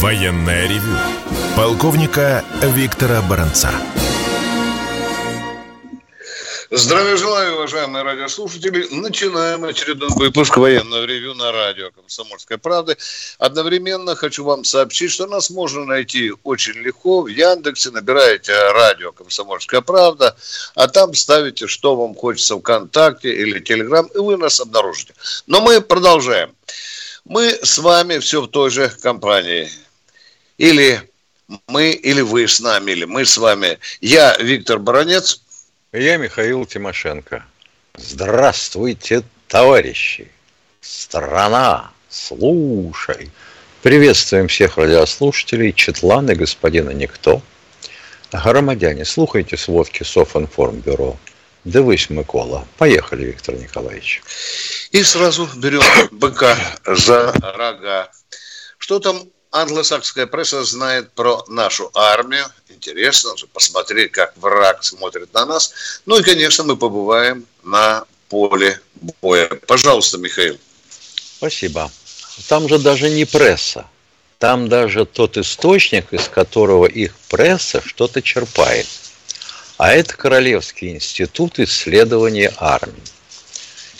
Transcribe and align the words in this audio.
Военное 0.00 0.68
ревю 0.68 0.96
полковника 1.56 2.44
Виктора 2.62 3.20
Баранца. 3.20 3.72
Здравия 6.70 7.16
желаю, 7.16 7.56
уважаемые 7.56 8.04
радиослушатели. 8.04 8.86
Начинаем 8.92 9.64
очередной 9.64 10.10
выпуск 10.10 10.56
военного 10.56 11.04
ревю 11.04 11.34
на 11.34 11.50
радио 11.50 11.90
«Комсомольская 11.90 12.58
правда». 12.58 12.96
Одновременно 13.38 14.14
хочу 14.14 14.44
вам 14.44 14.62
сообщить, 14.62 15.10
что 15.10 15.26
нас 15.26 15.50
можно 15.50 15.84
найти 15.84 16.32
очень 16.44 16.74
легко. 16.74 17.22
В 17.22 17.26
Яндексе 17.26 17.90
набираете 17.90 18.52
радио 18.70 19.10
«Комсомольская 19.10 19.80
правда», 19.80 20.36
а 20.76 20.86
там 20.86 21.12
ставите, 21.14 21.66
что 21.66 21.96
вам 21.96 22.14
хочется 22.14 22.56
ВКонтакте 22.56 23.34
или 23.34 23.58
Телеграм, 23.58 24.06
и 24.14 24.18
вы 24.18 24.36
нас 24.36 24.60
обнаружите. 24.60 25.14
Но 25.48 25.60
мы 25.60 25.80
продолжаем. 25.80 26.54
Мы 27.24 27.58
с 27.62 27.78
вами 27.78 28.18
все 28.18 28.42
в 28.42 28.46
той 28.46 28.70
же 28.70 28.88
компании– 29.02 29.68
или 30.58 31.00
мы, 31.66 31.92
или 31.92 32.20
вы 32.20 32.46
с 32.46 32.60
нами, 32.60 32.90
или 32.90 33.04
мы 33.04 33.24
с 33.24 33.38
вами. 33.38 33.78
Я 34.00 34.36
Виктор 34.36 34.78
Баранец. 34.78 35.40
Я 35.92 36.18
Михаил 36.18 36.66
Тимошенко. 36.66 37.44
Здравствуйте, 37.96 39.22
товарищи. 39.46 40.30
Страна, 40.82 41.90
слушай. 42.10 43.30
Приветствуем 43.82 44.48
всех 44.48 44.76
радиослушателей, 44.76 45.72
Четланы, 45.72 46.34
господина 46.34 46.90
Никто. 46.90 47.40
Громадяне, 48.30 49.04
слухайте 49.06 49.56
сводки 49.56 50.02
Софинформбюро. 50.02 51.16
Дивись, 51.64 52.10
Микола. 52.10 52.66
Поехали, 52.76 53.24
Виктор 53.24 53.54
Николаевич. 53.54 54.22
И 54.90 55.02
сразу 55.02 55.48
берем 55.56 55.82
быка 56.10 56.56
за 56.84 57.32
рога. 57.40 58.10
Что 58.78 59.00
там 59.00 59.22
англосакская 59.50 60.26
пресса 60.26 60.64
знает 60.64 61.12
про 61.12 61.44
нашу 61.48 61.90
армию. 61.94 62.46
Интересно 62.68 63.36
же 63.36 63.46
посмотреть, 63.46 64.12
как 64.12 64.36
враг 64.36 64.84
смотрит 64.84 65.32
на 65.34 65.46
нас. 65.46 66.00
Ну 66.06 66.18
и, 66.18 66.22
конечно, 66.22 66.64
мы 66.64 66.76
побываем 66.76 67.46
на 67.62 68.04
поле 68.28 68.80
боя. 69.20 69.48
Пожалуйста, 69.66 70.18
Михаил. 70.18 70.58
Спасибо. 71.38 71.90
Там 72.48 72.68
же 72.68 72.78
даже 72.78 73.10
не 73.10 73.24
пресса. 73.24 73.86
Там 74.38 74.68
даже 74.68 75.04
тот 75.04 75.36
источник, 75.36 76.12
из 76.12 76.28
которого 76.28 76.86
их 76.86 77.14
пресса 77.28 77.82
что-то 77.84 78.22
черпает. 78.22 78.86
А 79.78 79.92
это 79.92 80.16
Королевский 80.16 80.90
институт 80.90 81.58
исследования 81.58 82.52
армии. 82.56 83.02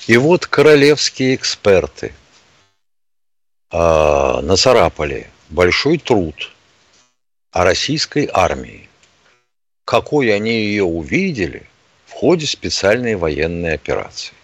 И 0.06 0.16
вот 0.16 0.46
королевские 0.46 1.34
эксперты 1.34 2.14
э, 3.70 4.40
нацарапали 4.42 5.30
большой 5.50 5.98
труд 5.98 6.52
о 7.52 7.64
российской 7.64 8.28
армии. 8.32 8.88
Какой 9.84 10.34
они 10.34 10.50
ее 10.50 10.84
увидели 10.84 11.62
в 12.06 12.12
ходе 12.12 12.46
специальной 12.46 13.16
военной 13.16 13.74
операции. 13.74 14.34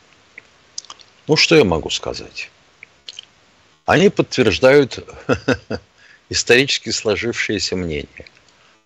Ну, 1.26 1.36
что 1.36 1.56
я 1.56 1.64
могу 1.64 1.90
сказать? 1.90 2.50
Они 3.84 4.08
подтверждают 4.08 5.06
исторически 6.30 6.90
сложившееся 6.90 7.76
мнение. 7.76 8.26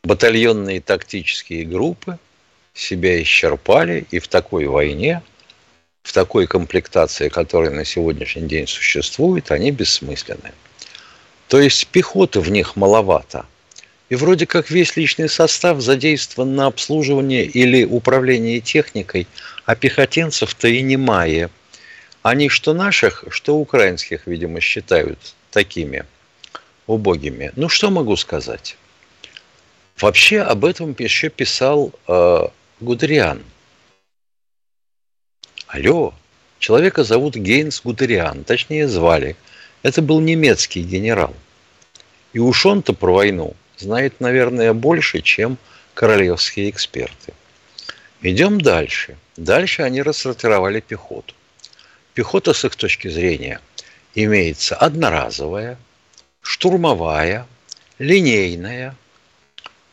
Батальонные 0.02 0.80
тактические 0.80 1.64
группы 1.64 2.18
себя 2.74 3.20
исчерпали, 3.22 4.06
и 4.10 4.18
в 4.18 4.28
такой 4.28 4.66
войне, 4.66 5.22
в 6.02 6.12
такой 6.12 6.46
комплектации, 6.46 7.28
которая 7.28 7.70
на 7.70 7.84
сегодняшний 7.84 8.48
день 8.48 8.66
существует, 8.66 9.50
они 9.50 9.70
бессмысленны. 9.70 10.52
То 11.48 11.60
есть 11.60 11.88
пехоты 11.88 12.40
в 12.40 12.50
них 12.50 12.76
маловато. 12.76 13.46
И 14.10 14.16
вроде 14.16 14.46
как 14.46 14.70
весь 14.70 14.96
личный 14.96 15.28
состав 15.28 15.80
задействован 15.80 16.54
на 16.54 16.66
обслуживание 16.66 17.44
или 17.44 17.84
управление 17.84 18.60
техникой, 18.60 19.26
а 19.64 19.74
пехотинцев-то 19.74 20.68
и 20.68 20.82
немає. 20.82 21.50
Они 22.22 22.48
что 22.48 22.74
наших, 22.74 23.24
что 23.30 23.56
украинских, 23.56 24.26
видимо, 24.26 24.60
считают 24.60 25.18
такими 25.50 26.04
убогими. 26.86 27.52
Ну, 27.56 27.68
что 27.68 27.90
могу 27.90 28.16
сказать? 28.16 28.76
Вообще 30.00 30.40
об 30.40 30.64
этом 30.64 30.94
еще 30.98 31.28
писал 31.28 31.92
э, 32.06 32.48
Гудериан. 32.80 33.42
Алло, 35.66 36.14
человека 36.58 37.04
зовут 37.04 37.36
Гейнс 37.36 37.80
Гудериан, 37.82 38.44
точнее 38.44 38.88
звали– 38.88 39.36
это 39.82 40.02
был 40.02 40.20
немецкий 40.20 40.82
генерал. 40.82 41.34
И 42.32 42.38
уж 42.38 42.66
он-то 42.66 42.92
про 42.92 43.14
войну 43.14 43.54
знает, 43.76 44.20
наверное, 44.20 44.72
больше, 44.72 45.20
чем 45.20 45.58
королевские 45.94 46.70
эксперты. 46.70 47.32
Идем 48.22 48.60
дальше. 48.60 49.16
Дальше 49.36 49.82
они 49.82 50.02
рассортировали 50.02 50.80
пехоту. 50.80 51.34
Пехота 52.14 52.52
с 52.52 52.64
их 52.64 52.74
точки 52.74 53.08
зрения 53.08 53.60
имеется 54.14 54.74
одноразовая, 54.74 55.78
штурмовая, 56.40 57.46
линейная, 57.98 58.96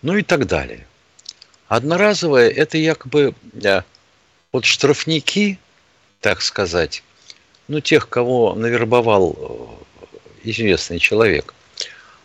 ну 0.02 0.18
и 0.18 0.24
так 0.24 0.48
далее. 0.48 0.88
Одноразовая– 1.68 2.50
это 2.56 2.78
якобы 2.78 3.36
э, 3.64 3.82
вот 4.52 4.66
штрафники, 4.66 5.60
так 6.22 6.42
сказать, 6.42 7.04
ну, 7.68 7.80
тех, 7.80 8.10
кого 8.10 8.54
навербовал 8.54 9.36
э, 9.38 10.50
известный 10.50 11.00
человек 11.00 11.54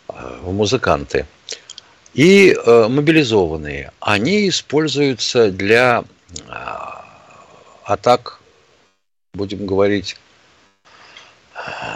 э, 0.09 0.39
в 0.43 0.53
музыканты, 0.53 1.25
и 2.13 2.53
э, 2.53 2.87
мобилизованные, 2.87 3.91
они 3.99 4.49
используются 4.49 5.51
для 5.51 6.03
атак, 7.83 8.39
будем 9.33 9.65
говорить, 9.65 10.17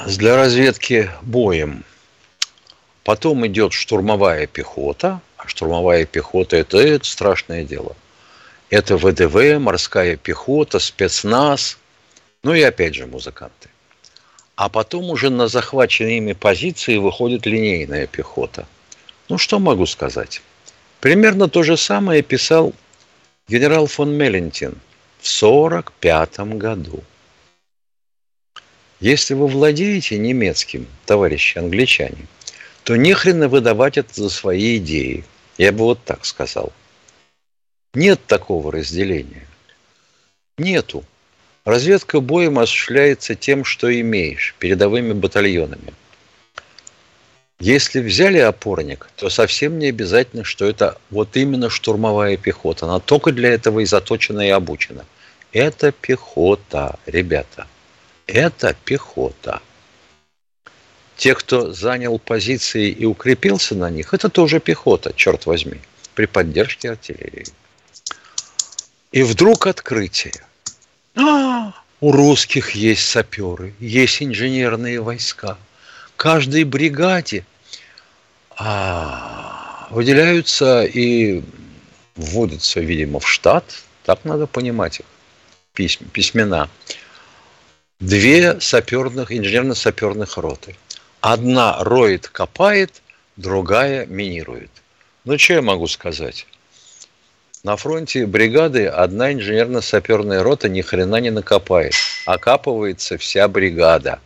для 0.08 0.36
разведки 0.36 1.10
боем. 1.22 1.84
Потом 3.04 3.46
идет 3.48 3.74
штурмовая 3.74 4.48
пехота, 4.48 5.22
а 5.38 5.48
штурмовая 5.48 6.06
пехота 6.06 6.58
это, 6.58 6.78
это 6.78 7.06
страшное 7.06 7.64
дело. 7.64 7.96
Это 8.70 8.98
ВДВ, 8.98 9.60
морская 9.60 10.18
пехота, 10.18 10.80
спецназ– 10.80 11.78
ну 12.46 12.54
и 12.54 12.62
опять 12.62 12.94
же 12.94 13.08
музыканты. 13.08 13.70
А 14.56 14.70
потом 14.70 15.10
уже 15.10 15.32
на 15.32 15.48
захваченные 15.48 16.18
ими 16.18 16.34
позиции 16.34 16.98
выходит 16.98 17.48
линейная 17.48 18.06
пехота. 18.06 18.68
Ну 19.30 19.40
что 19.40 19.58
могу 19.58 19.88
сказать? 19.88 20.44
Примерно 21.00 21.50
то 21.50 21.64
же 21.64 21.76
самое 21.76 22.22
писал 22.22 22.72
генерал 23.48 23.88
фон 23.88 24.14
Меллентин 24.14 24.76
в 25.22 25.42
1945 25.42 26.40
году. 26.60 27.04
Если 29.00 29.34
вы 29.34 29.48
владеете 29.48 30.20
немецким, 30.20 30.86
товарищи 31.08 31.58
англичане, 31.58 32.28
то 32.84 32.96
не 32.96 33.14
хрена 33.16 33.50
выдавать 33.50 33.98
это 33.98 34.14
за 34.14 34.30
свои 34.30 34.78
идеи. 34.78 35.26
Я 35.58 35.72
бы 35.72 35.80
вот 35.80 36.04
так 36.04 36.26
сказал. 36.26 36.72
Нет 37.96 38.24
такого 38.28 38.72
разделения. 38.72 39.48
Нету. 40.60 41.04
Разведка 41.66 42.20
боем 42.20 42.60
осуществляется 42.60 43.34
тем, 43.34 43.66
что 43.66 43.92
имеешь, 44.00 44.56
передовыми 44.60 45.14
батальонами. 45.14 45.96
Если 47.60 48.02
взяли 48.02 48.38
опорник, 48.38 49.10
то 49.16 49.32
совсем 49.32 49.80
не 49.80 49.88
обязательно, 49.88 50.44
что 50.44 50.66
это 50.66 51.00
вот 51.10 51.36
именно 51.36 51.72
штурмовая 51.72 52.38
пехота. 52.38 52.86
Она 52.86 53.00
только 53.00 53.32
для 53.32 53.50
этого 53.50 53.80
и 53.80 53.86
заточена, 53.86 54.46
и 54.48 54.52
обучена. 54.52 55.06
Это 55.54 55.92
пехота, 55.92 57.00
ребята. 57.08 57.66
Это 58.28 58.76
пехота. 58.86 59.62
Те, 61.18 61.34
кто 61.34 61.74
занял 61.74 62.20
позиции 62.20 62.92
и 62.92 63.06
укрепился 63.06 63.74
на 63.74 63.90
них, 63.90 64.14
это 64.14 64.30
тоже 64.30 64.60
пехота, 64.60 65.14
черт 65.16 65.48
возьми, 65.48 65.80
при 66.14 66.28
поддержке 66.28 66.92
артиллерии. 66.92 67.48
И 69.12 69.24
вдруг 69.24 69.66
открытие– 69.66 70.34
а, 71.16 71.74
у 72.02 72.12
русских 72.12 72.72
есть 72.72 73.08
саперы, 73.08 73.74
есть 73.80 74.22
инженерные 74.22 75.02
войска. 75.02 75.58
Каждой 76.16 76.64
бригаде 76.64 77.46
А, 78.58 79.88
выделяются 79.90 80.84
и 80.84 81.44
вводятся, 82.16 82.80
видимо, 82.80 83.20
в 83.20 83.28
штат, 83.28 83.66
так 84.04 84.24
надо 84.24 84.48
понимать 84.48 85.00
их, 85.00 85.06
письма, 85.74 86.08
письмена, 86.08 86.70
две 88.00 88.60
саперных, 88.62 89.32
инженерно-саперных 89.32 90.38
роты. 90.38 90.76
Одна 91.22 91.84
роет, 91.84 92.30
копает, 92.30 93.02
другая 93.36 94.06
минирует. 94.06 94.72
Ну, 95.26 95.38
что 95.38 95.54
я 95.54 95.62
могу 95.62 95.88
сказать? 95.88 96.46
На 97.66 97.78
фронте 97.78 98.28
бригады 98.28 98.86
одна 98.86 99.34
инженерно-саперная 99.34 100.44
рота 100.44 100.70
ни 100.70 100.82
хрена 100.82 101.16
не 101.16 101.32
накопает. 101.32 101.96
Окапывается 102.28 103.18
вся 103.18 103.48
бригада, 103.48 104.20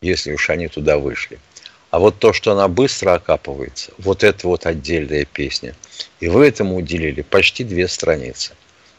если 0.00 0.32
уж 0.32 0.50
они 0.50 0.66
туда 0.66 0.98
вышли. 0.98 1.38
А 1.92 2.00
вот 2.00 2.18
то, 2.18 2.32
что 2.32 2.50
она 2.50 2.66
быстро 2.66 3.14
окапывается, 3.14 3.92
вот 3.98 4.24
это 4.24 4.48
вот 4.48 4.66
отдельная 4.66 5.24
песня. 5.24 5.76
И 6.18 6.26
вы 6.26 6.48
этому 6.48 6.78
уделили 6.78 7.22
почти 7.22 7.62
две 7.62 7.86
страницы. 7.86 8.54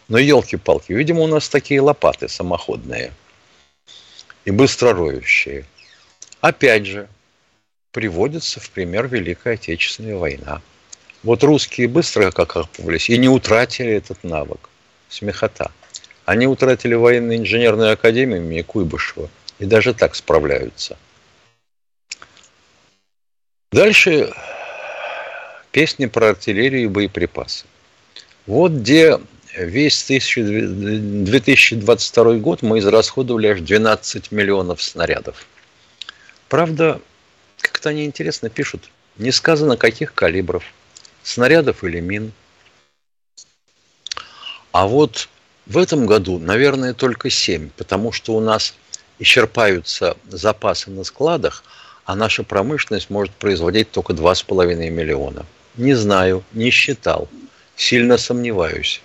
Но 0.08 0.18
елки-палки, 0.18 0.94
видимо, 0.94 1.24
у 1.24 1.28
нас 1.28 1.50
такие 1.50 1.82
лопаты 1.82 2.30
самоходные 2.30 3.12
и 4.46 4.52
быстророющие. 4.52 5.66
Опять 6.40 6.86
же, 6.86 7.10
приводится 7.92 8.62
в 8.62 8.70
пример 8.70 9.10
Великая 9.10 9.56
Отечественная 9.56 10.16
война. 10.16 10.62
Вот 11.24 11.44
русские 11.44 11.88
быстро 11.88 12.32
как 12.32 12.40
окапывались 12.40 13.10
и 13.10 13.18
не 13.18 13.30
утратили 13.30 13.92
этот 13.92 14.24
навык. 14.24 14.70
Смехота. 15.10 15.72
Они 16.26 16.48
утратили 16.48 16.96
военно-инженерную 16.96 17.92
академию 17.92 18.42
имени 18.42 18.62
Куйбышева 18.62 19.30
и 19.60 19.66
даже 19.66 19.94
так 19.94 20.16
справляются. 20.16 20.98
Дальше 23.72 24.34
песни 25.72 26.08
про 26.08 26.30
артиллерию 26.30 26.84
и 26.84 26.88
боеприпасы. 26.88 27.66
Вот 28.48 28.72
где 28.72 29.20
весь 29.56 30.04
2022 30.06 32.34
год 32.36 32.62
мы 32.64 32.80
израсходовали 32.80 33.48
аж 33.48 33.60
12 33.62 34.32
миллионов 34.32 34.82
снарядов. 34.82 35.46
Правда, 36.50 37.00
как-то 37.60 37.90
они 37.90 38.06
интересно 38.06 38.50
пишут, 38.50 38.90
не 39.18 39.32
сказано 39.32 39.78
каких 39.78 40.16
калибров– 40.16 40.64
снарядов 41.24 41.84
или 41.84 42.00
мин. 42.00 42.32
А 44.72 44.88
вот 44.88 45.30
в 45.66 45.78
этом 45.78 46.06
году, 46.06 46.40
наверное, 46.40 46.94
только 46.94 47.30
7, 47.30 47.70
потому 47.78 48.12
что 48.12 48.36
у 48.36 48.40
нас 48.40 48.74
исчерпаются 49.20 50.18
запасы 50.30 50.90
на 50.90 51.04
складах, 51.04 51.64
а 52.06 52.16
наша 52.16 52.44
промышленность 52.44 53.10
может 53.10 53.34
производить 53.34 53.92
только 53.92 54.14
2,5 54.14 54.90
миллиона. 54.90 55.46
Не 55.78 55.94
знаю, 55.94 56.44
не 56.52 56.72
считал, 56.72 57.30
сильно 57.76 58.18
сомневаюсь. 58.18 59.02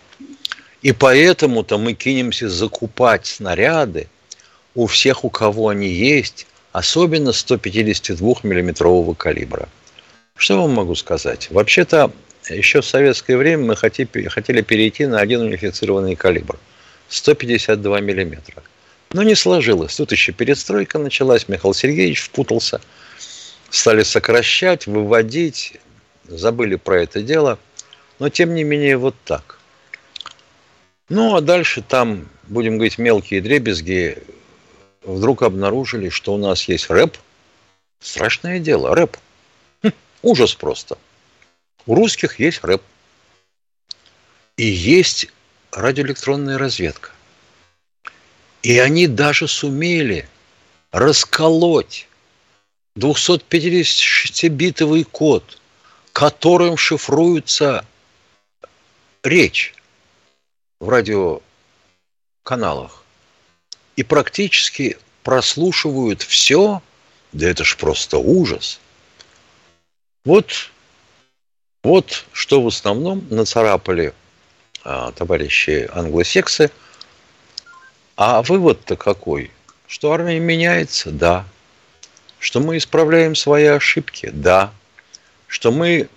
И 0.83 0.93
поэтому-то 0.93 1.79
мы 1.79 1.95
кинемся 1.95 2.49
закупать 2.49 3.27
снаряды 3.27 4.09
у 4.75 4.87
всех, 4.87 5.25
у 5.25 5.31
кого 5.31 5.69
они 5.69 5.89
есть, 5.89 6.47
особенно 6.73 7.33
152 7.33 8.35
миллиметрового 8.43 9.15
калибра. 9.15 9.69
Что 10.37 10.61
вам 10.61 10.73
могу 10.73 10.95
сказать? 10.95 11.49
Вообще-то, 11.51 12.13
еще 12.49 12.83
в 12.83 12.87
советское 12.87 13.37
время 13.37 13.65
мы 13.65 13.77
хотели, 13.77 14.61
перейти 14.61 15.07
на 15.07 15.19
один 15.19 15.41
унифицированный 15.41 16.15
калибр. 16.15 16.59
152 17.09 18.01
миллиметра. 18.01 18.63
Но 19.13 19.23
не 19.23 19.35
сложилось. 19.35 19.97
Тут 19.97 20.13
еще 20.13 20.33
перестройка 20.33 20.99
началась, 20.99 21.49
Михаил 21.49 21.73
Сергеевич 21.73 22.21
впутался. 22.21 22.81
Стали 23.71 24.03
сокращать, 24.03 24.87
выводить, 24.87 25.81
забыли 26.25 26.77
про 26.77 27.03
это 27.03 27.23
дело. 27.23 27.59
Но 28.19 28.29
тем 28.29 28.55
не 28.55 28.63
менее 28.63 28.99
вот 28.99 29.15
так. 29.25 29.59
Ну 31.09 31.35
а 31.35 31.41
дальше 31.41 31.83
там, 31.83 32.29
будем 32.49 32.75
говорить, 32.77 32.99
мелкие 32.99 33.41
дребезги 33.41 34.19
вдруг 35.03 35.43
обнаружили, 35.43 36.09
что 36.11 36.35
у 36.35 36.39
нас 36.39 36.65
есть 36.65 36.91
рэп. 36.91 37.17
Страшное 38.01 38.59
дело, 38.59 38.95
рэп. 38.95 39.17
Ужас 40.27 40.55
просто. 40.57 40.99
У 41.87 41.95
русских 41.95 42.41
есть 42.41 42.65
рэп. 42.65 42.83
И 44.57 44.67
есть 44.67 45.29
радиоэлектронная 45.71 46.59
разведка. 46.59 47.11
И 48.63 48.77
они 48.81 49.07
даже 49.07 49.47
сумели 49.47 50.29
расколоть 50.91 52.09
256-битовый 52.99 55.05
код, 55.05 55.61
которым 56.13 56.77
шифруется 56.77 57.87
речь 59.23 59.75
в 60.81 60.89
радиоканалах. 60.89 63.05
И 63.95 64.03
практически 64.03 64.99
прослушивают 65.23 66.23
все, 66.23 66.83
да 67.31 67.49
это 67.49 67.63
ж 67.63 67.77
просто 67.77 68.19
ужас– 68.19 68.81
вот, 70.27 70.71
вот 71.83 72.27
что 72.33 72.61
в 72.61 72.67
основном 72.67 73.27
нацарапали 73.31 74.13
а, 74.85 75.13
товарищи 75.13 75.89
англосексы. 75.93 76.71
А 78.17 78.43
вывод-то 78.43 78.97
какой? 78.97 79.51
Что 79.87 80.13
армия 80.13 80.39
меняется? 80.39 81.11
Да. 81.11 81.47
Что 82.39 82.61
мы 82.61 82.77
исправляем 82.77 83.35
свои 83.35 83.65
ошибки? 83.65 84.31
Да. 84.33 84.73
Что 85.47 85.71
мы 85.71 86.09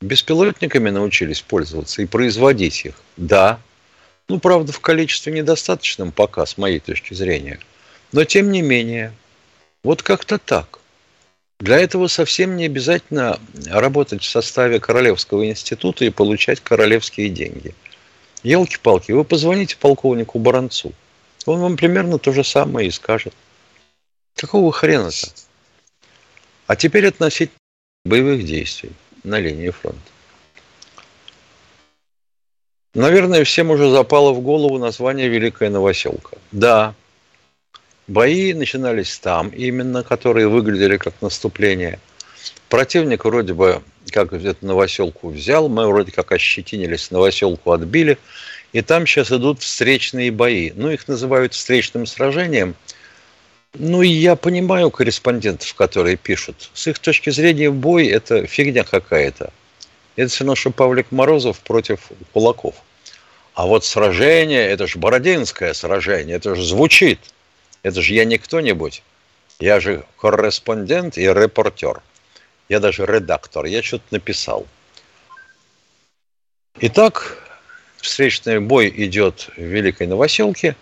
беспилотниками 0.00 0.90
научились 0.90 1.40
пользоваться 1.40 2.02
и 2.02 2.06
производить 2.06 2.84
их? 2.84 2.94
Да. 3.16 3.60
Ну, 4.28 4.38
правда, 4.38 4.72
в 4.72 4.80
количестве 4.80 5.32
недостаточном 5.32 6.12
пока, 6.12 6.44
с 6.46 6.58
моей 6.58 6.80
точки 6.80 7.14
зрения. 7.14 7.58
Но, 8.12 8.24
тем 8.24 8.50
не 8.50 8.60
менее, 8.60 9.12
вот 9.82 10.02
как-то 10.02 10.38
так. 10.38 10.78
Для 11.64 11.78
этого 11.78 12.08
совсем 12.08 12.56
не 12.56 12.66
обязательно 12.66 13.40
работать 13.64 14.22
в 14.22 14.28
составе 14.28 14.80
Королевского 14.80 15.48
института 15.48 16.04
и 16.04 16.10
получать 16.10 16.60
королевские 16.60 17.30
деньги. 17.30 17.74
Елки-палки, 18.42 19.12
вы 19.12 19.24
позвоните 19.24 19.78
полковнику 19.78 20.38
Баранцу. 20.38 20.92
Он 21.46 21.60
вам 21.60 21.78
примерно 21.78 22.18
то 22.18 22.34
же 22.34 22.44
самое 22.44 22.88
и 22.88 22.90
скажет. 22.90 23.32
Какого 24.36 24.72
хрена-то? 24.72 25.28
А 26.66 26.76
теперь 26.76 27.06
относительно 27.06 27.56
боевых 28.04 28.44
действий 28.44 28.92
на 29.22 29.40
линии 29.40 29.70
фронта. 29.70 29.98
Наверное, 32.92 33.42
всем 33.44 33.70
уже 33.70 33.88
запало 33.88 34.34
в 34.34 34.42
голову 34.42 34.76
название 34.76 35.28
Великая 35.28 35.70
Новоселка. 35.70 36.36
Да, 36.52 36.94
Бои 38.06 38.52
начинались 38.52 39.18
там 39.18 39.48
именно, 39.48 40.02
которые 40.02 40.48
выглядели 40.48 40.98
как 40.98 41.14
наступление. 41.22 41.98
Противник 42.68 43.24
вроде 43.24 43.54
бы 43.54 43.82
как 44.10 44.32
эту 44.34 44.66
новоселку 44.66 45.30
взял, 45.30 45.68
мы 45.70 45.86
вроде 45.88 46.12
как 46.12 46.30
ощетинились, 46.32 47.10
новоселку 47.10 47.72
отбили, 47.72 48.18
и 48.72 48.82
там 48.82 49.06
сейчас 49.06 49.32
идут 49.32 49.62
встречные 49.62 50.30
бои. 50.30 50.72
Ну, 50.74 50.90
их 50.90 51.08
называют 51.08 51.54
встречным 51.54 52.04
сражением. 52.06 52.74
Ну, 53.72 54.02
и 54.02 54.08
я 54.08 54.36
понимаю 54.36 54.90
корреспондентов, 54.90 55.72
которые 55.74 56.16
пишут. 56.16 56.70
С 56.74 56.86
их 56.86 56.98
точки 56.98 57.30
зрения 57.30 57.70
бой– 57.70 58.06
это 58.08 58.46
фигня 58.46 58.84
какая-то. 58.84 59.50
Это 60.16 60.30
все 60.30 60.44
равно, 60.44 60.54
что 60.54 60.70
Павлик 60.70 61.10
Морозов 61.10 61.58
против 61.60 62.10
кулаков. 62.32 62.74
А 63.54 63.66
вот 63.66 63.84
сражение– 63.84 64.68
это 64.68 64.86
же 64.86 64.98
Бородинское 64.98 65.72
сражение, 65.72 66.36
это 66.36 66.54
же 66.54 66.62
звучит– 66.62 67.18
это 67.84 68.00
же 68.00 68.14
я 68.14 68.24
не 68.24 68.38
кто-нибудь. 68.38 69.02
Я 69.60 69.78
же 69.78 70.04
корреспондент 70.18 71.16
и 71.18 71.22
репортер. 71.22 72.02
Я 72.68 72.80
даже 72.80 73.06
редактор. 73.06 73.66
Я 73.66 73.82
что-то 73.82 74.04
написал. 74.10 74.66
Итак, 76.80 77.38
встречный 77.98 78.58
бой 78.58 78.92
идет 78.96 79.50
в 79.56 79.60
Великой 79.60 80.06
Новоселке. 80.06 80.76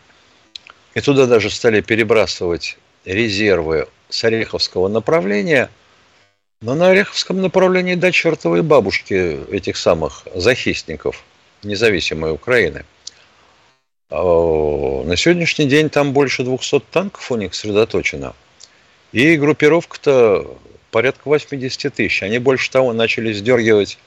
И 0.95 1.01
туда 1.01 1.27
даже 1.27 1.51
стали 1.51 1.81
перебрасывать 1.81 2.79
резервы 3.05 3.89
с 4.09 4.23
Ореховского 4.23 4.87
направления. 4.87 5.71
Но 6.61 6.77
на 6.77 6.91
Ореховском 6.91 7.43
направлении 7.43 7.97
до 7.97 8.13
чертовой 8.13 8.63
бабушки 8.63 9.45
этих 9.53 9.77
самых 9.77 10.23
захистников 10.35 11.25
независимой 11.65 12.31
Украины– 12.33 12.85
на 14.13 15.17
сегодняшний 15.17 15.67
день 15.67 15.89
там 15.89 16.13
больше 16.13 16.45
200 16.45 16.81
танков 16.91 17.31
у 17.31 17.37
них 17.37 17.55
сосредоточено. 17.55 18.35
И 19.13 19.37
группировка-то 19.37 20.59
порядка 20.91 21.23
80 21.29 21.95
тысяч. 21.95 22.23
Они 22.23 22.39
больше 22.39 22.71
того 22.71 22.93
начали 22.93 23.33
сдергивать 23.33 23.99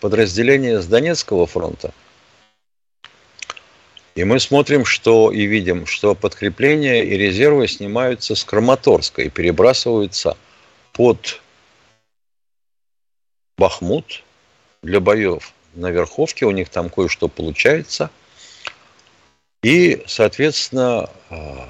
подразделения 0.00 0.80
с 0.80 0.86
Донецкого 0.86 1.46
фронта. 1.46 1.92
И 4.14 4.24
мы 4.24 4.40
смотрим, 4.40 4.84
что 4.84 5.30
и 5.32 5.46
видим, 5.46 5.86
что 5.86 6.14
подкрепления 6.14 7.02
и 7.02 7.16
резервы 7.16 7.66
снимаются 7.66 8.34
с 8.34 8.44
Краматорска 8.44 9.22
и 9.22 9.30
перебрасываются 9.30 10.36
под 10.92 11.40
Бахмут 13.56 14.22
для 14.82 15.00
боев 15.00 15.52
на 15.74 15.90
Верховке. 15.90 16.44
У 16.46 16.50
них 16.50 16.68
там 16.68 16.90
кое-что 16.90 17.28
получается. 17.28 18.10
И, 19.62 20.02
соответственно, 20.08 21.08
а, 21.30 21.68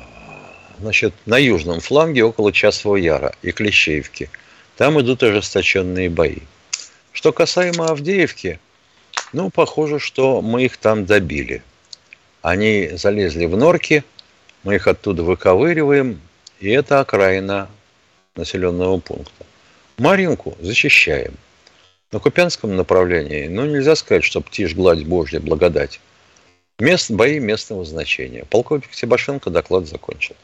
значит, 0.80 1.12
на 1.26 1.36
южном 1.36 1.80
фланге 1.80 2.24
около 2.24 2.50
Часового 2.50 2.96
Яра 2.96 3.34
и 3.42 3.52
Клещеевки. 3.52 4.30
Там 4.78 4.98
идут 4.98 5.22
ожесточенные 5.22 6.08
бои. 6.08 6.38
Что 7.12 7.32
касаемо 7.32 7.90
Авдеевки, 7.90 8.58
ну, 9.34 9.50
похоже, 9.50 9.98
что 9.98 10.40
мы 10.40 10.64
их 10.64 10.78
там 10.78 11.04
добили. 11.04 11.62
Они 12.40 12.90
залезли 12.94 13.44
в 13.44 13.58
норки, 13.58 14.04
мы 14.62 14.76
их 14.76 14.88
оттуда 14.88 15.22
выковыриваем, 15.22 16.18
и 16.60 16.70
это 16.70 17.00
окраина 17.00 17.68
населенного 18.36 18.98
пункта. 18.98 19.44
Маринку 19.98 20.56
защищаем. 20.60 21.34
На 22.10 22.18
Купянском 22.18 22.74
направлении, 22.74 23.48
ну, 23.48 23.66
нельзя 23.66 23.96
сказать, 23.96 24.24
что 24.24 24.40
птишь 24.40 24.74
гладь 24.74 25.04
Божья, 25.04 25.40
благодать. 25.40 26.00
Мест, 26.82 27.12
бои 27.12 27.38
местного 27.38 27.84
значения. 27.84 28.44
Полковник 28.50 28.92
Себашенко 28.92 29.50
доклад 29.50 29.86
закончил. 29.86 30.34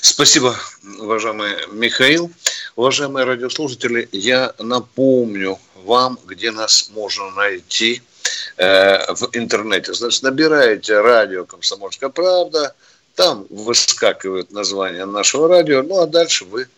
Спасибо, 0.00 0.54
уважаемый 1.00 1.66
Михаил. 1.72 2.30
Уважаемые 2.76 3.26
радиослушатели, 3.26 4.08
я 4.12 4.54
напомню 4.60 5.58
вам, 5.84 6.16
где 6.26 6.52
нас 6.52 6.90
можно 6.90 7.32
найти 7.32 8.02
э, 8.56 9.12
в 9.14 9.30
интернете. 9.32 9.92
Значит, 9.94 10.22
набираете 10.22 11.00
радио 11.00 11.44
«Комсомольская 11.44 12.10
правда», 12.10 12.76
там 13.16 13.44
выскакивает 13.50 14.52
название 14.52 15.06
нашего 15.06 15.48
радио, 15.48 15.82
ну 15.82 16.02
а 16.02 16.06
дальше 16.06 16.44
вы 16.44 16.68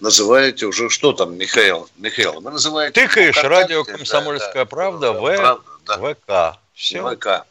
называете 0.00 0.66
уже, 0.66 0.90
что 0.90 1.14
там, 1.14 1.38
Михаил? 1.38 1.88
Михаил, 1.96 2.38
вы 2.38 2.50
называете... 2.50 3.00
Тыкаешь 3.00 3.42
радио 3.42 3.82
«Комсомольская 3.82 4.52
да, 4.52 4.66
правда» 4.66 5.12
в 5.14 5.20
правда, 5.20 5.62
да. 5.86 5.96
ВК. 5.96 6.58
Все. 6.74 7.16
ВК. 7.16 7.46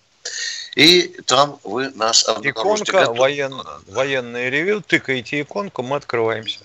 И 0.76 1.08
там 1.26 1.60
вы 1.64 1.90
нас 1.92 2.28
обнаружите. 2.28 2.92
Иконка, 2.92 3.12
воен... 3.12 3.54
военное 3.88 4.50
ревю, 4.50 4.82
тыкаете 4.82 5.42
иконку, 5.42 5.84
мы 5.84 5.98
открываемся. 5.98 6.60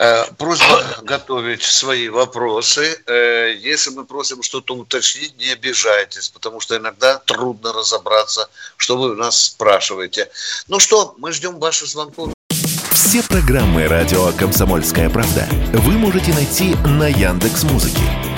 Э, 0.00 0.24
просьба 0.38 0.82
готовить 1.02 1.62
свои 1.62 2.08
вопросы. 2.08 2.98
Э, 3.06 3.54
если 3.54 3.90
мы 3.90 4.06
просим 4.06 4.42
что-то 4.42 4.74
уточнить, 4.74 5.36
не 5.36 5.52
обижайтесь, 5.52 6.30
потому 6.30 6.60
что 6.60 6.76
иногда 6.78 7.18
трудно 7.18 7.72
разобраться, 7.74 8.48
что 8.78 8.96
вы 8.96 9.10
у 9.10 9.14
нас 9.14 9.38
спрашиваете. 9.44 10.30
Ну 10.68 10.78
что, 10.78 11.14
мы 11.18 11.32
ждем 11.32 11.58
ваших 11.58 11.88
звонков. 11.88 12.32
Все 12.92 13.22
программы 13.22 13.88
радио 13.88 14.32
Комсомольская 14.32 15.10
правда 15.10 15.46
вы 15.72 15.92
можете 15.92 16.32
найти 16.32 16.74
на 16.86 17.08
Яндекс 17.08 17.64
Музыке. 17.64 18.19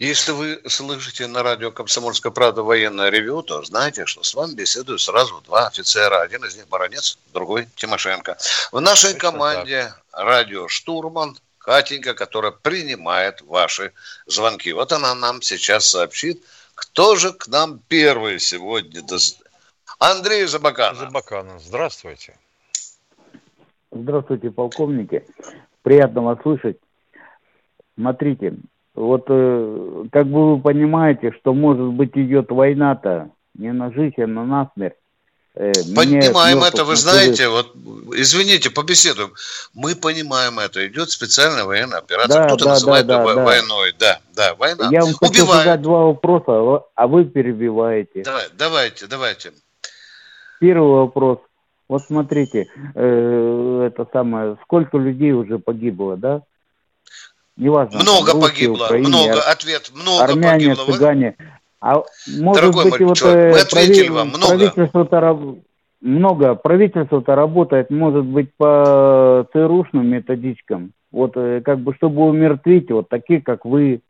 Если 0.00 0.32
вы 0.32 0.62
слышите 0.66 1.26
на 1.26 1.42
радио 1.42 1.70
«Комсомольская 1.70 2.32
правда» 2.32 2.62
военное 2.62 3.10
ревю, 3.10 3.42
то 3.42 3.62
знаете, 3.62 4.06
что 4.06 4.22
с 4.22 4.32
вами 4.32 4.54
беседуют 4.54 5.02
сразу 5.02 5.42
два 5.42 5.66
офицера. 5.66 6.22
Один 6.22 6.42
из 6.42 6.56
них 6.56 6.66
Баранец, 6.68 7.18
другой 7.34 7.68
Тимошенко. 7.74 8.38
В 8.72 8.80
нашей 8.80 9.12
команде 9.12 9.92
радио 10.10 10.68
«Штурман» 10.68 11.36
Катенька, 11.58 12.14
которая 12.14 12.50
принимает 12.50 13.42
ваши 13.42 13.92
звонки. 14.24 14.72
Вот 14.72 14.90
она 14.92 15.14
нам 15.14 15.42
сейчас 15.42 15.88
сообщит, 15.88 16.42
кто 16.74 17.16
же 17.16 17.34
к 17.34 17.46
нам 17.48 17.78
первый 17.86 18.40
сегодня. 18.40 19.02
Андрей 19.98 20.46
Забаканов. 20.46 20.96
Забаканов, 20.96 21.62
здравствуйте. 21.62 22.38
Здравствуйте, 23.92 24.50
полковники. 24.50 25.26
Приятно 25.82 26.22
вас 26.22 26.40
слышать. 26.40 26.78
Смотрите, 27.96 28.54
вот 29.00 29.24
э, 29.28 30.04
как 30.12 30.26
бы 30.26 30.54
вы 30.54 30.60
понимаете, 30.60 31.32
что 31.32 31.54
может 31.54 31.86
быть 31.86 32.12
идет 32.14 32.50
война-то 32.50 33.30
не 33.54 33.72
на 33.72 33.92
жизнь, 33.92 34.20
а 34.22 34.26
на 34.26 34.44
насмерть. 34.44 34.94
Э, 35.54 35.72
понимаем 35.96 36.62
это, 36.62 36.84
вы 36.84 36.96
знаете, 36.96 37.48
вот, 37.48 37.74
извините, 38.14 38.70
побеседуем. 38.70 39.32
Мы 39.74 39.96
понимаем 39.96 40.58
это. 40.58 40.86
Идет 40.86 41.10
специальная 41.10 41.64
военная 41.64 41.98
операция. 41.98 42.42
Да, 42.42 42.46
Кто-то 42.46 42.64
да, 42.64 42.70
называет 42.70 43.06
да, 43.06 43.24
да, 43.24 43.44
войной. 43.44 43.94
Да, 43.98 44.20
да, 44.34 44.54
война. 44.54 44.88
Я 44.90 45.00
вам 45.02 45.14
хочу 45.14 45.44
задать 45.46 45.82
два 45.82 46.04
вопроса, 46.04 46.84
а 46.94 47.06
вы 47.06 47.24
перебиваете. 47.24 48.22
Давай, 48.22 48.44
давайте, 48.56 49.06
давайте. 49.06 49.52
Первый 50.60 51.00
вопрос. 51.00 51.38
Вот 51.88 52.02
смотрите, 52.04 52.68
э, 52.94 53.88
это 53.88 54.06
самое, 54.12 54.56
сколько 54.62 54.96
людей 54.98 55.32
уже 55.32 55.58
погибло, 55.58 56.16
да? 56.16 56.42
Неважно. 57.60 58.00
Много 58.00 58.32
Руси, 58.32 58.42
погибло, 58.42 58.84
Украине, 58.86 59.08
много, 59.08 59.42
ответ, 59.42 59.90
много 59.94 60.24
армяне, 60.24 60.74
погибло. 60.74 60.92
цыгане. 60.92 61.36
А 61.80 62.02
может 62.38 62.62
Дорогой 62.62 62.90
быть, 62.90 63.00
вот 63.00 63.16
человек, 63.16 63.54
мы 63.54 63.58
э, 63.58 63.62
ответили 63.62 63.94
прави... 63.94 64.08
вам, 64.08 64.28
много. 64.28 64.46
Правительство-то 64.46 65.56
много, 66.00 66.54
правительство-то 66.54 67.34
работает, 67.34 67.90
может 67.90 68.24
быть, 68.24 68.48
по 68.56 69.46
ЦРУшным 69.52 70.06
методичкам. 70.06 70.92
Вот 71.12 71.32
э, 71.36 71.60
как 71.62 71.80
бы, 71.80 71.94
чтобы 71.94 72.22
умертвить 72.22 72.90
вот 72.90 73.10
такие, 73.10 73.42
как 73.42 73.66
вы, 73.66 74.00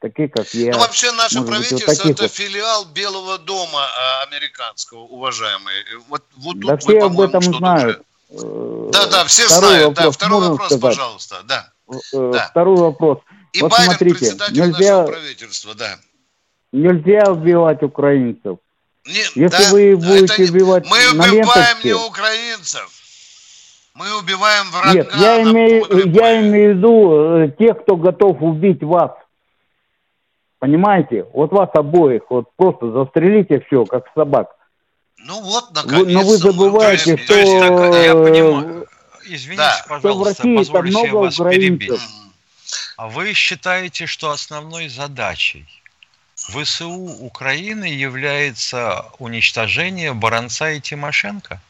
такие, 0.00 0.28
как 0.28 0.52
я. 0.54 0.72
Ну, 0.72 0.80
вообще, 0.80 1.12
наше 1.12 1.40
может 1.40 1.50
правительство 1.50 1.90
быть, 1.92 1.98
вот 2.02 2.10
это 2.10 2.22
вот. 2.22 2.32
филиал 2.32 2.86
Белого 2.86 3.38
дома 3.38 3.82
а, 3.82 4.24
американского, 4.28 5.00
уважаемые. 5.00 5.76
Вот, 6.08 6.24
вот 6.38 6.58
да 6.58 6.72
тут 6.72 6.82
все 6.82 7.00
вы, 7.00 7.06
об 7.06 7.20
этом 7.20 7.42
знают. 7.42 8.02
Уже... 8.30 8.90
Да, 8.92 9.06
да, 9.06 9.24
все 9.26 9.44
второй 9.44 9.68
знают. 9.68 9.86
Вопрос, 9.86 10.04
да, 10.04 10.10
второй 10.10 10.48
вопрос, 10.48 10.66
сказать? 10.66 10.82
пожалуйста. 10.82 11.36
Да. 11.44 11.72
Да. 12.12 12.48
Второй 12.50 12.76
вопрос. 12.76 13.18
И 13.52 13.62
вот 13.62 13.70
Байден 13.70 13.86
смотрите, 13.86 14.18
председатель 14.18 14.60
нельзя... 14.60 14.98
нашего 14.98 15.12
правительства, 15.12 15.74
да. 15.74 15.98
Нельзя 16.72 17.30
убивать 17.30 17.82
украинцев. 17.82 18.58
Не, 19.06 19.42
Если 19.42 19.46
да, 19.46 19.70
вы 19.70 19.96
будете 19.96 20.42
это, 20.44 20.52
убивать 20.52 20.84
Мы 20.90 20.98
убиваем 21.10 21.32
ленточке, 21.32 21.88
не 21.88 21.94
украинцев. 21.94 22.90
Мы 23.94 24.18
убиваем 24.18 24.70
врага. 24.72 24.92
Нет, 24.92 25.10
я 25.16 25.42
имею, 25.42 26.12
я 26.12 26.40
имею 26.42 26.74
в 26.74 26.76
виду 26.76 27.36
э, 27.38 27.50
тех, 27.58 27.82
кто 27.82 27.96
готов 27.96 28.42
убить 28.42 28.82
вас. 28.82 29.12
Понимаете? 30.58 31.26
Вот 31.32 31.52
вас 31.52 31.70
обоих. 31.72 32.22
Вот 32.28 32.48
просто 32.56 32.90
застрелите 32.90 33.60
все, 33.66 33.84
как 33.86 34.06
собак. 34.14 34.56
Ну 35.18 35.40
вот, 35.40 35.70
наконец-то. 35.74 36.12
Но 36.12 36.20
вы 36.22 36.36
забываете, 36.36 37.12
мы, 37.12 37.18
что... 37.18 37.34
Есть, 37.34 37.52
я 37.52 38.14
понимаю. 38.14 38.86
Извините, 39.28 39.62
да. 39.62 39.84
пожалуйста, 39.88 40.34
что 40.34 40.42
в 40.42 40.48
России 40.48 40.56
позвольте 40.56 40.90
много 40.90 41.16
вас 41.24 41.40
украинцев. 41.40 41.78
перебить. 41.78 42.00
А 42.96 43.08
вы 43.08 43.34
считаете, 43.34 44.06
что 44.06 44.30
основной 44.30 44.88
задачей 44.88 45.66
ВСУ 46.36 46.90
Украины 47.20 47.84
является 47.84 49.06
уничтожение 49.18 50.14
Баранца 50.14 50.70
и 50.70 50.80
Тимошенко? 50.80 51.60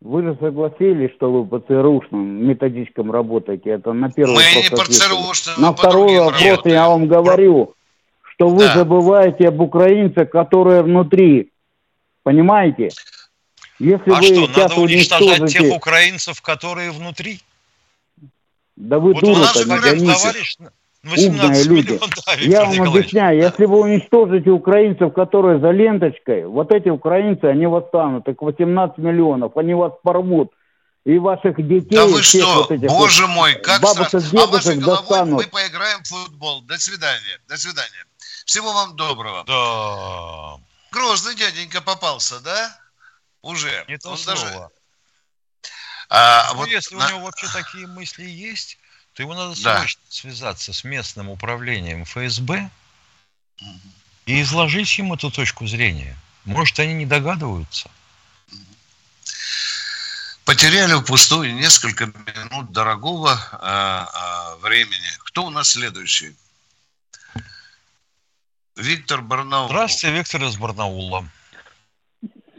Вы 0.00 0.22
же 0.22 0.36
согласились, 0.40 1.12
что 1.14 1.30
вы 1.30 1.46
по 1.46 1.60
ЦРУшным 1.60 2.48
методичкам 2.48 3.12
работаете. 3.12 3.70
Это 3.70 3.92
на 3.92 4.10
первый 4.10 4.34
Мы 4.34 4.42
вопрос 4.42 4.70
не 4.70 4.76
по 4.76 4.84
ЦРУшным, 4.84 5.60
На 5.60 5.72
второй 5.72 6.18
вопрос 6.18 6.60
я 6.64 6.88
вам 6.88 7.06
говорю, 7.06 7.74
что 8.22 8.48
вы 8.48 8.64
да. 8.64 8.74
забываете 8.74 9.48
об 9.48 9.60
украинцах, 9.60 10.28
которые 10.30 10.82
внутри. 10.82 11.52
Понимаете? 12.24 12.90
Если 13.82 14.10
а 14.12 14.14
вы 14.14 14.22
что, 14.22 14.60
надо 14.60 14.74
уничтожать 14.76 15.52
тех 15.52 15.74
украинцев, 15.74 16.40
которые 16.40 16.92
внутри? 16.92 17.40
Да 18.76 19.00
вы 19.00 19.12
вот 19.12 19.22
дура-то 19.22 19.64
не 19.64 19.78
гоните 19.78 20.70
умные 21.04 21.64
люди. 21.64 21.98
Да, 21.98 22.32
Я 22.34 22.64
вам 22.64 22.82
объясняю, 22.82 23.42
если 23.42 23.64
вы 23.64 23.80
уничтожите 23.80 24.50
украинцев, 24.50 25.12
которые 25.12 25.58
за 25.58 25.70
ленточкой, 25.72 26.46
вот 26.46 26.72
эти 26.72 26.90
украинцы, 26.90 27.46
они 27.46 27.66
восстанут, 27.66 28.28
их 28.28 28.40
18 28.40 28.98
миллионов, 28.98 29.56
они 29.56 29.74
вас 29.74 29.92
порвут. 30.04 30.52
И 31.04 31.18
ваших 31.18 31.56
детей... 31.56 31.96
Да 31.96 32.06
вы 32.06 32.22
что, 32.22 32.54
вот 32.54 32.70
этих 32.70 32.88
боже 32.88 33.26
вот 33.26 33.34
мой, 33.34 33.54
как 33.54 33.84
страшно. 33.84 34.40
А 34.40 34.46
вашей 34.46 34.76
головой 34.76 35.00
достанут. 35.00 35.44
мы 35.44 35.50
поиграем 35.50 36.00
в 36.04 36.06
футбол. 36.06 36.62
До 36.62 36.78
свидания, 36.78 37.40
до 37.48 37.56
свидания. 37.56 38.06
Всего 38.46 38.72
вам 38.72 38.94
доброго. 38.94 39.42
Да. 39.44 40.62
Грозный 40.92 41.34
дяденька 41.34 41.82
попался, 41.82 42.38
да? 42.44 42.81
Уже. 43.42 43.84
Не 43.88 43.98
то 43.98 44.10
Он 44.10 44.18
слово. 44.18 44.40
Даже... 44.40 44.68
А, 46.08 46.52
ну, 46.52 46.58
вот 46.58 46.68
если 46.68 46.94
на... 46.94 47.06
у 47.06 47.08
него 47.08 47.20
вообще 47.20 47.48
такие 47.48 47.86
мысли 47.86 48.24
есть, 48.24 48.78
то 49.14 49.22
ему 49.22 49.34
надо 49.34 49.60
да. 49.62 49.78
срочно 49.78 50.02
связаться 50.08 50.72
с 50.72 50.84
местным 50.84 51.28
управлением 51.28 52.04
ФСБ 52.04 52.70
и 54.26 54.42
изложить 54.42 54.96
ему 54.98 55.14
эту 55.14 55.30
точку 55.30 55.66
зрения. 55.66 56.16
Может, 56.44 56.78
они 56.78 56.94
не 56.94 57.06
догадываются? 57.06 57.90
Потеряли 60.44 61.00
впустую 61.00 61.54
несколько 61.54 62.06
минут 62.06 62.72
дорогого 62.72 63.38
а, 63.52 64.08
а, 64.12 64.56
времени. 64.56 65.08
Кто 65.20 65.44
у 65.44 65.50
нас 65.50 65.70
следующий? 65.70 66.34
Виктор 68.76 69.22
Барнаул. 69.22 69.68
Здравствуйте, 69.68 70.16
Виктор 70.16 70.42
из 70.44 70.56
Барнаула. 70.56 71.28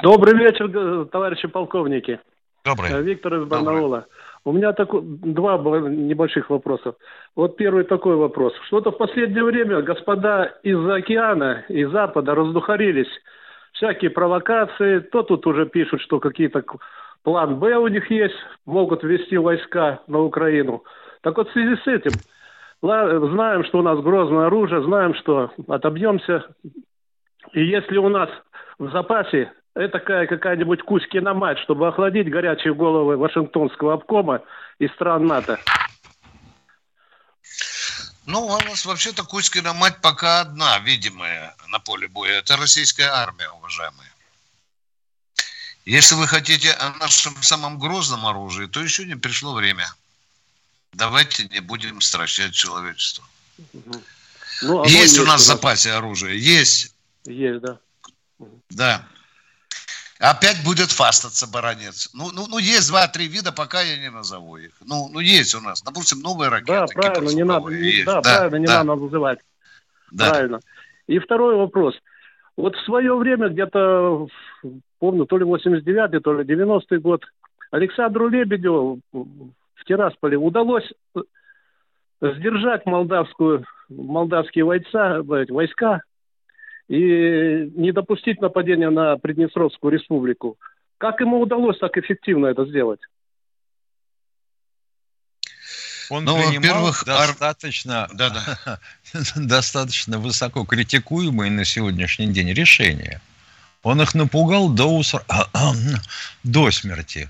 Добрый 0.01 0.35
вечер, 0.35 1.07
товарищи 1.07 1.47
полковники. 1.47 2.19
Добрый. 2.65 2.91
Э, 2.91 3.01
Виктор 3.01 3.35
из 3.35 3.45
Барнаула. 3.45 3.99
Добрый. 3.99 4.13
У 4.45 4.51
меня 4.51 4.73
так, 4.73 4.89
два 4.91 5.57
небольших 5.57 6.49
вопроса. 6.49 6.95
Вот 7.35 7.55
первый 7.55 7.83
такой 7.85 8.15
вопрос. 8.15 8.53
Что-то 8.67 8.91
в 8.91 8.97
последнее 8.97 9.43
время 9.43 9.81
господа 9.81 10.45
из-за 10.63 10.95
океана, 10.95 11.63
из 11.69 11.89
Запада 11.91 12.35
раздухарились. 12.35 13.07
Всякие 13.73 14.11
провокации. 14.11 14.99
То 14.99 15.23
тут 15.23 15.47
уже 15.47 15.65
пишут, 15.65 16.01
что 16.01 16.19
какие-то 16.19 16.63
план 17.23 17.59
Б 17.59 17.75
у 17.77 17.87
них 17.87 18.09
есть, 18.11 18.35
могут 18.65 19.03
ввести 19.03 19.37
войска 19.37 20.01
на 20.07 20.19
Украину. 20.19 20.83
Так 21.21 21.37
вот 21.37 21.49
в 21.49 21.53
связи 21.53 21.75
с 21.81 21.87
этим, 21.87 22.11
знаем, 22.81 23.63
что 23.65 23.79
у 23.79 23.81
нас 23.81 23.99
грозное 24.01 24.47
оружие, 24.47 24.83
знаем, 24.83 25.15
что 25.15 25.51
отобьемся. 25.67 26.45
И 27.53 27.63
если 27.63 27.97
у 27.97 28.09
нас 28.09 28.29
в 28.77 28.91
запасе 28.91 29.51
такая 29.73 30.27
какая-нибудь 30.27 30.83
кусь-киномать, 30.83 31.59
чтобы 31.59 31.87
охладить 31.87 32.29
горячие 32.29 32.73
головы 32.73 33.17
Вашингтонского 33.17 33.93
обкома 33.93 34.41
и 34.79 34.87
стран 34.87 35.27
НАТО. 35.27 35.59
Ну, 38.25 38.45
у 38.45 38.59
нас 38.59 38.85
вообще-то 38.85 39.23
кусь-киномать 39.23 39.99
пока 40.01 40.41
одна, 40.41 40.79
видимая 40.79 41.55
на 41.67 41.79
поле 41.79 42.07
боя. 42.07 42.39
Это 42.39 42.55
российская 42.55 43.07
армия, 43.07 43.49
уважаемые. 43.49 44.09
Если 45.85 46.15
вы 46.15 46.27
хотите 46.27 46.71
о 46.71 46.91
нашем 46.99 47.35
самом 47.43 47.77
грозном 47.77 48.25
оружии, 48.25 48.67
то 48.67 48.81
еще 48.81 49.03
не 49.05 49.15
пришло 49.15 49.53
время. 49.53 49.85
Давайте 50.93 51.45
не 51.49 51.59
будем 51.59 51.99
стращать 51.99 52.53
человечество. 52.53 53.25
Ну, 54.61 54.85
есть 54.85 55.19
у 55.19 55.25
нас 55.25 55.41
в 55.41 55.45
запасе 55.45 55.91
оружие, 55.91 56.39
есть. 56.39 56.95
Есть, 57.25 57.59
да. 57.61 57.79
Да. 58.69 59.07
Опять 60.23 60.63
будет 60.63 60.89
фастаться 60.89 61.51
баронец. 61.51 62.09
Ну, 62.13 62.31
ну, 62.33 62.45
ну 62.47 62.57
есть 62.57 62.87
два-три 62.87 63.27
вида, 63.27 63.51
пока 63.51 63.81
я 63.81 63.97
не 63.97 64.09
назову 64.09 64.55
их. 64.55 64.71
Ну, 64.79 65.09
ну 65.11 65.19
есть 65.19 65.53
у 65.53 65.59
нас, 65.59 65.81
допустим, 65.81 66.21
новые 66.21 66.49
ракеты. 66.49 66.71
Да, 66.71 66.85
правильно, 66.95 67.29
не 67.31 67.43
надо, 67.43 67.69
есть. 67.71 68.05
да, 68.05 68.21
да, 68.21 68.37
правильно, 68.37 68.55
не 68.55 68.65
да. 68.67 68.83
надо 68.85 69.01
называть. 69.01 69.39
Да. 70.13 70.29
Правильно. 70.29 70.59
И 71.07 71.19
второй 71.19 71.57
вопрос. 71.57 71.95
Вот 72.55 72.73
в 72.73 72.85
свое 72.85 73.13
время, 73.17 73.49
где-то, 73.49 74.27
помню, 74.99 75.25
то 75.25 75.37
ли 75.37 75.43
89-й, 75.43 76.21
то 76.21 76.39
ли 76.39 76.45
90-й 76.45 76.99
год, 76.99 77.25
Александру 77.71 78.29
Лебедеву 78.29 79.01
в 79.11 79.85
Тирасполе 79.85 80.37
удалось 80.37 80.89
сдержать 82.21 82.85
молдавскую, 82.85 83.65
молдавские 83.89 84.63
войска, 84.63 85.21
войска 85.21 86.01
и 86.93 87.71
не 87.75 87.91
допустить 87.91 88.39
нападения 88.39 88.91
на 88.91 89.17
Приднестровскую 89.17 89.91
республику. 89.91 90.59
Как 90.99 91.19
ему 91.21 91.41
удалось 91.41 91.79
так 91.79 91.97
эффективно 91.97 92.47
это 92.47 92.65
сделать? 92.65 92.99
Он 96.11 96.23
ну, 96.23 96.35
принимал 96.35 96.93
достаточно, 97.03 98.07
да, 98.13 98.29
да. 98.29 98.79
достаточно 99.35 100.19
высоко 100.19 100.65
критикуемые 100.65 101.49
на 101.49 101.65
сегодняшний 101.65 102.27
день 102.27 102.53
решения. 102.53 103.21
Он 103.81 103.99
их 103.99 104.13
напугал 104.13 104.69
до, 104.69 104.85
уср... 104.85 105.25
до 106.43 106.69
смерти. 106.69 107.27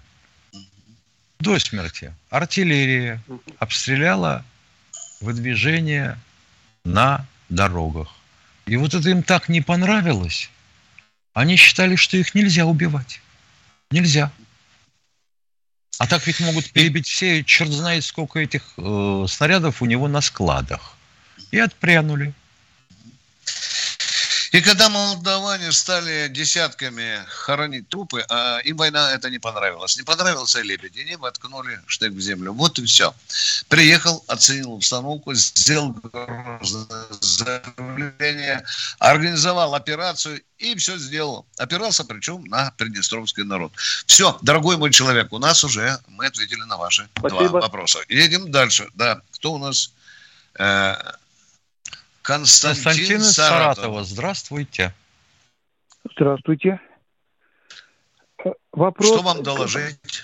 До 1.39 1.57
смерти. 1.57 2.13
Артиллерия 2.29 3.21
обстреляла 3.59 4.43
выдвижение 5.21 6.17
на 6.83 7.25
дорогах. 7.47 8.13
И 8.65 8.77
вот 8.77 8.93
это 8.93 9.09
им 9.09 9.23
так 9.23 9.49
не 9.49 9.61
понравилось. 9.61 10.49
Они 11.33 11.55
считали, 11.55 11.95
что 11.95 12.17
их 12.17 12.35
нельзя 12.35 12.65
убивать. 12.65 13.21
Нельзя. 13.91 14.31
А 15.99 16.07
так 16.07 16.25
ведь 16.25 16.39
могут 16.39 16.71
перебить 16.71 17.07
все, 17.07 17.43
черт 17.43 17.71
знает 17.71 18.03
сколько 18.03 18.39
этих 18.39 18.73
э, 18.77 19.25
снарядов 19.27 19.81
у 19.81 19.85
него 19.85 20.07
на 20.07 20.21
складах. 20.21 20.97
И 21.51 21.59
отпрянули. 21.59 22.33
И 24.53 24.61
когда 24.61 24.87
молдаване 24.87 25.71
стали 25.71 26.27
десятками 26.27 27.25
хоронить 27.27 27.89
трупы, 27.89 28.23
а 28.29 28.59
им 28.59 28.77
война 28.77 29.11
это 29.11 29.31
не 29.31 29.39
понравилась. 29.39 29.97
Не 29.97 30.03
понравился 30.03 30.61
Лебедь, 30.61 30.95
и 30.95 31.01
они 31.01 31.15
воткнули 31.15 31.81
штык 31.87 32.13
в 32.13 32.21
землю. 32.21 32.53
Вот 32.53 32.77
и 32.77 32.85
все. 32.85 33.15
Приехал, 33.67 34.23
оценил 34.27 34.75
обстановку, 34.75 35.33
сделал 35.33 35.95
заявление, 37.19 38.63
организовал 38.99 39.73
операцию 39.73 40.43
и 40.59 40.75
все 40.75 40.99
сделал. 40.99 41.47
Опирался 41.57 42.05
причем 42.05 42.43
на 42.43 42.71
приднестровский 42.77 43.43
народ. 43.45 43.73
Все, 44.05 44.37
дорогой 44.43 44.77
мой 44.77 44.91
человек, 44.91 45.33
у 45.33 45.39
нас 45.39 45.63
уже 45.63 45.97
мы 46.09 46.27
ответили 46.27 46.61
на 46.61 46.77
ваши 46.77 47.09
Спасибо. 47.17 47.49
два 47.49 47.61
вопроса. 47.61 48.01
Едем 48.07 48.51
дальше. 48.51 48.87
Да, 48.93 49.19
кто 49.31 49.53
у 49.53 49.57
нас? 49.57 49.93
Э, 50.59 50.93
Константин, 52.23 52.83
Константин 52.83 53.17
из 53.17 53.33
Саратова. 53.33 54.03
Здравствуйте. 54.03 54.93
Здравствуйте. 56.15 56.79
Вопрос... 58.71 59.07
Что 59.07 59.21
вам 59.21 59.43
доложить? 59.43 60.23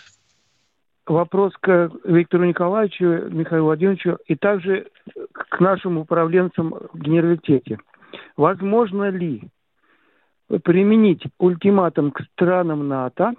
Вопрос 1.05 1.53
к 1.59 1.91
Виктору 2.05 2.45
Николаевичу, 2.45 3.29
Михаилу 3.29 3.65
Владимировичу 3.65 4.17
и 4.27 4.35
также 4.35 4.87
к 5.33 5.59
нашим 5.59 5.97
управленцам 5.97 6.69
в 6.69 6.99
генералитете. 6.99 7.79
Возможно 8.37 9.09
ли 9.09 9.49
применить 10.63 11.23
ультиматум 11.37 12.11
к 12.11 12.21
странам 12.33 12.87
НАТО, 12.87 13.33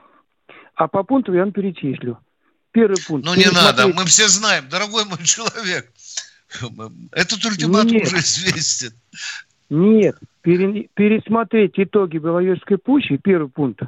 а 0.75 0.89
по 0.89 1.03
пункту 1.03 1.33
я 1.33 1.41
вам 1.41 1.53
перечислю. 1.53 2.19
Первый 2.73 2.97
пункт. 3.07 3.27
Ну 3.27 3.35
не 3.35 3.51
надо, 3.51 3.89
мы 3.89 4.05
все 4.05 4.29
знаем, 4.29 4.69
дорогой 4.69 5.05
мой 5.05 5.19
человек. 5.25 5.91
Этот 7.13 7.45
ультиматум 7.45 7.93
Нет. 7.93 8.07
уже 8.07 8.19
известен. 8.19 8.93
Нет, 9.69 10.17
пере, 10.43 10.89
пересмотреть 10.95 11.75
итоги 11.77 12.19
Беловежской 12.19 12.77
пущи, 12.79 13.17
первый 13.17 13.49
пункт. 13.49 13.83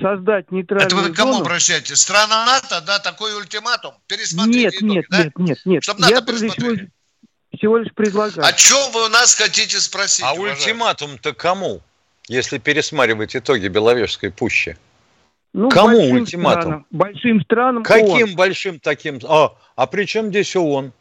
Создать 0.00 0.50
нейтральную 0.50 0.86
Это 0.86 0.96
вы 0.96 1.10
к 1.12 1.16
кому 1.16 1.32
зону. 1.34 1.44
обращаетесь? 1.44 1.98
Страна 1.98 2.46
НАТО, 2.46 2.82
да, 2.86 2.98
такой 2.98 3.36
ультиматум? 3.36 3.94
Пересмотреть 4.06 4.54
нет, 4.54 4.74
итоги, 4.74 4.90
нет, 4.90 5.04
да? 5.10 5.18
нет, 5.18 5.32
нет, 5.36 5.58
нет. 5.66 5.82
Чтобы 5.84 6.00
НАТО 6.00 6.14
Я 6.14 6.22
всего, 6.22 6.88
всего 7.54 7.76
лишь 7.76 7.92
предлагаю. 7.92 8.46
О 8.46 8.52
чем 8.54 8.90
вы 8.92 9.04
у 9.04 9.08
нас 9.10 9.34
хотите 9.34 9.78
спросить? 9.80 10.24
А 10.26 10.32
ультиматум-то 10.32 11.34
кому, 11.34 11.82
если 12.26 12.56
пересматривать 12.56 13.36
итоги 13.36 13.68
Беловежской 13.68 14.30
пущи? 14.30 14.78
Ну, 15.52 15.68
Кому 15.68 15.98
ультиматум? 15.98 16.62
Странам, 16.62 16.86
большим 16.90 17.40
странам 17.42 17.82
Каким 17.82 18.28
ООН. 18.30 18.34
большим 18.34 18.80
таким? 18.80 19.20
А, 19.28 19.54
а 19.76 19.86
при 19.86 20.06
чем 20.06 20.28
здесь 20.28 20.56
ООН? 20.56 20.92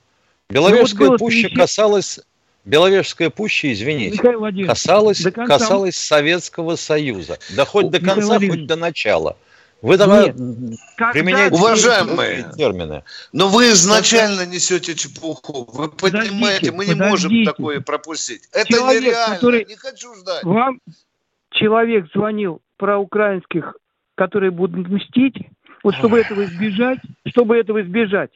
Беловежская 0.52 1.08
ну, 1.08 1.12
вот 1.14 1.20
пуща 1.20 1.48
вещи... 1.48 1.56
касалась... 1.56 2.20
Беловежская 2.64 3.32
пуща, 3.32 3.74
извините, 3.74 4.20
касалась, 4.68 5.24
конца... 5.24 5.46
касалась 5.46 5.96
Советского 5.96 6.76
Союза. 6.76 7.40
Да 7.56 7.66
хоть 7.66 7.90
до 7.90 8.00
конца, 8.00 8.38
хоть 8.38 8.68
до 8.68 8.76
начала. 8.76 9.36
Вы 9.82 9.98
давай 9.98 10.32
применяете 11.12 11.56
уважаемые 11.56 12.46
термины. 12.56 13.04
Но 13.34 13.48
вы 13.48 13.72
изначально 13.72 14.46
несете 14.46 14.94
чепуху. 14.94 15.68
Вы 15.74 15.90
понимаете, 15.90 16.72
мы 16.72 16.86
не 16.86 16.94
подождите. 16.94 17.10
можем 17.10 17.46
такое 17.46 17.82
пропустить. 17.82 18.44
Это 18.52 18.74
человек, 18.74 19.02
нереально. 19.02 19.36
Который... 19.36 19.66
Не 19.66 19.76
хочу 19.76 20.14
ждать. 20.14 20.44
Вам 20.44 20.80
человек 21.50 22.06
звонил 22.14 22.62
про 22.78 23.00
украинских, 23.00 23.76
которые 24.14 24.52
будут 24.52 24.88
мстить. 24.88 25.36
Вот 25.84 25.96
чтобы 25.96 26.20
этого 26.20 26.46
избежать, 26.46 27.00
чтобы 27.26 27.58
этого 27.58 27.82
избежать, 27.82 28.30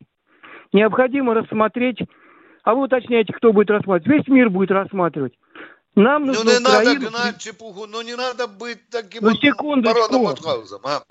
необходимо 0.74 1.34
рассмотреть, 1.34 2.00
а 2.64 2.74
вы 2.74 2.84
уточняете, 2.84 3.34
кто 3.34 3.54
будет 3.54 3.70
рассматривать. 3.70 4.08
Весь 4.08 4.28
мир 4.28 4.50
будет 4.50 4.72
рассматривать. 4.72 5.34
Нам 5.96 6.26
нужно 6.26 6.44
ну 6.44 6.52
не 6.52 6.58
Украину... 6.66 6.94
надо 6.94 7.10
гнать 7.10 7.38
чепуху, 7.40 7.86
ну 7.86 8.02
не 8.02 8.16
надо 8.16 8.48
быть 8.48 8.90
таким 8.90 9.24
ну, 9.24 9.34
секундочку. 9.36 10.20
Маутхаузом, 10.20 10.82
а? 10.84 11.04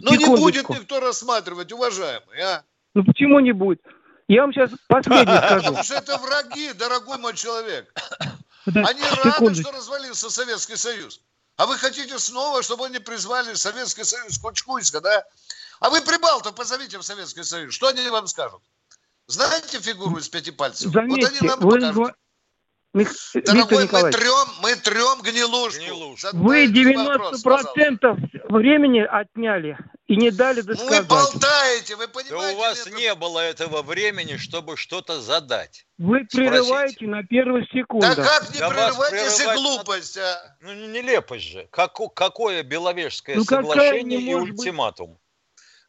Ну 0.00 0.14
не 0.14 0.26
будет 0.26 0.68
никто 0.68 1.00
рассматривать, 1.00 1.72
уважаемый, 1.72 2.40
а? 2.40 2.62
Ну 2.94 3.04
почему 3.04 3.40
не 3.40 3.52
будет? 3.52 3.80
Я 4.28 4.42
вам 4.42 4.52
сейчас 4.52 4.70
последний 4.86 5.36
скажу. 5.38 5.64
Потому 5.66 5.82
что 5.82 5.94
это 5.94 6.18
враги, 6.18 6.72
дорогой 6.74 7.18
мой 7.18 7.34
человек. 7.34 7.92
Они 8.66 9.02
рады, 9.24 9.54
что 9.54 9.72
развалился 9.72 10.30
Советский 10.30 10.76
Союз. 10.76 11.20
А 11.56 11.66
вы 11.66 11.76
хотите 11.76 12.16
снова, 12.18 12.62
чтобы 12.62 12.86
они 12.86 13.00
призвали 13.00 13.54
Советский 13.54 14.04
Союз 14.04 14.38
Кучкуйска, 14.38 15.00
да? 15.00 15.24
А 15.80 15.90
вы 15.90 16.00
прибалтов 16.00 16.54
позовите 16.54 16.98
в 16.98 17.02
Советский 17.02 17.42
Союз. 17.42 17.74
Что 17.74 17.88
они 17.88 18.08
вам 18.08 18.28
скажут? 18.28 18.62
Знаете 19.28 19.78
фигуру 19.80 20.16
из 20.16 20.28
пяти 20.28 20.50
пальцев? 20.50 20.90
Заметьте, 20.90 21.20
вот 21.20 21.40
они 21.40 21.48
нам 21.48 21.60
вы, 21.60 21.74
покажут. 21.74 22.14
Мих... 22.94 23.12
Дорогой, 23.34 23.84
мы 23.92 24.10
трем, 24.10 24.48
мы 24.62 24.74
трем 24.76 25.20
гнилушку. 25.22 25.78
гнилушку. 25.78 26.28
Вы 26.32 26.66
90% 26.66 27.42
вопрос, 27.44 27.66
времени 28.48 29.00
отняли 29.00 29.76
и 30.06 30.16
не 30.16 30.30
дали 30.30 30.62
досказать. 30.62 31.02
Вы 31.02 31.06
болтаете, 31.06 31.96
вы 31.96 32.08
понимаете? 32.08 32.30
Да 32.30 32.52
у 32.52 32.56
вас 32.58 32.90
не 32.90 33.14
было 33.14 33.40
этого 33.40 33.82
времени, 33.82 34.38
чтобы 34.38 34.78
что-то 34.78 35.20
задать. 35.20 35.84
Вы 35.98 36.24
прерываете 36.24 36.94
Спросите. 36.94 37.06
на 37.08 37.22
первых 37.24 37.70
секундах. 37.70 38.16
Да 38.16 38.24
как 38.24 38.54
не 38.54 38.58
да 38.58 38.70
прерывать, 38.70 39.12
если 39.12 39.54
глупость, 39.54 40.16
а? 40.16 40.56
Ну, 40.62 40.72
нелепость 40.72 41.44
же. 41.44 41.68
Как, 41.70 41.98
какое 42.14 42.62
Беловежское 42.62 43.36
ну, 43.36 43.44
соглашение 43.44 44.18
и 44.18 44.34
ультиматум? 44.34 45.10
Быть... 45.10 45.18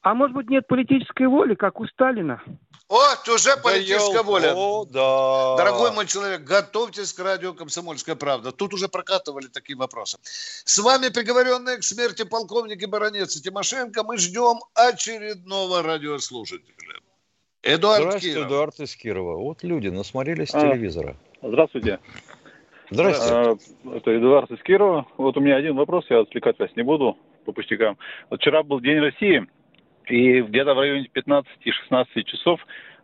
А 0.01 0.13
может 0.13 0.35
быть 0.35 0.49
нет 0.49 0.67
политической 0.67 1.27
воли, 1.27 1.55
как 1.55 1.79
у 1.79 1.87
Сталина? 1.87 2.41
Вот, 2.89 3.29
уже 3.29 3.55
политическая 3.61 4.23
воля. 4.23 4.51
О, 4.55 4.83
да. 4.83 5.55
Дорогой 5.57 5.91
мой 5.91 6.07
человек, 6.07 6.41
готовьтесь 6.41 7.13
к 7.13 7.19
радио 7.23 7.53
«Комсомольская 7.53 8.15
правда». 8.15 8.51
Тут 8.51 8.73
уже 8.73 8.87
прокатывали 8.87 9.45
такие 9.45 9.77
вопросы. 9.77 10.17
С 10.23 10.79
вами 10.79 11.09
приговоренные 11.09 11.77
к 11.77 11.83
смерти 11.83 12.23
полковник 12.23 12.81
и 12.81 12.87
баронец 12.87 13.39
Тимошенко. 13.39 14.01
Мы 14.03 14.17
ждем 14.17 14.61
очередного 14.73 15.83
радиослушателя. 15.83 16.95
Эдуард 17.61 18.01
Здравствуйте, 18.01 18.33
Киров. 18.33 18.47
Эдуард 18.47 18.79
из 18.79 18.95
Кирова. 18.95 19.35
Вот 19.35 19.63
люди 19.63 19.89
насмотрелись 19.89 20.49
а, 20.53 20.61
телевизора. 20.61 21.15
Здравствуйте. 21.43 21.99
Здравствуйте. 22.89 23.33
А, 23.35 23.97
это 23.97 24.17
Эдуард 24.17 24.49
из 24.49 24.63
Кирова. 24.63 25.05
Вот 25.17 25.37
у 25.37 25.41
меня 25.41 25.57
один 25.57 25.75
вопрос, 25.75 26.05
я 26.09 26.21
отвлекать 26.21 26.57
вас 26.57 26.71
не 26.75 26.81
буду 26.81 27.15
по 27.45 27.51
пустякам. 27.51 27.99
Вот 28.31 28.39
вчера 28.41 28.63
был 28.63 28.79
День 28.79 28.97
России– 28.97 29.45
и 30.09 30.41
где-то 30.41 30.73
в 30.73 30.79
районе 30.79 31.09
15-16 31.13 32.23
часов 32.23 32.59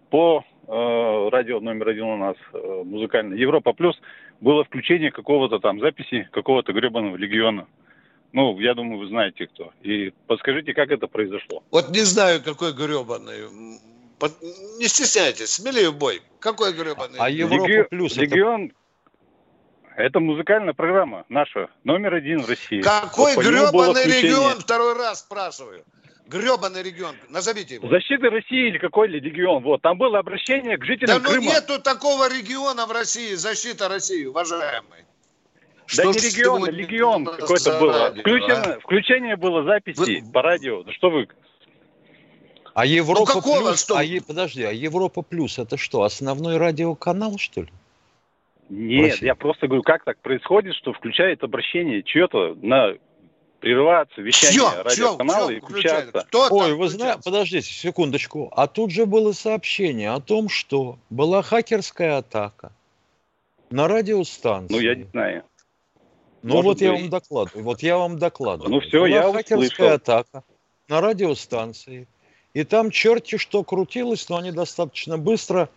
по 0.09 0.43
э, 0.67 1.29
радио 1.31 1.59
номер 1.59 1.89
один 1.89 2.05
у 2.05 2.17
нас 2.17 2.35
э, 2.53 2.83
музыкальный 2.85 3.37
Европа 3.39 3.73
Плюс 3.73 3.99
было 4.41 4.63
включение 4.63 5.11
какого-то 5.11 5.59
там 5.59 5.79
записи 5.79 6.27
какого-то 6.31 6.73
гребаного 6.73 7.15
легиона. 7.15 7.67
Ну, 8.33 8.59
я 8.59 8.73
думаю, 8.73 8.99
вы 8.99 9.07
знаете 9.07 9.47
кто. 9.47 9.71
И 9.81 10.13
подскажите, 10.27 10.73
как 10.73 10.91
это 10.91 11.07
произошло? 11.07 11.63
Вот 11.71 11.89
не 11.89 12.01
знаю, 12.01 12.41
какой 12.43 12.73
гребаный. 12.73 13.47
Не 14.79 14.87
стесняйтесь, 14.87 15.51
смелее 15.51 15.89
в 15.89 15.97
бой. 15.97 16.21
Какой 16.39 16.73
гребаный? 16.73 17.17
А 17.17 17.29
Европа 17.29 17.67
Леги... 17.67 17.87
Плюс 17.89 18.17
Легион... 18.17 18.73
Это... 19.95 20.03
это 20.03 20.19
музыкальная 20.19 20.73
программа 20.73 21.25
наша, 21.29 21.69
номер 21.83 22.15
один 22.15 22.41
в 22.41 22.49
России. 22.49 22.81
Какой 22.81 23.35
вот 23.35 23.45
гребаный 23.45 24.05
регион, 24.05 24.59
второй 24.59 24.97
раз 24.97 25.21
спрашиваю. 25.21 25.85
Гребаный 26.27 26.81
регион, 26.81 27.15
назовите 27.29 27.75
его. 27.75 27.87
Защита 27.87 28.29
России 28.29 28.69
или 28.69 28.79
какой 28.79 29.07
ли 29.07 29.19
регион? 29.19 29.61
Вот, 29.63 29.81
там 29.81 29.97
было 29.97 30.19
обращение 30.19 30.77
к 30.77 30.83
жителям 30.83 31.21
да, 31.21 31.29
Крыма. 31.29 31.45
Да 31.45 31.51
ну 31.51 31.53
нету 31.53 31.83
такого 31.83 32.27
региона 32.29 32.87
в 32.87 32.91
России, 32.91 33.35
защита 33.35 33.87
России, 33.87 34.25
уважаемый. 34.25 35.05
Что 35.85 36.03
да 36.03 36.09
не 36.09 36.17
регион, 36.17 36.63
а 36.63 36.71
легион 36.71 37.25
какой-то. 37.25 37.79
Радио, 37.79 38.21
Включено, 38.21 38.63
а? 38.63 38.79
Включение 38.79 39.35
было 39.35 39.63
записи 39.63 39.99
вы... 40.21 40.31
по 40.31 40.41
радио. 40.41 40.81
Да 40.81 40.91
что 40.93 41.11
вы... 41.11 41.27
А 42.73 42.85
Европа 42.85 43.33
ну, 43.35 43.41
какого, 43.41 43.67
плюс, 43.69 43.81
что? 43.81 43.97
А, 43.97 44.03
подожди, 44.27 44.63
а 44.63 44.71
Европа 44.71 45.21
плюс 45.21 45.59
это 45.59 45.77
что, 45.77 46.01
основной 46.01 46.57
радиоканал, 46.57 47.37
что 47.37 47.61
ли? 47.61 47.69
Нет, 48.67 49.21
я 49.21 49.35
просто 49.35 49.67
говорю, 49.67 49.83
как 49.83 50.03
так 50.03 50.17
происходит, 50.19 50.75
что 50.75 50.91
включает 50.91 51.43
обращение 51.43 52.01
чье-то 52.01 52.57
на 52.61 52.95
прерываться 53.65 54.21
вещание 54.21 54.59
чё, 54.59 54.83
радиоканала 54.83 55.49
и 55.49 55.59
включаться. 55.59 56.23
Кто 56.27 56.49
Ой, 56.51 56.75
вы 56.75 56.87
знаете, 56.87 57.19
подождите 57.25 57.73
секундочку. 57.73 58.53
А 58.55 58.67
тут 58.67 58.91
же 58.91 59.07
было 59.07 59.31
сообщение 59.31 60.11
о 60.11 60.19
том, 60.19 60.49
что 60.49 60.99
была 61.09 61.41
хакерская 61.41 62.19
атака 62.19 62.71
на 63.71 63.87
радиостанции. 63.87 64.71
Ну, 64.71 64.79
я 64.79 64.93
не 64.93 65.05
знаю. 65.05 65.43
Ну, 66.43 66.57
Может 66.57 66.65
вот 66.65 66.73
быть. 66.73 66.81
я 66.83 66.91
вам 66.91 67.09
докладываю. 67.09 67.63
Вот 67.63 67.81
я 67.81 67.97
вам 67.97 68.19
докладываю. 68.19 68.71
Ну, 68.71 68.79
все, 68.81 68.99
была 68.99 69.07
я 69.07 69.23
хакерская 69.33 69.57
услышал. 69.57 69.93
атака 69.95 70.43
на 70.87 71.01
радиостанции. 71.01 72.07
И 72.53 72.63
там 72.63 72.91
черти 72.91 73.37
что 73.37 73.63
крутилось, 73.63 74.29
но 74.29 74.37
они 74.37 74.51
достаточно 74.51 75.17
быстро 75.17 75.69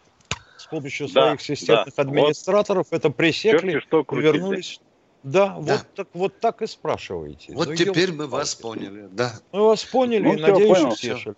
с 0.58 0.66
помощью 0.66 1.08
да, 1.08 1.28
своих 1.28 1.40
системных 1.40 1.94
да. 1.94 2.02
администраторов 2.02 2.88
вот. 2.90 2.98
это 2.98 3.08
пресекли 3.08 3.72
черти, 3.72 3.86
что 3.86 4.02
и 4.02 4.16
вернулись 4.16 4.78
да, 5.22 5.48
да. 5.48 5.74
Вот, 5.74 5.86
так, 5.94 6.08
вот 6.14 6.40
так 6.40 6.62
и 6.62 6.66
спрашиваете. 6.66 7.52
Вот 7.52 7.68
ну, 7.68 7.74
теперь 7.74 8.12
мы 8.12 8.26
вас 8.26 8.54
поняли, 8.54 9.08
да. 9.10 9.32
Мы 9.52 9.62
вас 9.62 9.84
поняли, 9.84 10.22
ну, 10.22 10.38
надеюсь, 10.38 10.78
понял, 10.78 10.92
утешили. 10.92 11.34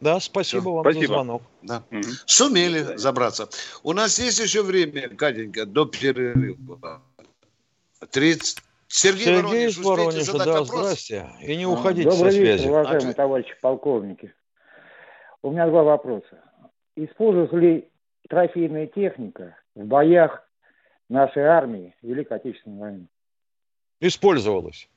Да, 0.00 0.20
спасибо 0.20 0.62
все. 0.62 0.72
вам 0.72 0.84
спасибо. 0.84 1.06
за 1.06 1.12
звонок. 1.12 1.42
Да. 1.62 1.82
Угу. 1.90 2.02
Сумели 2.26 2.82
да. 2.82 2.98
забраться. 2.98 3.48
У 3.82 3.92
нас 3.92 4.18
есть 4.18 4.38
еще 4.38 4.62
время, 4.62 5.08
Катенька, 5.10 5.66
до 5.66 5.86
перерыва. 5.86 7.02
30... 8.10 8.62
Сергей, 8.90 9.24
Сергей 9.24 9.42
Воронеж, 9.42 9.78
Воронеж 9.78 10.26
да, 10.26 10.60
вопрос? 10.60 10.68
здрасте. 10.68 11.26
И 11.42 11.56
не 11.56 11.66
уходите 11.66 12.08
Добрый 12.08 12.32
со 12.32 12.38
вечер, 12.38 12.70
уважаемые 12.70 13.10
а... 13.10 13.14
товарищи 13.14 13.54
полковники. 13.60 14.32
У 15.42 15.50
меня 15.50 15.66
два 15.66 15.82
вопроса. 15.82 16.42
Используется 16.96 17.56
ли 17.56 17.88
трофейная 18.30 18.86
техника 18.86 19.58
в 19.74 19.84
боях 19.84 20.42
нашей 21.10 21.42
армии 21.42 21.94
Великой 22.00 22.38
Отечественной 22.38 22.78
войне? 22.78 23.06
Использовалось. 24.00 24.88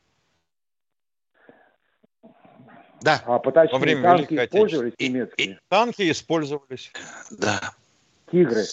Да. 3.02 3.22
А 3.26 3.40
поточнее, 3.40 3.74
Во 3.74 3.80
время 3.80 4.02
танки 4.04 4.34
Великой 4.34 4.46
использовались 4.46 4.94
и, 4.98 5.10
немецкие? 5.10 5.48
И, 5.48 5.58
танки 5.70 6.12
использовались. 6.12 6.92
Да. 7.32 7.74
Тигры, 8.32 8.66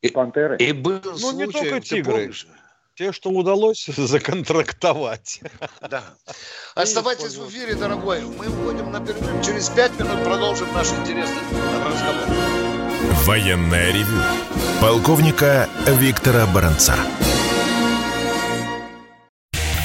и, 0.00 0.08
пантеры. 0.08 0.56
И 0.58 0.72
был 0.72 1.00
ну, 1.04 1.16
случай, 1.16 1.46
не 1.46 1.52
только 1.52 1.80
тигры. 1.80 2.32
Те, 2.94 3.12
что 3.12 3.30
удалось 3.30 3.86
законтрактовать. 3.96 5.40
Да. 5.88 6.04
Оставайтесь 6.74 7.36
в 7.36 7.48
эфире, 7.48 7.74
дорогой. 7.74 8.22
Мы 8.22 8.48
уходим 8.48 8.92
на 8.92 9.00
перерыв. 9.04 9.44
Через 9.44 9.68
пять 9.70 9.98
минут 9.98 10.22
продолжим 10.24 10.72
наш 10.74 10.88
интересный 10.92 11.42
разговор. 11.84 12.28
Военная 13.24 13.92
ревю. 13.92 14.22
Полковника 14.80 15.68
Виктора 15.86 16.46
Баранца. 16.46 16.94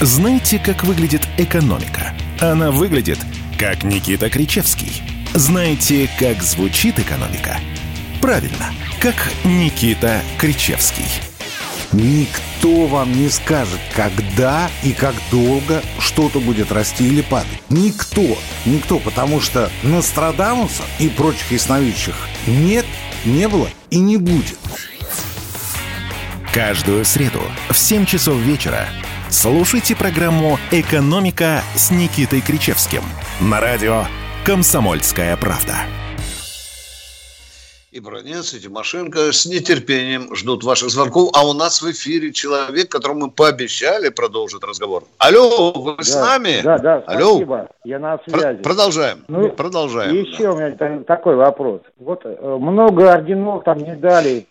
Знаете, 0.02 0.60
как 0.60 0.84
выглядит 0.84 1.28
экономика? 1.38 2.14
Она 2.40 2.70
выглядит, 2.70 3.18
как 3.58 3.84
Никита 3.84 4.30
Кричевский. 4.30 5.02
Знаете, 5.34 6.08
как 6.20 6.44
звучит 6.44 7.00
экономика? 7.00 7.60
Правильно, 8.22 8.68
как 9.00 9.16
Никита 9.44 10.22
Кричевский. 10.38 11.08
Никто 11.94 12.86
вам 12.86 13.12
не 13.12 13.28
скажет, 13.30 13.80
когда 13.96 14.70
и 14.84 14.94
как 14.94 15.16
долго 15.32 15.82
что-то 15.98 16.42
будет 16.42 16.72
расти 16.72 17.08
или 17.08 17.24
падать. 17.24 17.60
Никто. 17.72 18.38
Никто, 18.66 19.00
потому 19.00 19.42
что 19.42 19.72
Нострадамуса 19.82 20.84
и 21.00 21.10
прочих 21.10 21.52
ясновидящих 21.52 22.16
нет, 22.46 22.86
не 23.26 23.48
было 23.48 23.68
и 23.90 23.98
не 23.98 24.18
будет. 24.18 24.60
Каждую 26.54 27.04
среду 27.04 27.42
в 27.72 27.76
7 27.76 28.06
часов 28.06 28.38
вечера 28.38 28.88
Слушайте 29.30 29.94
программу 29.94 30.58
«Экономика» 30.72 31.60
с 31.76 31.92
Никитой 31.92 32.40
Кричевским 32.40 33.02
на 33.42 33.60
радио 33.60 34.04
«Комсомольская 34.46 35.36
правда». 35.36 35.74
И 37.92 38.00
Бронец, 38.00 38.54
и 38.54 38.62
Тимошенко 38.62 39.34
с 39.34 39.46
нетерпением 39.46 40.34
ждут 40.34 40.64
ваших 40.64 40.90
звонков. 40.90 41.32
А 41.34 41.46
у 41.46 41.52
нас 41.52 41.82
в 41.82 41.92
эфире 41.92 42.32
человек, 42.32 42.90
которому 42.90 43.26
мы 43.26 43.32
пообещали 43.32 44.08
продолжить 44.08 44.64
разговор. 44.64 45.04
Алло, 45.18 45.74
вы 45.74 45.98
да, 45.98 46.04
с 46.04 46.16
нами? 46.16 46.62
Да, 46.64 46.78
да, 46.78 47.04
Алло. 47.08 47.32
спасибо. 47.32 47.70
Я 47.84 48.00
на 48.00 48.20
связи. 48.26 48.64
Продолжаем. 48.64 49.26
Ну, 49.28 49.50
продолжаем. 49.50 50.16
Еще 50.16 50.44
да. 50.44 50.54
у 50.54 50.58
меня 50.58 51.04
такой 51.04 51.36
вопрос. 51.36 51.82
Вот 52.00 52.22
э, 52.24 52.30
много 52.58 53.12
орденов, 53.12 53.66
там, 53.66 53.80
медалей, 53.80 54.48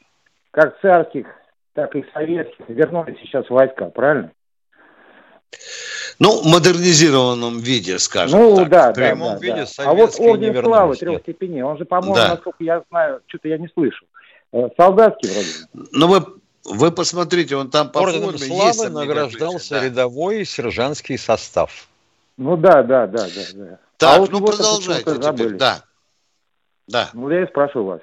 как 0.50 0.78
царских, 0.82 1.28
так 1.72 1.96
и 1.96 2.04
советских, 2.12 2.68
вернулись 2.68 3.18
сейчас 3.22 3.48
войска, 3.48 3.86
правильно? 3.86 4.32
Ну, 6.18 6.42
в 6.42 6.46
модернизированном 6.46 7.58
виде, 7.58 7.98
скажем 7.98 8.40
ну, 8.40 8.56
так. 8.56 8.68
да, 8.68 8.92
в 8.92 8.94
прямом 8.94 9.34
да, 9.34 9.38
виде 9.38 9.66
да. 9.76 9.84
А 9.84 9.94
вот 9.94 10.14
орден 10.18 10.62
славы 10.62 10.96
трех 10.96 11.20
степеней, 11.22 11.62
он 11.62 11.76
же, 11.76 11.84
по-моему, 11.84 12.14
да. 12.14 12.28
насколько 12.28 12.64
я 12.64 12.82
знаю, 12.88 13.20
что-то 13.26 13.48
я 13.48 13.58
не 13.58 13.68
слышал. 13.68 14.06
Э, 14.52 14.68
солдатский 14.76 15.30
вроде. 15.30 15.88
Ну, 15.92 16.08
вы, 16.08 16.24
вы 16.64 16.90
посмотрите, 16.90 17.56
он 17.56 17.70
там 17.70 17.90
по 17.90 18.00
Орденом 18.00 18.30
форме 18.30 18.38
славы 18.38 18.66
есть 18.66 18.90
награждался 18.90 19.74
да. 19.74 19.84
рядовой 19.84 20.40
и 20.40 20.44
сержантский 20.44 21.18
состав. 21.18 21.88
Ну 22.36 22.56
да, 22.56 22.82
да, 22.82 23.06
да, 23.06 23.26
да. 23.26 23.42
да. 23.54 23.78
Так, 23.96 24.16
а 24.16 24.20
вот 24.20 24.30
ну 24.30 24.44
продолжайте 24.44 25.18
теперь, 25.18 25.54
да. 25.54 25.82
Да. 26.86 27.10
Ну, 27.14 27.30
я 27.30 27.42
и 27.42 27.46
спрашиваю 27.46 27.86
вас. 27.86 28.00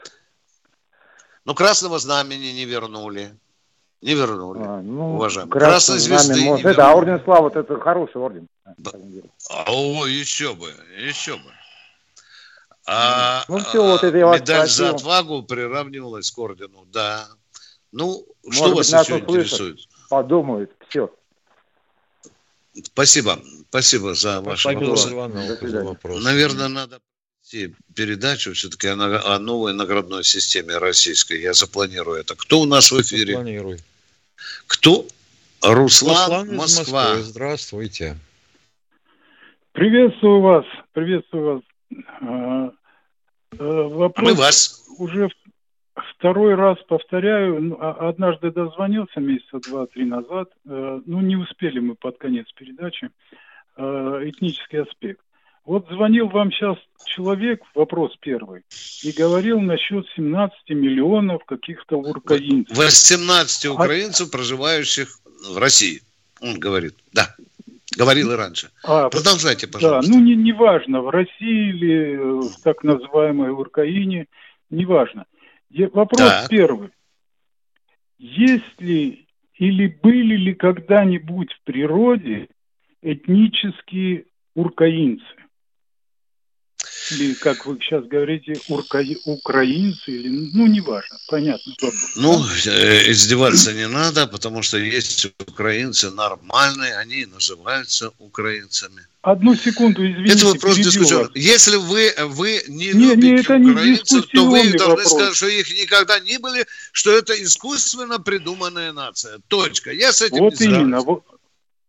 Ну, 1.46 1.56
красного 1.56 2.00
знамени 2.00 2.52
не 2.52 2.66
вернули. 2.66 3.32
Не 4.04 4.16
вернули, 4.16 4.60
а, 4.62 4.82
ну, 4.82 5.16
уважаемый. 5.16 5.50
Красной 5.50 5.98
звезды 5.98 6.34
не 6.34 6.44
может. 6.44 6.66
Это, 6.66 6.92
а 6.92 6.94
орден 6.94 7.24
славы, 7.24 7.44
вот 7.44 7.56
это 7.56 7.80
хороший 7.80 8.18
орден. 8.18 8.48
Да. 8.78 8.92
О, 9.68 10.06
еще 10.06 10.54
бы, 10.56 10.74
еще 10.98 11.38
бы. 11.38 11.52
А, 12.86 13.46
ну, 13.48 13.60
все, 13.60 13.82
вот 13.82 14.04
это 14.04 14.18
я 14.18 14.26
медаль 14.26 14.68
за 14.68 14.90
отвагу 14.90 15.44
приравнивалась 15.44 16.30
к 16.32 16.38
ордену, 16.38 16.86
да. 16.92 17.30
Ну, 17.94 18.26
Может 18.44 18.62
что 18.62 18.76
вас 18.76 18.92
еще 18.92 19.20
интересует? 19.20 19.80
Подумают, 20.10 20.70
все. 20.90 21.10
Спасибо. 22.84 23.40
Спасибо 23.70 24.16
за 24.16 24.42
ваши 24.42 24.68
вопросы. 24.68 25.12
Наверное, 26.22 26.68
надо 26.68 27.00
передачу 27.96 28.52
все-таки 28.52 28.88
о, 28.90 29.36
о 29.36 29.40
новой 29.40 29.74
наградной 29.74 30.26
системе 30.26 30.78
российской. 30.78 31.40
Я 31.40 31.54
запланирую 31.54 32.20
это. 32.20 32.36
Кто 32.36 32.60
у 32.60 32.66
нас 32.66 32.92
в 32.92 33.00
эфире? 33.00 33.36
Запланируй. 33.36 33.80
Кто? 34.68 35.06
Руслан, 35.62 36.42
Руслан 36.42 36.56
Москва. 36.56 37.16
Здравствуйте. 37.18 38.18
Приветствую 39.72 40.42
вас. 40.42 40.66
Приветствую 40.92 41.56
вас. 41.56 41.62
А, 42.22 42.72
э, 43.58 43.58
вопрос 43.58 44.30
Мы 44.30 44.36
вас. 44.36 44.86
уже 44.98 45.30
второй 45.96 46.56
раз 46.56 46.78
повторяю. 46.88 47.62
Ну, 47.62 47.78
а, 47.80 48.10
однажды 48.10 48.52
дозвонился 48.52 49.20
месяца 49.20 49.60
два-три 49.60 50.06
назад. 50.06 50.50
Э, 50.66 51.02
ну, 51.06 51.22
не 51.22 51.36
успели 51.36 51.80
мы 51.80 51.96
под 51.96 52.18
конец 52.18 52.46
передачи. 52.56 53.10
Э, 53.78 54.22
этнический 54.24 54.82
аспект. 54.82 55.22
Вот 55.66 55.88
звонил 55.90 56.28
вам 56.28 56.52
сейчас 56.52 56.78
человек, 57.06 57.62
вопрос 57.74 58.12
первый, 58.20 58.64
и 59.04 59.12
говорил 59.12 59.62
насчет 59.62 60.06
17 60.16 60.70
миллионов 60.70 61.46
каких-то 61.46 61.98
украинцев. 61.98 62.78
18 62.78 63.66
украинцев, 63.68 64.28
а... 64.28 64.32
проживающих 64.32 65.20
в 65.50 65.58
России, 65.58 66.02
он 66.42 66.60
говорит. 66.60 66.96
Да, 67.14 67.36
говорил 67.98 68.32
и 68.32 68.36
раньше. 68.36 68.72
А, 68.84 69.10
Продолжайте, 69.10 69.68
пожалуйста. 69.68 70.12
Да, 70.12 70.18
ну 70.18 70.24
не, 70.24 70.36
не 70.36 70.52
важно, 70.52 71.02
в 71.02 71.10
России 71.10 71.70
или 71.70 72.16
в 72.18 72.62
так 72.62 72.84
называемой 72.84 73.52
Украине, 73.52 74.28
не 74.70 74.86
важно. 74.86 75.26
Вопрос 75.94 76.30
так. 76.30 76.50
первый. 76.50 76.90
Есть 78.18 78.80
ли 78.80 79.28
или 79.56 79.88
были 79.88 80.36
ли 80.36 80.54
когда-нибудь 80.54 81.54
в 81.54 81.64
природе 81.64 82.50
этнические 83.02 84.26
уркаинцы? 84.56 85.24
Или, 87.12 87.34
как 87.34 87.66
вы 87.66 87.78
сейчас 87.80 88.06
говорите, 88.06 88.54
урка... 88.70 89.04
украинцы, 89.26 90.12
или, 90.12 90.30
ну, 90.54 90.68
неважно, 90.68 91.18
понятно. 91.28 91.74
Ну, 92.16 92.44
э, 92.66 93.12
издеваться 93.12 93.74
не 93.74 93.88
надо, 93.88 94.28
потому 94.28 94.62
что 94.62 94.78
есть 94.78 95.28
украинцы 95.48 96.12
нормальные, 96.12 96.96
они 96.98 97.26
называются 97.26 98.12
украинцами. 98.20 99.02
Одну 99.22 99.56
секунду, 99.56 100.06
извините. 100.06 100.34
Это 100.34 100.48
вопрос 100.48 100.76
дискуссионный. 100.76 101.32
Если 101.36 101.78
вы, 101.78 102.14
вы 102.26 102.62
не, 102.68 102.88
не 102.88 103.16
любите 103.16 103.58
не, 103.58 103.72
украинцев, 103.72 104.26
не 104.34 104.40
то 104.40 104.46
вы 104.46 104.72
должны 104.72 104.88
вопрос. 104.88 105.12
сказать, 105.14 105.36
что 105.36 105.48
их 105.48 105.70
никогда 105.82 106.20
не 106.20 106.38
были, 106.40 106.66
что 106.92 107.12
это 107.12 107.34
искусственно 107.42 108.20
придуманная 108.20 108.92
нация. 108.92 109.40
Точка. 109.48 109.92
Я 109.92 110.12
с 110.12 110.22
этим 110.22 110.40
вот 110.40 110.60
не 110.60 110.66
именно, 110.66 111.00
вот, 111.00 111.24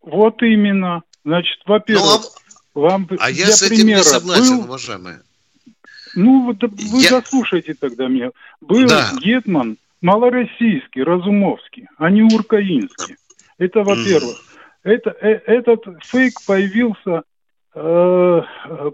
вот 0.03 0.42
именно. 0.42 1.03
Значит, 1.24 1.59
во-первых, 1.66 2.05
ну, 2.05 2.16
а 2.18 2.43
вам 2.74 3.08
а 3.18 3.30
я 3.30 3.46
с 3.46 3.62
этим 3.62 3.87
не 3.87 4.02
согласен, 4.02 4.58
был... 4.58 4.64
уважаемые. 4.64 5.20
Ну, 6.16 6.46
вот 6.46 6.62
вы 6.62 7.00
я... 7.00 7.08
заслушайте 7.08 7.74
тогда 7.74 8.08
меня. 8.08 8.30
Был 8.60 8.87
да. 8.87 9.10
Гетман 9.20 9.78
малороссийский, 10.00 11.02
Разумовский, 11.02 11.88
а 11.96 12.10
не 12.10 12.22
уркаинский. 12.22 13.16
Это 13.58 13.82
во-первых. 13.82 14.37
Mm. 14.84 14.92
Это, 14.92 15.16
э, 15.20 15.40
этот 15.46 15.84
фейк 16.02 16.34
появился 16.46 17.22
э, 17.74 18.42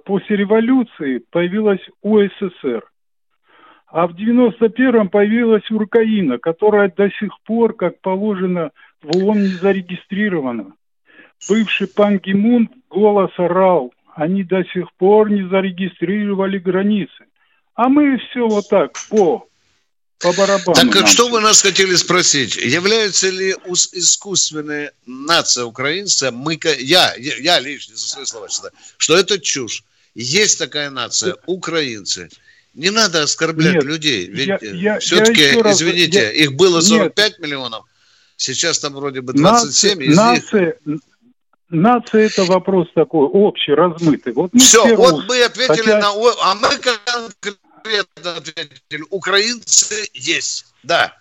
после 0.05 0.37
революции, 0.37 1.23
появилась 1.31 1.81
УССР. 2.03 2.85
А 3.89 4.07
в 4.07 4.13
91-м 4.13 5.09
появилась 5.09 5.69
Уркаина, 5.69 6.39
которая 6.39 6.93
до 6.97 7.11
сих 7.11 7.33
пор, 7.45 7.75
как 7.75 8.01
положено, 8.01 8.71
в 9.03 9.17
ООН 9.17 9.43
не 9.43 9.49
зарегистрирована. 9.49 10.75
Бывший 11.49 11.87
пан 11.87 12.19
Гимун 12.19 12.69
голос 12.91 13.31
орал, 13.39 13.93
они 14.15 14.45
до 14.45 14.63
сих 14.65 14.93
пор 14.99 15.31
не 15.31 15.49
зарегистрировали 15.49 16.59
границы. 16.59 17.25
А 17.75 17.89
мы 17.89 18.19
все 18.19 18.47
вот 18.47 18.69
так, 18.69 18.93
по, 19.09 19.49
по 20.19 20.33
барабану. 20.35 20.75
Так 20.75 20.95
нам. 20.95 21.07
что 21.07 21.29
вы 21.29 21.41
нас 21.41 21.63
хотели 21.63 21.95
спросить? 21.95 22.57
Является 22.57 23.31
ли 23.31 23.55
искусственная 23.93 24.93
нация 25.07 25.65
украинца, 25.65 26.31
мы, 26.31 26.59
я, 26.79 27.15
я 27.17 27.59
лично 27.61 27.97
за 27.97 28.07
свои 28.07 28.25
слова 28.27 28.49
считаю, 28.49 28.73
что 28.99 29.17
это 29.17 29.39
чушь. 29.39 29.85
Есть 30.15 30.59
такая 30.59 30.91
нация, 30.91 31.37
украинцы. 31.47 32.29
Не 32.75 32.91
надо 32.91 33.23
оскорблять 33.23 33.77
Нет, 33.77 33.85
людей. 33.85 34.27
Ведь 34.27 34.49
я, 34.49 34.59
я, 34.61 34.99
все-таки, 34.99 35.41
я 35.41 35.73
извините, 35.73 36.19
я, 36.19 36.31
их 36.33 36.53
было 36.53 36.81
45 36.81 37.31
нет. 37.31 37.39
миллионов, 37.41 37.85
сейчас 38.37 38.79
там 38.79 38.95
вроде 38.95 39.23
бы 39.23 39.33
27. 39.33 39.99
Нация, 39.99 40.01
из 40.03 40.09
них... 40.09 40.17
Нация 40.17 41.01
это 41.71 42.45
вопрос 42.45 42.89
такой 42.95 43.27
общий, 43.27 43.73
размытый. 43.73 44.33
Вот 44.33 44.51
Все, 44.55 44.95
вот 44.97 45.25
мы 45.29 45.43
ответили 45.43 45.93
хотя... 45.93 46.01
на... 46.01 46.11
А 46.43 46.55
мы 46.55 46.69
конкретно 46.79 48.37
ответили. 48.37 49.05
Украинцы 49.11 50.09
есть, 50.13 50.67
да. 50.83 51.17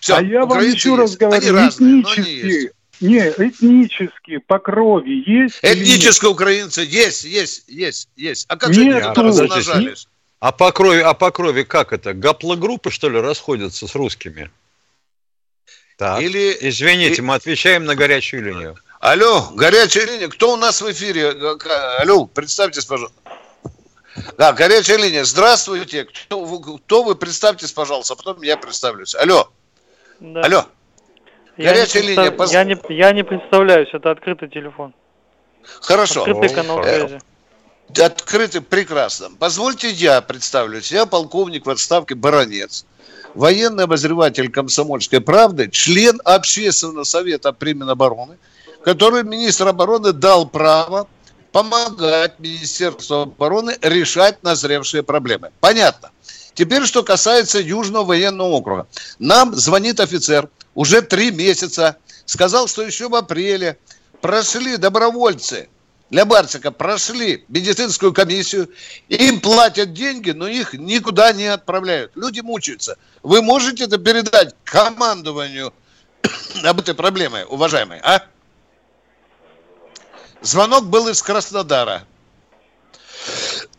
Все, 0.00 0.16
а 0.16 0.22
я 0.22 0.46
вам 0.46 0.60
еще 0.60 0.90
есть. 0.90 0.98
раз 0.98 1.16
говорю, 1.16 1.36
Они 1.36 1.50
разные, 1.50 2.02
этнические, 2.02 2.72
не, 3.00 3.08
не, 3.08 3.18
этнические 3.18 4.40
по 4.40 4.58
крови 4.58 5.22
есть 5.26 5.58
Этнические 5.62 6.30
украинцы 6.30 6.82
есть, 6.82 7.24
есть, 7.24 7.64
есть, 7.68 8.08
есть. 8.16 8.46
А 8.48 8.56
как 8.56 8.72
же 8.72 8.82
они 8.82 8.92
размножались? 8.92 10.08
А 10.38 10.52
по 10.52 10.70
крови, 10.70 11.00
а 11.00 11.14
по 11.14 11.30
крови 11.30 11.62
как 11.62 11.92
это? 11.92 12.14
Гаплогруппы, 12.14 12.90
что 12.90 13.08
ли, 13.08 13.20
расходятся 13.20 13.88
с 13.88 13.94
русскими? 13.94 14.50
Так. 15.96 16.20
Или... 16.20 16.56
Извините, 16.60 17.22
мы 17.22 17.34
отвечаем 17.34 17.84
на 17.84 17.94
горячую 17.94 18.44
линию. 18.44 18.76
Алло, 19.00 19.50
горячая 19.54 20.06
линия. 20.06 20.28
Кто 20.28 20.52
у 20.52 20.56
нас 20.56 20.80
в 20.80 20.90
эфире? 20.90 21.34
Алло, 22.00 22.26
представьтесь, 22.26 22.84
пожалуйста. 22.84 23.16
Да, 24.38 24.52
горячая 24.52 24.96
линия. 24.96 25.24
Здравствуйте. 25.24 26.04
Кто 26.04 26.40
вы, 26.40 26.78
кто 26.78 27.02
вы? 27.02 27.14
Представьтесь, 27.14 27.72
пожалуйста, 27.72 28.14
а 28.14 28.16
потом 28.16 28.42
я 28.42 28.56
представлюсь. 28.56 29.14
Алло. 29.14 29.50
Да. 30.20 30.40
Алло. 30.40 30.64
Я 31.56 31.72
горячая 31.72 32.02
не 32.02 32.08
линия. 32.08 32.34
Я, 32.50 32.64
не, 32.64 32.78
я 32.88 33.12
не 33.12 33.24
представляюсь, 33.24 33.88
это 33.92 34.10
открытый 34.10 34.48
телефон. 34.48 34.94
Хорошо. 35.80 36.22
Открытый 36.22 36.48
канал 36.48 36.82
связи. 36.82 37.20
Открытый, 38.02 38.62
прекрасно. 38.62 39.30
Позвольте 39.38 39.90
я 39.90 40.20
представлюсь. 40.22 40.90
Я 40.90 41.06
полковник 41.06 41.66
в 41.66 41.70
отставке 41.70 42.14
Баронец 42.14 42.86
военный 43.36 43.84
обозреватель 43.84 44.50
комсомольской 44.50 45.20
правды, 45.20 45.68
член 45.70 46.20
общественного 46.24 47.04
совета 47.04 47.52
при 47.52 47.74
Минобороны, 47.74 48.38
который 48.86 49.24
министр 49.24 49.66
обороны 49.66 50.12
дал 50.12 50.48
право 50.48 51.08
помогать 51.50 52.38
Министерству 52.38 53.22
обороны 53.22 53.76
решать 53.82 54.44
назревшие 54.44 55.02
проблемы. 55.02 55.50
Понятно. 55.58 56.12
Теперь, 56.54 56.84
что 56.86 57.02
касается 57.02 57.58
Южного 57.58 58.04
военного 58.04 58.46
округа. 58.46 58.86
Нам 59.18 59.56
звонит 59.56 59.98
офицер 59.98 60.48
уже 60.76 61.02
три 61.02 61.32
месяца, 61.32 61.96
сказал, 62.26 62.68
что 62.68 62.82
еще 62.82 63.08
в 63.08 63.16
апреле 63.16 63.76
прошли 64.20 64.76
добровольцы 64.76 65.68
для 66.08 66.24
Барсика 66.24 66.70
прошли 66.70 67.44
медицинскую 67.48 68.12
комиссию, 68.12 68.70
им 69.08 69.40
платят 69.40 69.92
деньги, 69.94 70.30
но 70.30 70.46
их 70.46 70.74
никуда 70.74 71.32
не 71.32 71.46
отправляют. 71.46 72.12
Люди 72.14 72.38
мучаются. 72.38 72.96
Вы 73.24 73.42
можете 73.42 73.84
это 73.84 73.98
передать 73.98 74.54
командованию 74.62 75.74
об 76.62 76.78
этой 76.78 76.94
проблеме, 76.94 77.44
уважаемые, 77.46 78.00
а? 78.04 78.22
Звонок 80.46 80.84
был 80.84 81.08
из 81.08 81.20
Краснодара. 81.22 82.04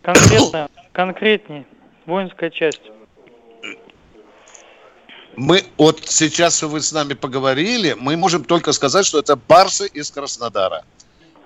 Конкретно, 0.02 0.70
конкретнее, 0.92 1.66
воинская 2.06 2.50
часть. 2.50 2.82
Мы 5.38 5.64
вот 5.78 6.02
сейчас 6.06 6.62
вы 6.64 6.82
с 6.82 6.92
нами 6.92 7.14
поговорили, 7.14 7.96
мы 7.98 8.18
можем 8.18 8.44
только 8.44 8.74
сказать, 8.74 9.06
что 9.06 9.18
это 9.20 9.38
барсы 9.38 9.88
из 9.88 10.12
Краснодара. 10.12 10.84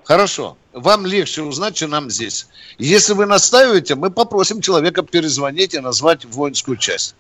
Хорошо. 0.06 0.58
Вам 0.74 1.06
легче 1.06 1.44
узнать, 1.44 1.76
чем 1.76 1.92
нам 1.92 2.10
здесь. 2.10 2.48
Если 2.80 3.14
вы 3.14 3.28
настаиваете, 3.28 3.94
мы 3.94 4.10
попросим 4.10 4.60
человека 4.60 5.04
перезвонить 5.04 5.76
и 5.76 5.80
назвать 5.80 6.26
воинскую 6.26 6.78
часть. 6.78 7.14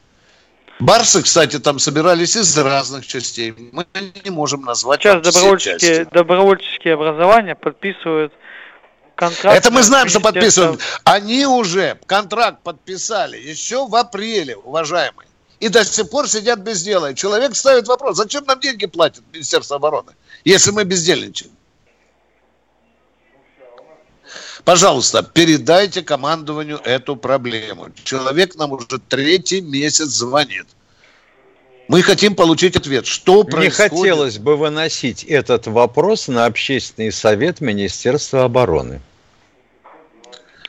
Барсы, 0.82 1.22
кстати, 1.22 1.60
там 1.60 1.78
собирались 1.78 2.36
из 2.36 2.58
разных 2.58 3.06
частей. 3.06 3.54
Мы 3.72 3.86
не 4.24 4.32
можем 4.32 4.63
назвать 4.63 5.02
Сейчас 5.02 5.22
добровольческие, 5.22 6.06
добровольческие 6.06 6.96
образования 6.96 7.56
подписывают 7.56 8.34
контракт. 9.13 9.58
Это 9.58 9.72
мы 9.72 9.84
знаем, 9.84 10.10
что 10.10 10.20
подписывают. 10.20 10.82
Они 11.04 11.46
уже 11.46 12.00
контракт 12.08 12.63
подписали 12.63 13.38
еще 13.38 13.88
в 13.88 13.96
апреле, 13.96 14.56
уважаемые. 14.58 15.28
И 15.60 15.70
до 15.70 15.86
сих 15.86 16.10
пор 16.10 16.28
сидят 16.28 16.60
без 16.60 16.82
дела. 16.82 17.12
И 17.12 17.15
человек 17.15 17.56
ставит 17.56 17.88
вопрос, 17.88 18.17
зачем 18.17 18.44
нам 18.46 18.60
деньги 18.60 18.88
платит 18.88 19.22
Министерство 19.32 19.76
обороны, 19.76 20.13
если 20.44 20.72
мы 20.72 20.84
бездельничаем? 20.84 21.52
Пожалуйста, 24.65 25.24
передайте 25.24 26.02
командованию 26.02 26.80
эту 26.84 27.15
проблему. 27.15 27.88
Человек 28.04 28.56
нам 28.56 28.71
уже 28.71 29.00
третий 29.08 29.62
месяц 29.62 30.08
звонит. 30.08 30.65
Мы 31.88 32.04
хотим 32.04 32.36
получить 32.36 32.76
ответ, 32.78 33.06
что 33.06 33.43
происходит. 33.43 33.91
Не 33.91 34.00
хотелось 34.00 34.38
бы 34.38 34.56
выносить 34.56 35.24
этот 35.24 35.67
вопрос 35.67 36.28
на 36.28 36.45
общественный 36.45 37.12
совет 37.12 37.60
Министерства 37.60 38.45
обороны. 38.45 39.02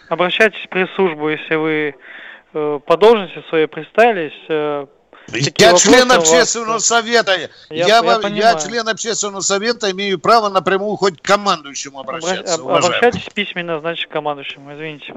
Обращайтесь 0.09 0.65
в 0.65 0.69
пресс-службу, 0.69 1.31
если 1.31 1.55
вы 1.55 1.95
э, 2.55 2.81
по 2.85 2.97
должности 2.97 3.45
своей 3.49 3.67
представились. 3.67 4.33
Я 5.33 5.77
член 5.77 6.11
общественного 6.13 6.75
вас... 6.75 6.87
совета. 6.87 7.51
Я, 7.71 7.87
я, 7.87 7.99
я, 8.01 8.29
я 8.29 8.55
член 8.59 8.89
общественного 8.89 9.41
совета, 9.41 9.91
имею 9.91 10.19
право 10.19 10.49
напрямую 10.49 10.97
хоть 10.97 11.21
к 11.21 11.25
командующему 11.25 12.01
обращаться. 12.01 12.55
Обращ... 12.55 12.85
Обращайтесь 12.85 13.29
письменно, 13.33 13.81
значит, 13.81 14.09
к 14.09 14.13
командующему, 14.13 14.75
извините. 14.75 15.15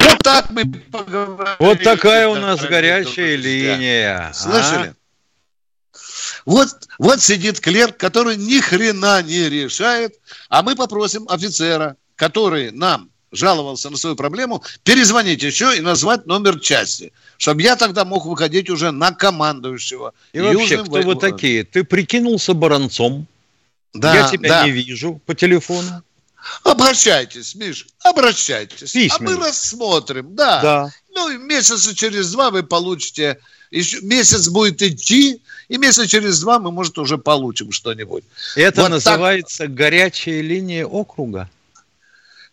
Вот 0.00 0.18
так 0.22 0.50
мы 0.50 0.64
поговорили. 0.64 1.56
Вот 1.58 1.82
такая 1.82 2.28
у 2.28 2.36
нас 2.36 2.60
горячая 2.60 3.36
линия. 3.36 4.28
А? 4.30 4.32
Слышали? 4.32 4.88
А? 4.88 4.94
Вот, 6.44 6.68
вот 6.98 7.20
сидит 7.20 7.60
клерк, 7.60 7.96
который 7.96 8.36
ни 8.36 8.60
хрена 8.60 9.22
не 9.22 9.48
решает, 9.48 10.14
а 10.48 10.62
мы 10.62 10.76
попросим 10.76 11.26
офицера, 11.28 11.96
который 12.16 12.70
нам 12.70 13.10
жаловался 13.32 13.90
на 13.90 13.96
свою 13.96 14.16
проблему, 14.16 14.62
перезвонить 14.84 15.42
еще 15.42 15.76
и 15.76 15.80
назвать 15.80 16.26
номер 16.26 16.60
части, 16.60 17.12
чтобы 17.36 17.62
я 17.62 17.76
тогда 17.76 18.04
мог 18.04 18.26
выходить 18.26 18.70
уже 18.70 18.90
на 18.90 19.12
командующего. 19.12 20.12
И 20.32 20.40
вообще, 20.40 20.82
кто 20.84 21.02
вы 21.02 21.16
такие? 21.16 21.64
Ты 21.64 21.84
прикинулся 21.84 22.54
баронцом? 22.54 23.26
Да, 23.94 24.14
я 24.14 24.28
тебя 24.28 24.48
да. 24.48 24.64
не 24.64 24.70
вижу 24.70 25.20
по 25.26 25.34
телефону. 25.34 26.02
Обращайтесь, 26.62 27.54
Миш, 27.54 27.86
обращайтесь. 28.02 28.92
Письменно. 28.92 29.32
А 29.32 29.36
мы 29.36 29.46
рассмотрим, 29.46 30.34
да. 30.34 30.62
да. 30.62 30.90
Ну, 31.14 31.30
и 31.30 31.36
месяца 31.36 31.94
через 31.94 32.30
два 32.32 32.50
вы 32.50 32.62
получите 32.62 33.38
еще 33.70 34.00
месяц 34.00 34.48
будет 34.48 34.80
идти, 34.82 35.42
и 35.68 35.76
месяца 35.76 36.06
через 36.06 36.40
два 36.40 36.58
мы, 36.58 36.70
может, 36.70 36.98
уже 36.98 37.18
получим 37.18 37.72
что-нибудь. 37.72 38.24
Это 38.56 38.82
вот 38.82 38.90
называется 38.90 39.64
так... 39.64 39.74
горячая 39.74 40.40
линия 40.40 40.86
округа. 40.86 41.50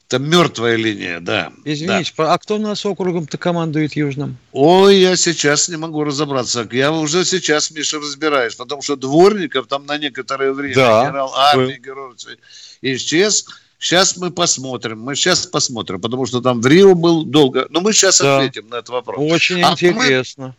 Это 0.08 0.20
мертвая 0.20 0.76
линия, 0.76 1.20
да. 1.20 1.52
Извините, 1.64 2.14
да. 2.16 2.34
а 2.34 2.38
кто 2.38 2.56
у 2.56 2.60
нас 2.60 2.86
округом-то 2.86 3.40
командует 3.40 3.96
Южным? 3.96 4.38
Ой, 4.52 4.98
я 4.98 5.16
сейчас 5.16 5.68
не 5.68 5.78
могу 5.78 6.04
разобраться. 6.04 6.68
Я 6.72 6.92
уже 6.92 7.26
сейчас, 7.26 7.72
Миша, 7.72 8.00
разбираюсь, 8.00 8.54
потому 8.54 8.84
что 8.84 8.96
Дворников 8.96 9.66
там 9.66 9.88
на 9.88 9.98
некоторое 9.98 10.54
время 10.54 10.76
да. 10.76 11.06
генерал 11.06 11.34
армии 11.36 11.82
Георгиевич 11.84 12.40
исчез. 12.84 13.46
Сейчас 13.80 14.16
мы 14.18 14.30
посмотрим. 14.30 15.02
Мы 15.02 15.16
сейчас 15.16 15.48
посмотрим, 15.48 16.00
потому 16.00 16.28
что 16.28 16.40
там 16.40 16.62
в 16.62 16.68
Рио 16.68 16.94
был 16.94 17.26
долго. 17.26 17.66
Но 17.70 17.82
мы 17.82 17.92
сейчас 17.92 18.20
да. 18.20 18.38
ответим 18.38 18.70
на 18.70 18.76
этот 18.76 18.90
вопрос. 18.90 19.18
Очень 19.20 19.64
а 19.64 19.72
интересно. 19.72 20.48
Мы... 20.48 20.54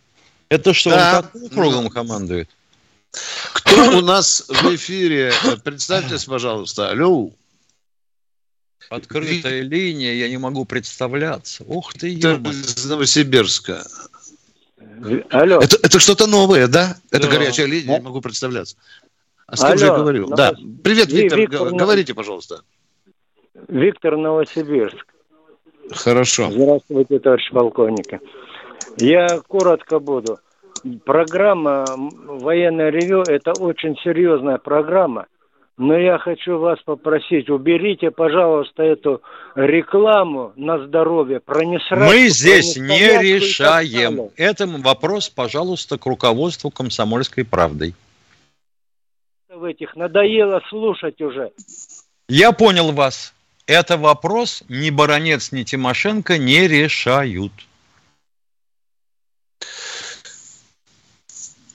Это 0.48 0.74
что, 0.74 0.90
да. 0.90 1.18
он 1.18 1.22
так 1.22 1.52
округом 1.52 1.88
командует? 1.88 2.48
Кто 3.52 3.98
у 3.98 4.00
нас 4.00 4.44
в 4.48 4.74
эфире? 4.74 5.32
Представьтесь, 5.62 6.24
пожалуйста. 6.24 6.90
Алло. 6.90 7.30
Открытая 8.90 9.62
линия, 9.62 10.14
я 10.14 10.28
не 10.28 10.38
могу 10.38 10.64
представляться. 10.64 11.64
Ух 11.66 11.94
ты, 11.94 12.16
Это 12.16 12.50
из 12.50 12.84
Новосибирска. 12.86 13.84
Алло. 15.30 15.58
Это, 15.58 15.76
это 15.82 15.98
что-то 15.98 16.26
новое, 16.26 16.68
да? 16.68 16.96
Это 17.10 17.26
да. 17.28 17.36
горячая 17.36 17.66
линия, 17.66 17.92
я 17.92 17.98
не 17.98 18.04
могу 18.04 18.20
представляться. 18.20 18.76
А 19.46 19.56
с 19.56 19.60
кем 19.60 19.68
Алло. 19.68 19.78
же 19.78 19.86
я 19.86 19.96
говорю? 19.96 20.22
Новос... 20.22 20.38
Да. 20.38 20.52
Привет, 20.82 21.08
Виктор, 21.12 21.38
Виктор 21.38 21.70
говорите, 21.70 22.14
пожалуйста. 22.14 22.62
Виктор 23.68 24.16
Новосибирск. 24.16 25.06
Хорошо. 25.90 26.50
Здравствуйте, 26.50 27.18
товарищ 27.18 27.50
полковник. 27.50 28.20
Я 28.98 29.40
коротко 29.46 29.98
буду. 29.98 30.38
Программа 31.04 31.84
«Военное 31.88 32.90
ревю»– 32.90 33.22
это 33.26 33.52
очень 33.52 33.96
серьезная 34.02 34.58
программа. 34.58 35.26
Но 35.78 35.98
я 35.98 36.18
хочу 36.18 36.58
вас 36.58 36.78
попросить, 36.84 37.50
уберите, 37.50 38.10
пожалуйста, 38.10 38.82
эту 38.82 39.20
рекламу 39.54 40.52
на 40.56 40.86
здоровье. 40.86 41.38
Пронесрать, 41.40 42.10
Мы 42.10 42.28
здесь 42.28 42.78
не 42.78 43.18
решаем. 43.20 44.30
Это 44.36 44.66
вопрос, 44.66 45.28
пожалуйста, 45.28 45.98
к 45.98 46.06
руководству 46.06 46.70
«Комсомольской 46.70 47.44
правдой». 47.44 47.94
В 49.50 49.64
этих 49.64 49.96
надоело 49.96 50.62
слушать 50.70 51.20
уже. 51.20 51.50
Я 52.28 52.52
понял 52.52 52.92
вас. 52.92 53.34
Это 53.66 53.98
вопрос 53.98 54.64
ни 54.68 54.90
Баранец, 54.90 55.52
ни 55.52 55.62
Тимошенко 55.62 56.38
не 56.38 56.68
решают. 56.68 57.52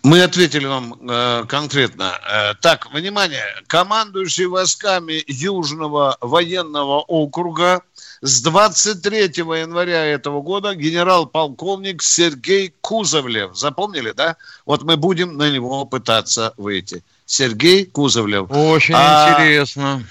Мы 0.04 0.24
ответили 0.24 0.66
вам 0.66 0.96
э, 1.08 1.46
конкретно. 1.48 2.20
Э, 2.28 2.54
так, 2.60 2.92
внимание, 2.92 3.46
командующий 3.68 4.46
войсками 4.46 5.24
Южного 5.28 6.18
военного 6.22 7.02
округа 7.02 7.84
с 8.22 8.42
23 8.42 9.20
января 9.60 10.06
этого 10.06 10.42
года 10.42 10.74
генерал-полковник 10.74 12.02
Сергей 12.02 12.74
Кузовлев. 12.82 13.56
Запомнили, 13.56 14.12
да? 14.12 14.38
Вот 14.66 14.82
мы 14.84 14.98
будем 14.98 15.38
на 15.38 15.52
него 15.52 15.86
пытаться 15.86 16.54
выйти. 16.58 17.04
Сергей 17.28 17.86
Кузовлев. 17.86 18.48
Очень 18.50 18.96
а, 18.98 19.34
интересно. 19.34 20.04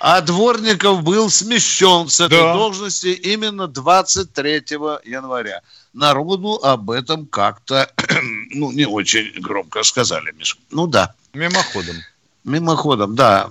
А 0.00 0.20
Дворников 0.20 1.02
был 1.02 1.28
смещен 1.28 2.08
с 2.08 2.20
этой 2.20 2.38
да. 2.38 2.54
должности 2.54 3.08
именно 3.08 3.66
23 3.66 4.64
января 5.04 5.62
народу 5.92 6.60
об 6.62 6.90
этом 6.90 7.26
как-то, 7.26 7.90
ну, 8.50 8.70
не 8.70 8.86
очень 8.86 9.32
громко 9.40 9.82
сказали, 9.82 10.32
Миша. 10.36 10.56
Ну 10.70 10.86
да. 10.86 11.14
Мимоходом. 11.34 11.96
Мимоходом, 12.44 13.16
да. 13.16 13.48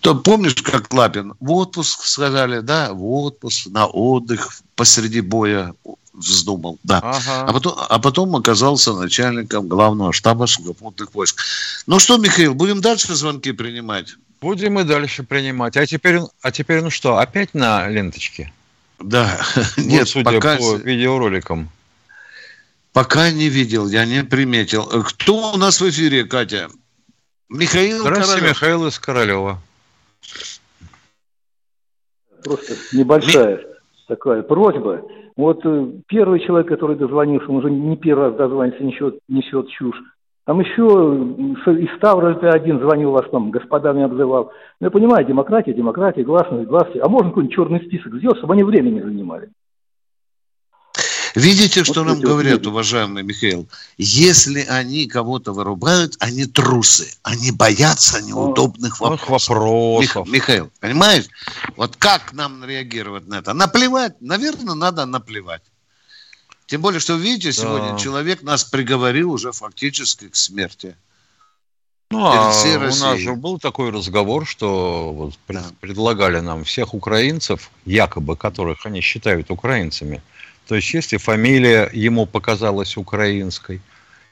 То 0.00 0.14
помнишь, 0.14 0.54
как 0.54 0.92
Лапин 0.92 1.34
в 1.40 1.52
отпуск 1.52 2.04
сказали, 2.04 2.60
да, 2.60 2.92
в 2.92 3.04
отпуск, 3.06 3.66
на 3.66 3.86
отдых 3.86 4.60
посреди 4.76 5.22
боя 5.22 5.74
вздумал, 6.12 6.78
да. 6.84 6.98
Ага. 6.98 7.46
А, 7.48 7.52
потом, 7.52 7.74
а 7.76 7.98
потом 7.98 8.36
оказался 8.36 8.92
начальником 8.92 9.66
главного 9.68 10.12
штаба 10.12 10.46
сухопутных 10.46 11.14
войск. 11.14 11.42
Ну 11.86 11.98
что, 11.98 12.18
Михаил, 12.18 12.54
будем 12.54 12.80
дальше 12.80 13.14
звонки 13.14 13.52
принимать? 13.52 14.14
Будем 14.44 14.78
и 14.78 14.84
дальше 14.84 15.22
принимать. 15.22 15.74
А 15.78 15.86
теперь, 15.86 16.18
а 16.42 16.52
теперь 16.52 16.82
ну 16.82 16.90
что, 16.90 17.16
опять 17.16 17.54
на 17.54 17.88
ленточке? 17.88 18.52
Да, 18.98 19.40
вот, 19.56 19.78
нет, 19.78 20.06
судя 20.06 20.32
пока... 20.32 20.58
по 20.58 20.76
видеороликам. 20.76 21.70
Пока 22.92 23.30
не 23.30 23.48
видел, 23.48 23.88
я 23.88 24.04
не 24.04 24.22
приметил. 24.22 24.84
Кто 25.02 25.54
у 25.54 25.56
нас 25.56 25.80
в 25.80 25.88
эфире, 25.88 26.24
Катя? 26.24 26.68
Михаил 27.48 28.00
Здравствуйте, 28.00 28.32
Королев. 28.32 28.50
Михаил 28.50 28.86
из 28.86 28.98
Королева. 28.98 29.58
Просто 32.44 32.74
небольшая 32.92 33.56
Ми... 33.56 33.64
такая 34.08 34.42
просьба. 34.42 35.08
Вот 35.36 35.64
э, 35.64 35.86
первый 36.06 36.44
человек, 36.44 36.68
который 36.68 36.96
дозвонился, 36.96 37.48
он 37.48 37.56
уже 37.56 37.70
не 37.70 37.96
первый 37.96 38.28
раз 38.28 38.36
дозвонится, 38.36 38.84
несет, 38.84 39.18
несет 39.26 39.70
чушь. 39.70 39.96
Там 40.46 40.60
еще 40.60 40.82
из 40.82 41.96
Ставрополя 41.96 42.50
один 42.50 42.78
звонил 42.78 43.12
вас 43.12 43.24
там, 43.30 43.50
господами 43.50 44.02
обзывал. 44.02 44.52
Ну, 44.78 44.86
я 44.86 44.90
понимаю, 44.90 45.24
демократия, 45.24 45.72
демократия, 45.72 46.22
гласность, 46.22 46.68
гласность. 46.68 47.00
А 47.02 47.08
можно 47.08 47.30
какой-нибудь 47.30 47.54
черный 47.54 47.80
список 47.86 48.14
сделать, 48.16 48.36
чтобы 48.38 48.52
они 48.52 48.62
время 48.62 48.90
не 48.90 49.00
занимали? 49.00 49.48
Видите, 51.34 51.82
что 51.82 52.04
вот 52.04 52.10
нам 52.10 52.20
говорят, 52.20 52.58
вот 52.58 52.66
уважаемый 52.66 53.22
Михаил? 53.22 53.68
Если 53.96 54.60
они 54.60 55.06
кого-то 55.08 55.52
вырубают, 55.52 56.14
они 56.20 56.44
трусы. 56.44 57.06
Они 57.22 57.50
боятся 57.50 58.22
неудобных 58.22 59.00
О, 59.00 59.10
вопросов. 59.10 59.48
вопросов. 59.48 60.26
Мих, 60.26 60.34
Михаил, 60.34 60.70
понимаешь? 60.78 61.24
Вот 61.76 61.96
как 61.96 62.34
нам 62.34 62.64
реагировать 62.64 63.26
на 63.26 63.38
это? 63.38 63.52
Наплевать? 63.54 64.20
Наверное, 64.20 64.74
надо 64.74 65.06
наплевать. 65.06 65.62
Тем 66.66 66.80
более, 66.80 67.00
что, 67.00 67.14
видите, 67.14 67.52
сегодня 67.52 67.92
да. 67.92 67.98
человек 67.98 68.42
нас 68.42 68.64
приговорил 68.64 69.32
уже 69.32 69.52
фактически 69.52 70.28
к 70.28 70.36
смерти. 70.36 70.96
Ну, 72.10 72.24
а 72.24 72.52
у 72.52 72.96
нас 72.96 73.18
же 73.18 73.34
был 73.34 73.58
такой 73.58 73.90
разговор, 73.90 74.46
что 74.46 75.12
вот 75.12 75.34
да. 75.48 75.64
предлагали 75.80 76.40
нам 76.40 76.64
всех 76.64 76.94
украинцев, 76.94 77.70
якобы 77.84 78.36
которых 78.36 78.86
они 78.86 79.00
считают 79.00 79.50
украинцами. 79.50 80.22
То 80.68 80.76
есть, 80.76 80.94
если 80.94 81.16
фамилия 81.16 81.90
ему 81.92 82.26
показалась 82.26 82.96
украинской, 82.96 83.80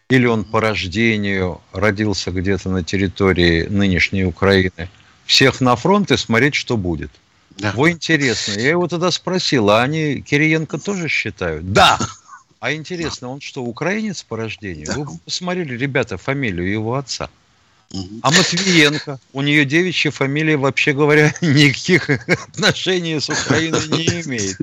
или 0.09 0.27
он 0.27 0.45
по 0.45 0.61
рождению 0.61 1.61
родился 1.73 2.31
где-то 2.31 2.69
на 2.69 2.85
территории 2.85 3.65
нынешней 3.65 4.25
Украины, 4.25 4.89
всех 5.25 5.61
на 5.61 5.75
фронт 5.77 6.11
и 6.11 6.17
смотреть, 6.17 6.55
что 6.55 6.77
будет. 6.77 7.11
Да. 7.59 7.73
Во 7.75 7.91
интересно. 7.91 8.53
Я 8.61 8.71
его 8.71 8.89
тогда 8.89 9.11
спросил, 9.11 9.71
а 9.71 9.83
они 9.83 10.23
Кириенко 10.23 10.79
тоже 10.79 11.09
считают? 11.09 11.73
Да. 11.73 11.99
А 12.63 12.73
интересно, 12.73 13.29
он 13.29 13.41
что, 13.41 13.65
украинец 13.65 14.23
по 14.23 14.37
рождению? 14.37 14.87
Да. 14.87 14.95
Вы 14.95 15.19
посмотрели, 15.25 15.77
ребята, 15.77 16.17
фамилию 16.17 16.71
его 16.71 16.95
отца. 16.95 17.29
А 17.91 18.31
Матвиенко, 18.31 19.19
у 19.33 19.43
нее 19.43 19.65
девичья 19.65 20.13
фамилия, 20.13 20.57
вообще 20.57 20.93
говоря, 20.93 21.35
никаких 21.41 22.09
отношений 22.09 23.19
с 23.19 23.29
Украиной 23.29 23.89
не 23.89 24.23
имеет. 24.23 24.59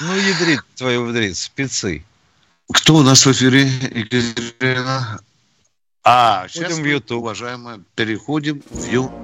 Ну, 0.00 0.12
ядрит 0.12 0.60
твою 0.74 1.06
вдрит, 1.06 1.36
спецы. 1.36 2.02
Кто 2.72 2.96
у 2.96 3.02
нас 3.04 3.24
в 3.24 3.30
эфире, 3.30 3.62
Екатерина? 3.62 5.20
А, 6.02 6.48
сейчас 6.48 6.78
в 6.78 6.84
YouTube, 6.84 7.20
уважаемые, 7.20 7.80
переходим 7.94 8.60
в 8.70 8.90
YouTube. 8.90 9.23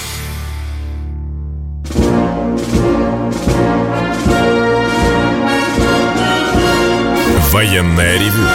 Военное 7.61 8.17
ревю 8.17 8.47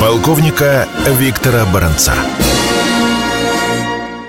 полковника 0.00 0.86
Виктора 1.18 1.64
Баранца. 1.74 2.12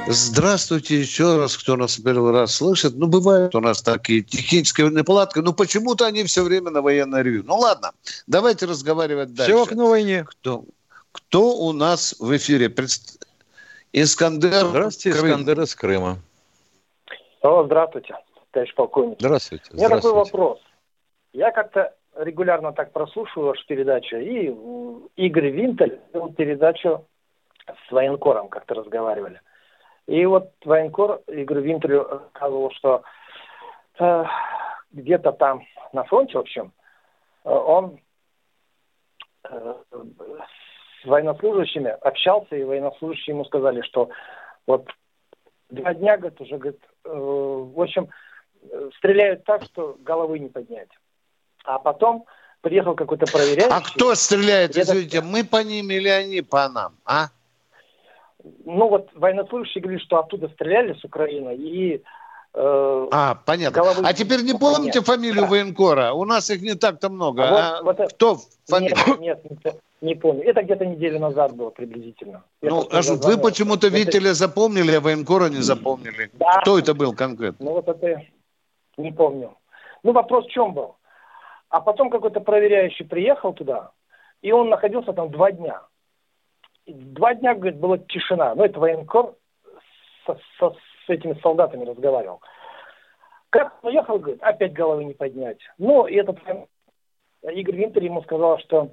Здравствуйте 0.07 0.99
еще 0.99 1.38
раз, 1.38 1.55
кто 1.55 1.76
нас 1.76 1.97
первый 1.97 2.32
раз 2.32 2.55
слышит. 2.55 2.95
Ну, 2.95 3.05
бывают 3.05 3.53
у 3.53 3.59
нас 3.59 3.84
такие 3.84 4.23
технические 4.23 4.89
неполадки, 4.89 5.38
но 5.38 5.53
почему-то 5.53 6.07
они 6.07 6.23
все 6.23 6.41
время 6.41 6.71
на 6.71 6.82
военное 6.82 7.21
ревю. 7.21 7.43
Ну, 7.45 7.55
ладно, 7.55 7.91
давайте 8.26 8.65
разговаривать 8.65 9.36
дальше. 9.36 9.53
Все 9.53 9.65
к 9.67 9.76
войне. 9.76 10.23
Кто, 10.23 10.63
кто 11.11 11.55
у 11.57 11.71
нас 11.71 12.15
в 12.17 12.36
эфире? 12.36 12.69
Предст... 12.69 13.28
Искандер. 13.93 14.65
Здравствуйте, 14.65 15.19
Крым. 15.19 15.34
Искандер 15.34 15.61
из 15.61 15.76
Крыма. 15.76 16.17
О, 17.43 17.63
здравствуйте, 17.63 18.15
товарищ 18.49 18.73
полковник. 18.73 19.17
Здравствуйте. 19.19 19.65
У 19.71 19.76
меня 19.76 19.89
такой 19.89 20.13
вопрос. 20.13 20.57
Я 21.32 21.51
как-то 21.51 21.93
регулярно 22.16 22.74
так 22.74 22.91
прослушиваю 22.91 23.49
вашу 23.49 23.66
передачу, 23.68 24.18
и 24.18 24.47
Игорь 25.16 25.49
Винтель 25.49 25.99
вел 26.13 26.34
передачу 26.34 27.05
с 27.68 27.91
военкором, 27.91 28.49
как-то 28.49 28.76
разговаривали. 28.76 29.41
И 30.07 30.26
вот 30.26 30.51
военкор 30.63 31.22
Игорь 31.28 31.61
Винтелю 31.61 32.07
рассказывал, 32.07 32.72
что 32.72 33.03
э, 33.99 34.24
где-то 34.91 35.32
там 35.32 35.63
на 35.93 36.03
фронте, 36.03 36.38
в 36.38 36.41
общем, 36.41 36.72
э, 37.43 37.49
он 37.49 37.99
э, 39.49 39.74
с 41.01 41.05
военнослужащими 41.05 41.89
общался, 41.89 42.55
и 42.55 42.63
военнослужащие 42.63 43.34
ему 43.34 43.45
сказали, 43.45 43.82
что 43.82 44.09
вот 44.68 44.88
два 45.70 45.93
дня, 45.95 46.18
говорит, 46.18 46.39
уже, 46.39 46.57
говорит, 46.57 46.82
э, 47.03 47.09
в 47.09 47.82
общем, 47.82 48.09
э, 48.70 48.89
стреляют 48.97 49.43
так, 49.43 49.63
что 49.63 49.97
головы 50.01 50.38
не 50.38 50.49
поднять. 50.49 50.89
А 51.66 51.80
потом 51.80 52.26
приехал 52.61 52.95
какой-то 52.95 53.26
проверяющий. 53.26 53.72
А 53.72 53.82
кто 53.82 54.16
стреляет, 54.16 54.78
извините, 54.78 55.22
мы 55.22 55.43
по 55.43 55.63
ним 55.63 55.89
или 55.91 56.09
они 56.09 56.41
по 56.41 56.68
нам, 56.70 56.93
а? 57.05 57.28
Ну 58.66 58.89
вот 58.89 59.09
военнослужащие 59.16 59.82
говорили, 59.82 60.03
что 60.03 60.20
оттуда 60.20 60.49
стреляли 60.49 60.93
с 60.93 61.03
Украины 61.03 61.55
и 61.55 62.03
э, 62.53 63.07
а, 63.11 63.36
понятно. 63.45 63.84
А 64.03 64.13
теперь 64.13 64.43
не 64.43 64.53
помните 64.53 65.01
фамилию 65.01 65.43
да. 65.43 65.47
военкора? 65.47 66.13
У 66.13 66.26
нас 66.26 66.49
их 66.51 66.61
не 66.61 66.76
так-то 66.76 67.09
много. 67.09 67.43
А, 67.43 67.80
а 67.80 67.84
вот, 67.84 67.97
вот 67.97 68.13
кто 68.13 68.38
фамилия? 68.68 68.95
Нет, 69.20 69.43
нет, 69.63 69.82
не 70.01 70.16
помню. 70.16 70.43
Это 70.43 70.61
где-то 70.61 70.86
неделю 70.86 71.20
назад 71.20 71.55
было 71.55 71.72
приблизительно. 71.72 72.43
Я 72.61 72.70
ну, 72.70 72.88
а 72.91 73.01
вы 73.01 73.38
почему-то 73.38 73.88
Витяля 73.88 74.34
запомнили, 74.34 74.95
а 74.95 75.01
военкора 75.01 75.49
не 75.49 75.61
запомнили. 75.61 76.30
Да. 76.34 76.61
Кто 76.61 76.78
это 76.78 76.93
был 76.93 77.13
конкретно? 77.13 77.66
Ну 77.66 77.72
вот 77.72 77.88
это 77.88 78.22
не 78.97 79.11
помню. 79.11 79.55
Ну 80.03 80.11
вопрос 80.11 80.45
в 80.45 80.49
чем 80.51 80.74
был? 80.74 80.95
А 81.76 81.82
потом 81.82 82.09
какой-то 82.09 82.39
проверяющий 82.39 83.03
приехал 83.03 83.51
туда, 83.51 83.91
и 84.41 84.53
он 84.53 84.69
находился 84.69 85.11
там 85.11 85.30
два 85.30 85.51
дня. 85.51 85.82
И 86.86 86.93
два 86.93 87.34
дня, 87.34 87.53
говорит, 87.53 87.76
была 87.76 87.97
тишина. 87.97 88.55
Ну, 88.55 88.63
это 88.63 88.80
военкор 88.80 89.36
со, 90.26 90.39
со, 90.57 90.69
с 90.69 91.09
этими 91.09 91.38
солдатами 91.41 91.84
разговаривал. 91.84 92.39
Как 93.49 93.78
он 93.84 93.89
уехал, 93.89 94.19
говорит, 94.19 94.41
опять 94.41 94.71
головы 94.71 95.03
не 95.03 95.13
поднять. 95.15 95.57
Ну, 95.78 96.07
и 96.07 96.15
этот 96.15 96.38
Игорь 97.41 97.76
Винтер 97.76 98.03
ему 98.03 98.23
сказал, 98.23 98.57
что 98.59 98.91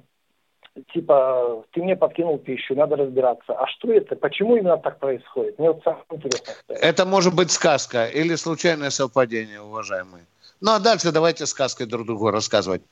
типа, 0.93 1.63
ты 1.71 1.81
мне 1.81 1.95
подкинул 1.95 2.37
пищу, 2.37 2.75
надо 2.75 2.97
разбираться. 2.97 3.53
А 3.53 3.65
что 3.67 3.93
это? 3.93 4.17
Почему 4.17 4.57
именно 4.57 4.77
так 4.77 4.99
происходит? 4.99 5.57
Мне 5.57 5.71
вот 5.71 5.81
самое 5.85 6.03
интересное. 6.09 6.57
Это 6.67 7.05
может 7.05 7.33
быть 7.33 7.49
сказка 7.49 8.07
или 8.07 8.35
случайное 8.35 8.89
совпадение, 8.89 9.61
уважаемые. 9.61 10.25
Ну, 10.63 10.71
а 10.71 10.79
дальше 10.79 11.11
давайте 11.11 11.45
сказкой 11.45 11.87
друг 11.87 12.07
другу 12.07 12.31
рассказывать. 12.31 12.83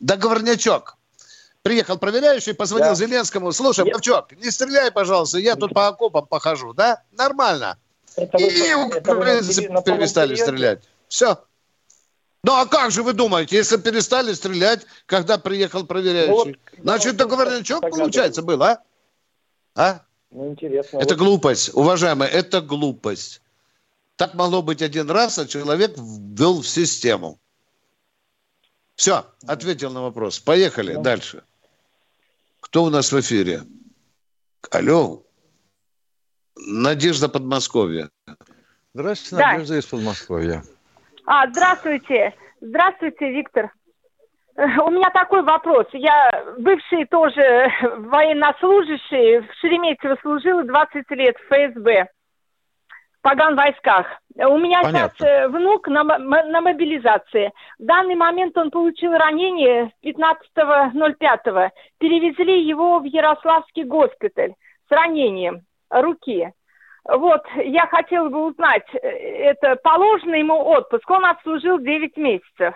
Договорнячок. 0.00 0.96
Приехал 1.62 1.98
проверяющий, 1.98 2.52
позвонил 2.52 2.88
да. 2.88 2.94
Зеленскому. 2.96 3.52
Слушай, 3.52 3.84
Нет. 3.84 3.94
Мовчок, 3.94 4.32
не 4.32 4.50
стреляй, 4.50 4.90
пожалуйста, 4.90 5.38
я 5.38 5.54
тут 5.54 5.72
по 5.72 5.86
окопам 5.86 6.26
похожу, 6.26 6.74
да? 6.74 7.04
Нормально. 7.12 7.78
Это 8.16 8.38
и, 8.38 8.72
это 8.92 9.14
в 9.14 9.20
принципе, 9.20 9.68
перестали 9.84 10.34
стрелять. 10.34 10.82
Все. 11.06 11.38
Ну 12.42 12.54
а 12.54 12.66
как 12.66 12.90
же 12.90 13.04
вы 13.04 13.12
думаете, 13.12 13.54
если 13.54 13.76
перестали 13.76 14.32
стрелять, 14.32 14.84
когда 15.06 15.38
приехал 15.38 15.86
проверяющий? 15.86 16.28
Ну, 16.28 16.34
вот, 16.34 16.56
Значит, 16.82 17.16
договорнячок, 17.16 17.88
получается, 17.88 18.42
был, 18.42 18.60
а? 18.64 18.82
А? 19.76 20.00
Ну, 20.32 20.48
интересно. 20.50 20.98
Это 20.98 21.14
вот. 21.14 21.18
глупость, 21.18 21.70
уважаемые, 21.72 22.28
это 22.32 22.60
глупость. 22.60 23.42
Так 24.20 24.34
могло 24.34 24.60
быть 24.60 24.82
один 24.82 25.10
раз, 25.10 25.38
а 25.38 25.46
человек 25.46 25.92
ввел 25.96 26.60
в 26.60 26.66
систему. 26.68 27.38
Все, 28.94 29.24
ответил 29.48 29.90
на 29.92 30.02
вопрос. 30.02 30.38
Поехали 30.38 30.92
да. 30.92 31.00
дальше. 31.00 31.42
Кто 32.60 32.84
у 32.84 32.90
нас 32.90 33.12
в 33.12 33.20
эфире? 33.20 33.62
Алло. 34.70 35.22
Надежда 36.54 37.30
Подмосковья. 37.30 38.10
Здравствуйте, 38.92 39.42
Надежда 39.42 39.72
да. 39.72 39.78
из 39.78 39.86
Подмосковья. 39.86 40.64
А, 41.24 41.48
здравствуйте. 41.48 42.34
Здравствуйте, 42.60 43.30
Виктор. 43.30 43.72
У 44.54 44.90
меня 44.90 45.08
такой 45.14 45.42
вопрос. 45.44 45.86
Я 45.94 46.44
бывший 46.58 47.06
тоже 47.06 47.40
военнослужащий, 47.96 49.38
в 49.38 49.48
Шереметьево 49.62 50.18
служила 50.20 50.62
20 50.62 51.10
лет 51.12 51.36
в 51.38 51.46
ФСБ 51.46 52.10
поган 53.22 53.56
войсках. 53.56 54.06
У 54.36 54.58
меня 54.58 54.82
Понятно. 54.82 55.10
сейчас 55.16 55.28
э, 55.28 55.48
внук 55.48 55.88
на, 55.88 56.02
на 56.04 56.60
мобилизации. 56.60 57.52
В 57.78 57.84
данный 57.84 58.14
момент 58.14 58.56
он 58.56 58.70
получил 58.70 59.12
ранение 59.12 59.92
15.05. 60.04 61.70
Перевезли 61.98 62.62
его 62.62 62.98
в 63.00 63.04
Ярославский 63.04 63.84
госпиталь 63.84 64.54
с 64.88 64.90
ранением 64.90 65.62
руки. 65.90 66.52
Вот, 67.04 67.42
я 67.56 67.86
хотела 67.86 68.28
бы 68.28 68.46
узнать, 68.46 68.86
э, 68.94 69.08
это 69.08 69.76
положенный 69.76 70.40
ему 70.40 70.54
отпуск. 70.54 71.08
Он 71.10 71.24
отслужил 71.26 71.78
9 71.78 72.16
месяцев 72.16 72.74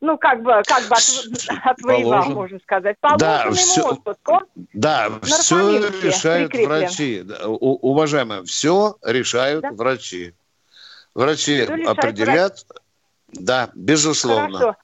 ну, 0.00 0.16
как 0.16 0.42
бы, 0.42 0.62
как 0.66 0.88
бы 0.88 0.94
от, 0.94 1.64
отвоевал, 1.64 2.12
Положен. 2.12 2.34
можно 2.34 2.58
сказать. 2.60 2.96
Положен 3.00 3.18
да, 3.18 3.50
все, 3.50 3.82
отпуск. 3.82 4.28
Он 4.28 4.46
да, 4.72 5.10
все 5.22 5.78
решают 6.02 6.52
прикреплен. 6.52 6.80
врачи. 6.80 7.24
У, 7.46 7.90
уважаемые, 7.90 8.44
все 8.44 8.96
решают 9.04 9.62
да? 9.62 9.72
врачи. 9.72 10.34
Врачи 11.14 11.64
все 11.64 11.84
определят, 11.84 12.64
врач? 12.68 12.82
да, 13.32 13.70
безусловно. 13.74 14.58
Хорошо. 14.58 14.76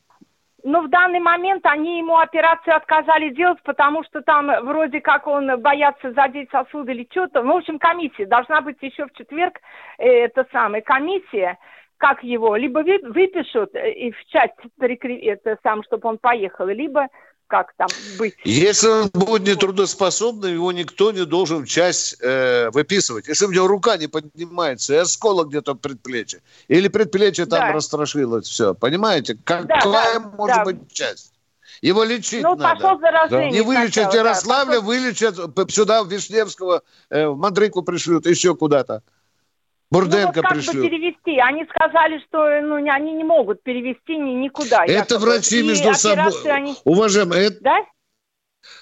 Но 0.65 0.81
в 0.81 0.89
данный 0.89 1.21
момент 1.21 1.65
они 1.67 1.99
ему 1.99 2.17
операцию 2.17 2.75
отказали 2.75 3.29
делать, 3.29 3.59
потому 3.65 4.03
что 4.05 4.23
там 4.23 4.51
вроде 4.65 5.03
как 5.03 5.27
он 5.27 5.61
боятся 5.61 6.13
задеть 6.15 6.51
сосуды 6.51 6.93
или 6.93 7.07
что-то. 7.11 7.43
Ну, 7.43 7.53
в 7.53 7.57
общем, 7.59 7.79
комиссия. 7.79 8.25
Должна 8.25 8.63
быть 8.63 8.79
еще 8.81 9.05
в 9.05 9.13
четверг 9.13 9.61
э, 9.99 10.09
это 10.09 10.47
самая 10.51 10.81
комиссия 10.81 11.59
как 12.05 12.23
его, 12.23 12.55
либо 12.55 12.81
выпишут 12.81 13.75
э, 13.75 13.93
и 13.93 14.11
в 14.11 14.25
часть 14.27 14.53
это 14.79 15.59
сам, 15.63 15.83
чтобы 15.85 16.07
он 16.11 16.19
поехал, 16.19 16.67
либо 16.67 17.09
как 17.47 17.73
там 17.79 17.89
быть. 18.19 18.35
Если 18.45 18.89
он 18.89 19.11
будет 19.15 19.49
нетрудоспособным, 19.49 20.53
его 20.53 20.71
никто 20.73 21.13
не 21.13 21.25
должен 21.25 21.65
часть 21.65 22.17
э, 22.21 22.69
выписывать. 22.73 23.29
Если 23.29 23.47
у 23.47 23.53
него 23.53 23.69
рука 23.69 23.97
не 23.97 24.07
поднимается, 24.07 24.93
и 24.93 24.97
осколок 24.99 25.49
где-то 25.49 25.73
в 25.73 25.79
предплечье, 25.79 26.41
или 26.69 26.89
предплечье 26.89 27.47
там 27.47 27.61
да. 27.61 27.73
расстрошилось, 27.73 28.49
все, 28.49 28.75
понимаете? 28.75 29.39
Какая 29.43 30.19
да, 30.19 30.31
может 30.37 30.57
да. 30.57 30.65
быть 30.65 30.93
часть? 30.93 31.33
Его 31.81 32.05
лечить 32.05 32.43
ну, 32.43 32.55
надо. 32.55 32.99
Да. 33.31 33.49
Не 33.49 33.63
вылечат 33.63 34.13
в 34.13 34.15
Ярославле, 34.15 34.81
да, 34.81 34.81
вылечат 34.81 35.37
сюда, 35.71 36.03
в 36.03 36.09
Вишневского, 36.09 36.83
э, 37.09 37.27
в 37.27 37.39
Мандрику 37.39 37.83
пришлют, 37.83 38.27
еще 38.27 38.55
куда-то. 38.55 39.03
Бурденко 39.95 40.27
ну, 40.27 40.27
вот 40.35 40.43
как 40.43 40.53
пришлют. 40.55 40.77
бы 40.77 40.89
перевести? 40.91 41.39
Они 41.39 41.65
сказали, 41.67 42.19
что 42.27 42.61
ну, 42.63 42.75
они 42.75 43.13
не 43.13 43.23
могут 43.23 43.63
перевести 43.63 44.17
ни, 44.17 44.33
никуда. 44.33 44.85
Это 44.85 45.15
якобы. 45.15 45.21
врачи 45.21 45.63
между 45.63 45.95
собой. 45.95 46.33
Они... 46.51 46.75
Уважаемые, 46.85 47.47
это... 47.47 47.59
Да? 47.61 47.77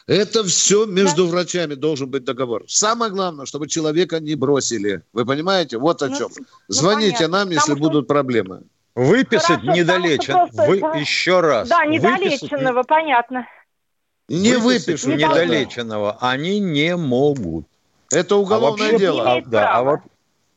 Это 0.06 0.42
все 0.44 0.86
между 0.86 1.26
да. 1.26 1.32
врачами 1.32 1.74
должен 1.74 2.08
быть 2.10 2.24
договор. 2.24 2.64
Самое 2.66 3.10
главное, 3.10 3.44
чтобы 3.44 3.68
человека 3.68 4.20
не 4.20 4.36
бросили. 4.36 5.02
Вы 5.12 5.26
понимаете? 5.26 5.76
Вот 5.76 6.02
о 6.02 6.08
ну, 6.08 6.16
чем. 6.16 6.28
Ну, 6.38 6.44
Звоните 6.68 7.26
ну, 7.26 7.32
нам, 7.34 7.50
если 7.50 7.72
потому 7.72 7.80
будут 7.80 8.08
проблемы. 8.08 8.62
Выписать 8.94 9.60
Хорошо, 9.60 9.72
недолечен. 9.72 10.36
Вы 10.52 10.80
да. 10.80 10.92
еще 10.94 11.40
раз. 11.40 11.68
Да, 11.68 11.84
недолеченного, 11.84 12.78
выписать... 12.78 12.86
понятно. 12.86 13.46
Не 14.28 14.56
выпишут 14.56 15.08
не 15.08 15.24
недолеченного. 15.24 16.16
Они 16.20 16.58
не 16.58 16.96
могут. 16.96 17.66
Это 18.12 18.36
уголовное 18.36 18.88
а 18.88 18.92
вообще, 18.92 18.98
дело. 18.98 19.32
А, 19.32 19.42
да, 19.46 19.78
а, 19.78 20.02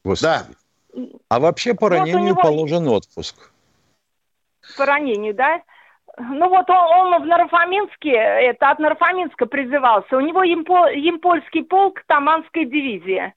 Господи. 0.05 0.55
да. 0.93 1.01
а 1.29 1.39
вообще 1.39 1.73
по 1.73 1.89
ранению 1.89 2.33
него... 2.33 2.41
положен 2.41 2.87
отпуск. 2.87 3.51
По 4.77 4.85
ранению, 4.85 5.33
да? 5.33 5.61
Ну 6.17 6.47
вот 6.47 6.69
он, 6.69 7.13
он 7.13 7.23
в 7.23 7.25
Нарафаминске, 7.25 8.11
это 8.11 8.69
от 8.69 8.79
Нарафаминска 8.79 9.47
призывался. 9.47 10.15
У 10.15 10.21
него 10.21 10.43
импо, 10.43 10.87
импольский 10.93 11.63
полк, 11.63 12.01
Таманская 12.07 12.65
дивизия. 12.65 13.33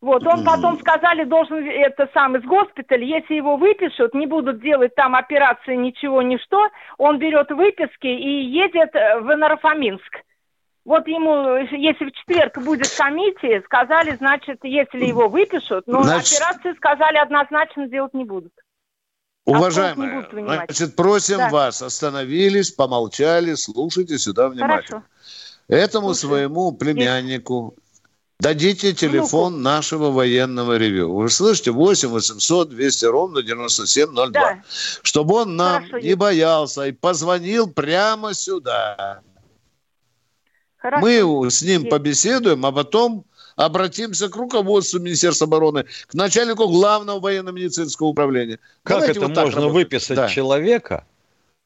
Вот, 0.00 0.26
он 0.26 0.44
потом 0.44 0.80
сказали, 0.80 1.22
должен 1.22 1.64
это 1.64 2.08
сам 2.12 2.36
из 2.36 2.42
госпиталя, 2.42 3.04
если 3.04 3.34
его 3.34 3.56
выпишут, 3.56 4.14
не 4.14 4.26
будут 4.26 4.60
делать 4.60 4.96
там 4.96 5.14
операции 5.14 5.76
ничего, 5.76 6.22
ничто, 6.22 6.70
он 6.98 7.18
берет 7.18 7.52
выписки 7.52 8.08
и 8.08 8.44
едет 8.46 8.92
в 8.92 9.36
Нарафаминск. 9.36 10.22
Вот 10.84 11.06
ему, 11.06 11.58
если 11.76 12.06
в 12.06 12.12
четверг 12.12 12.58
будет 12.58 12.90
комиссия, 12.96 13.62
сказали, 13.62 14.16
значит, 14.16 14.58
если 14.64 15.04
его 15.04 15.28
выпишут, 15.28 15.84
но 15.86 16.02
значит... 16.02 16.40
операции 16.40 16.74
сказали 16.76 17.18
однозначно 17.18 17.88
делать 17.88 18.14
не 18.14 18.24
будут. 18.24 18.52
Уважаемые, 19.44 20.28
значит, 20.30 20.96
просим 20.96 21.38
да. 21.38 21.50
вас, 21.50 21.82
остановились, 21.82 22.70
помолчали, 22.70 23.54
слушайте 23.54 24.18
сюда 24.18 24.48
внимательно. 24.48 25.00
Хорошо. 25.00 25.06
Этому 25.68 26.14
Слушай. 26.14 26.20
своему 26.20 26.72
племяннику 26.72 27.74
дадите 28.38 28.92
телефон 28.92 29.54
ну, 29.54 29.58
нашего 29.60 30.10
военного 30.10 30.76
ревю. 30.76 31.14
Вы 31.14 31.28
слышите? 31.28 31.70
8 31.70 32.08
800 32.08 32.70
200 32.70 33.04
ровно 33.06 33.42
9702. 33.42 34.26
Да. 34.30 34.62
Чтобы 35.02 35.34
он 35.36 35.56
нам 35.56 35.84
Хорошо, 35.86 36.06
не 36.06 36.14
боялся 36.14 36.86
и 36.86 36.92
позвонил 36.92 37.68
прямо 37.72 38.34
сюда. 38.34 39.22
Хорошо. 40.82 41.06
Мы 41.06 41.50
с 41.50 41.62
ним 41.62 41.88
побеседуем, 41.88 42.66
а 42.66 42.72
потом 42.72 43.24
обратимся 43.54 44.28
к 44.28 44.34
руководству 44.34 44.98
Министерства 44.98 45.46
обороны, 45.46 45.84
к 46.08 46.14
начальнику 46.14 46.66
главного 46.66 47.20
военно-медицинского 47.20 48.08
управления. 48.08 48.58
Как 48.82 48.98
Давайте 48.98 49.20
это 49.20 49.28
вот 49.28 49.36
можно 49.36 49.60
работать. 49.60 49.74
выписать 49.74 50.16
да. 50.16 50.28
человека, 50.28 51.06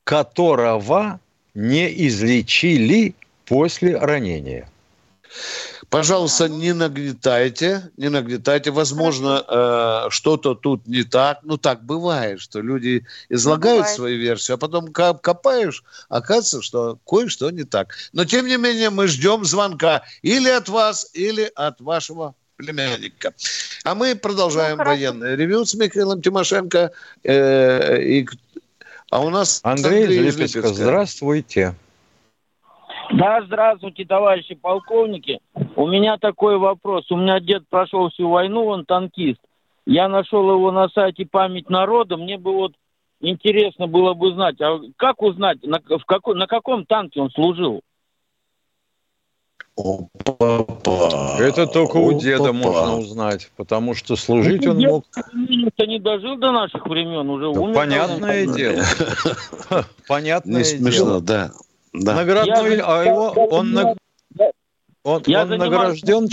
которого 0.05 1.19
не 1.55 2.07
излечили 2.07 3.15
после 3.47 3.97
ранения? 3.97 4.69
Пожалуйста, 5.91 6.49
не 6.49 6.73
нагнетайте, 6.73 7.91
не 7.97 8.09
нагнетайте. 8.09 8.71
Возможно, 8.71 9.45
э, 9.47 10.11
что-то 10.11 10.55
тут 10.55 10.87
не 10.87 11.05
так. 11.05 11.39
Ну, 11.43 11.59
так 11.59 11.85
бывает, 11.85 12.41
что 12.41 12.61
люди 12.61 13.07
излагают 13.29 13.83
бывает. 13.83 13.97
свою 13.97 14.19
версию, 14.19 14.57
а 14.57 14.59
потом 14.59 14.93
копаешь, 14.93 15.85
оказывается, 16.09 16.63
что 16.63 16.99
кое-что 17.07 17.51
не 17.51 17.65
так. 17.65 17.95
Но, 18.13 18.25
тем 18.25 18.47
не 18.47 18.57
менее, 18.57 18.91
мы 18.91 19.07
ждем 19.07 19.45
звонка 19.45 20.03
или 20.23 20.49
от 20.49 20.69
вас, 20.69 21.09
или 21.15 21.51
от 21.55 21.81
вашего 21.81 22.35
племянника. 22.57 23.33
А 23.85 23.95
мы 23.95 24.17
продолжаем 24.17 24.79
ну, 24.79 24.85
военное 24.85 25.37
ревю 25.37 25.65
с 25.65 25.75
Михаилом 25.75 26.21
Тимошенко. 26.21 26.91
Э, 27.23 28.03
и, 28.03 28.29
а 29.11 29.25
у 29.25 29.31
нас 29.31 29.61
Андрей, 29.63 30.03
Андрей 30.03 30.29
из 30.29 30.37
Липецка. 30.37 30.69
Здравствуйте. 30.69 31.77
Да, 33.13 33.43
здравствуйте, 33.47 34.05
товарищи 34.05 34.55
полковники. 34.55 35.41
У 35.77 35.87
меня 35.87 36.19
такой 36.19 36.59
вопрос. 36.59 37.11
У 37.11 37.17
меня 37.17 37.41
дед 37.41 37.69
прошел 37.69 38.11
всю 38.11 38.29
войну, 38.29 38.67
он 38.67 38.85
танкист. 38.85 39.41
Я 39.87 40.09
нашел 40.09 40.51
его 40.51 40.73
на 40.73 40.89
сайте 40.89 41.27
«Память 41.27 41.71
народа». 41.71 42.17
Мне 42.17 42.39
бы 42.39 42.53
вот 42.53 42.73
интересно 43.21 43.87
было 43.87 44.15
бы 44.15 44.33
знать, 44.33 44.61
а 44.61 44.81
как 44.97 45.23
узнать, 45.23 45.63
на, 45.63 45.79
в 45.79 46.05
какой, 46.05 46.35
на 46.35 46.47
каком 46.47 46.85
танке 46.85 47.21
он 47.21 47.31
служил? 47.31 47.83
Опа, 49.77 50.65
Это 51.39 51.67
только 51.67 51.99
у 51.99 52.19
деда 52.19 52.53
можно 52.53 52.97
узнать, 52.97 53.53
потому 53.57 53.95
что 53.95 54.17
служить 54.17 54.65
ну, 54.65 54.71
он 54.71 54.79
мог... 54.81 55.05
Это 55.15 55.87
не 55.87 55.99
дожил 55.99 56.37
до 56.39 56.51
наших 56.51 56.87
времен, 56.87 57.29
уже 57.29 57.49
умер. 57.49 57.75
Понятное 57.75 58.47
дело. 58.47 58.83
Понятное 60.09 60.65
дело. 60.65 60.73
Не 60.73 60.79
смешно, 60.79 61.21
да. 61.21 61.53
Да. 61.97 62.15
Наградной, 62.15 62.77
я, 62.77 62.85
а 62.87 63.05
его, 63.05 63.31
он, 63.31 63.73
я, 63.75 63.95
он, 65.03 65.23
я 65.27 65.43
он 65.43 65.49
награжден... 65.49 66.29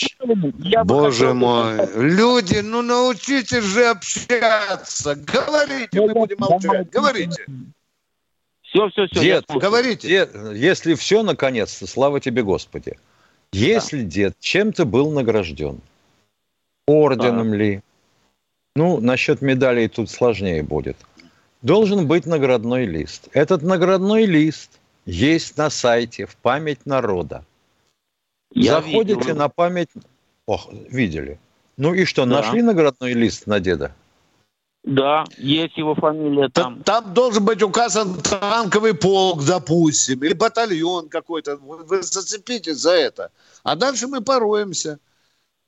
Я 0.59 0.83
Боже 0.83 1.33
мой, 1.33 1.87
люди, 1.95 2.57
ну 2.57 2.81
научитесь 2.81 3.63
же 3.63 3.85
общаться. 3.85 5.15
Говорите, 5.15 6.01
мы 6.01 6.13
будем 6.13 6.35
молчать. 6.39 6.89
Говорите. 6.89 7.45
Все, 8.61 8.89
все, 8.89 9.07
все. 9.07 9.21
Дед, 9.21 9.45
говорите. 9.47 10.07
Дед, 10.07 10.35
если 10.53 10.95
все, 10.95 11.23
наконец-то, 11.23 11.87
слава 11.87 12.19
тебе, 12.19 12.43
Господи. 12.43 12.97
Если 13.53 14.01
да. 14.01 14.09
дед 14.09 14.35
чем-то 14.39 14.85
был 14.85 15.11
награжден, 15.11 15.79
орденом 16.87 17.51
да. 17.51 17.57
ли, 17.57 17.81
ну, 18.75 18.99
насчет 18.99 19.41
медалей 19.41 19.87
тут 19.87 20.09
сложнее 20.09 20.63
будет, 20.63 20.97
должен 21.61 22.07
быть 22.07 22.25
наградной 22.25 22.85
лист. 22.85 23.29
Этот 23.31 23.61
наградной 23.61 24.25
лист– 24.25 24.71
есть 25.05 25.57
на 25.57 25.69
сайте 25.69 26.25
в 26.25 26.35
память 26.35 26.85
народа. 26.85 27.45
Я 28.51 28.81
Заходите 28.81 29.19
видел. 29.19 29.35
на 29.35 29.49
память... 29.49 29.89
Ох, 30.45 30.69
видели. 30.71 31.39
Ну 31.77 31.93
и 31.93 32.05
что, 32.05 32.25
да. 32.25 32.41
нашли 32.41 32.61
наградной 32.61 33.13
лист 33.13 33.47
на 33.47 33.59
деда? 33.59 33.95
Да, 34.83 35.23
есть 35.37 35.77
его 35.77 35.95
фамилия 35.95 36.49
там. 36.49 36.83
Там 36.83 37.13
должен 37.13 37.45
быть 37.45 37.63
указан 37.63 38.21
танковый 38.21 38.93
полк, 38.93 39.43
допустим, 39.43 40.21
или 40.23 40.33
батальон 40.33 41.07
какой-то. 41.07 41.55
Вы 41.55 42.03
зацепитесь 42.03 42.77
за 42.77 42.91
это. 42.91 43.31
А 43.63 43.75
дальше 43.75 44.07
мы 44.07 44.21
пороемся. 44.21 44.99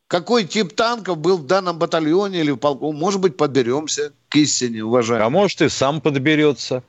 Какой 0.07 0.43
тип 0.43 0.75
танков 0.75 1.17
был 1.17 1.37
в 1.37 1.47
данном 1.47 1.79
батальоне 1.79 2.41
или 2.41 2.51
в 2.51 2.57
полку? 2.57 2.91
Может 2.91 3.21
быть, 3.21 3.37
подберемся 3.37 4.11
к 4.29 4.35
истине, 4.35 4.83
уважаемые. 4.83 5.25
А 5.25 5.29
может, 5.29 5.61
и 5.61 5.69
сам 5.69 6.01
подберется. 6.01 6.83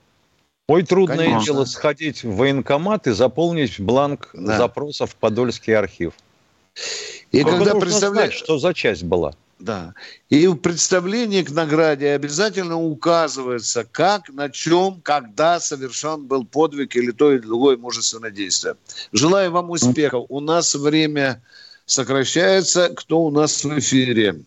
Ой, 0.68 0.82
трудное 0.82 1.26
Конечно. 1.26 1.44
дело 1.44 1.64
сходить 1.64 2.24
в 2.24 2.36
военкомат 2.36 3.06
и 3.06 3.12
заполнить 3.12 3.78
бланк 3.78 4.30
да. 4.34 4.58
запроса 4.58 5.06
в 5.06 5.14
Подольский 5.14 5.76
архив. 5.76 6.12
И 7.30 7.42
Только 7.42 7.58
когда 7.58 7.74
представляешь, 7.76 8.34
что 8.34 8.58
за 8.58 8.74
часть 8.74 9.04
была. 9.04 9.34
Да. 9.60 9.94
И 10.28 10.46
в 10.48 10.56
представлении 10.56 11.42
к 11.42 11.50
награде 11.50 12.10
обязательно 12.10 12.78
указывается, 12.78 13.86
как, 13.90 14.28
на 14.28 14.50
чем, 14.50 15.00
когда 15.02 15.60
совершен 15.60 16.26
был 16.26 16.44
подвиг 16.44 16.96
или 16.96 17.12
то 17.12 17.32
или 17.32 17.38
другое 17.38 17.76
мужественное 17.76 18.30
действие. 18.30 18.74
Желаю 19.12 19.52
вам 19.52 19.70
успехов. 19.70 20.26
У 20.28 20.40
нас 20.40 20.74
время 20.74 21.42
сокращается. 21.86 22.90
Кто 22.90 23.22
у 23.22 23.30
нас 23.30 23.64
в 23.64 23.78
эфире? 23.78 24.40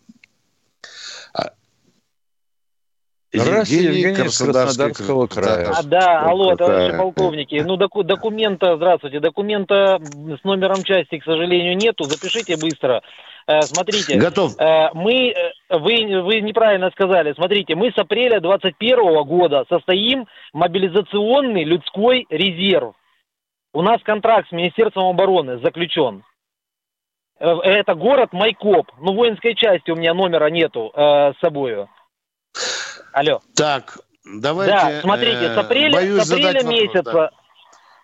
Раз 3.32 3.68
Евгений, 3.68 4.14
Краснодарского 4.14 5.26
края. 5.28 5.72
А, 5.76 5.82
да, 5.84 6.22
алло, 6.22 6.56
товарищи 6.56 6.96
полковники. 6.96 7.62
Ну, 7.64 7.76
доку- 7.76 8.02
документа, 8.02 8.76
здравствуйте, 8.76 9.20
документа 9.20 10.00
с 10.00 10.44
номером 10.44 10.82
части, 10.82 11.18
к 11.18 11.24
сожалению, 11.24 11.76
нету. 11.76 12.04
Запишите 12.04 12.56
быстро. 12.56 13.02
Э, 13.46 13.62
смотрите. 13.62 14.16
Готов. 14.16 14.58
Э, 14.58 14.90
мы, 14.94 15.30
э, 15.30 15.52
вы, 15.70 16.22
вы 16.22 16.40
неправильно 16.40 16.90
сказали. 16.90 17.32
Смотрите, 17.34 17.76
мы 17.76 17.92
с 17.92 17.98
апреля 17.98 18.40
21 18.40 19.22
года 19.24 19.64
состоим 19.68 20.26
мобилизационный 20.52 21.64
людской 21.64 22.26
резерв. 22.30 22.94
У 23.72 23.82
нас 23.82 24.02
контракт 24.02 24.48
с 24.48 24.52
Министерством 24.52 25.06
обороны 25.06 25.58
заключен. 25.58 26.24
Это 27.38 27.94
город 27.94 28.32
Майкоп. 28.32 28.90
Ну, 29.00 29.14
воинской 29.14 29.54
части 29.54 29.90
у 29.90 29.96
меня 29.96 30.14
номера 30.14 30.50
нету 30.50 30.92
э, 30.94 31.32
с 31.32 31.40
собой. 31.40 31.86
Алло. 33.12 33.40
Так, 33.54 33.98
давайте... 34.24 34.74
Да, 34.74 35.00
смотрите, 35.00 35.54
с 35.54 35.58
апреля, 35.58 36.24
с 36.24 36.30
апреля 36.30 36.62
месяца... 36.62 37.30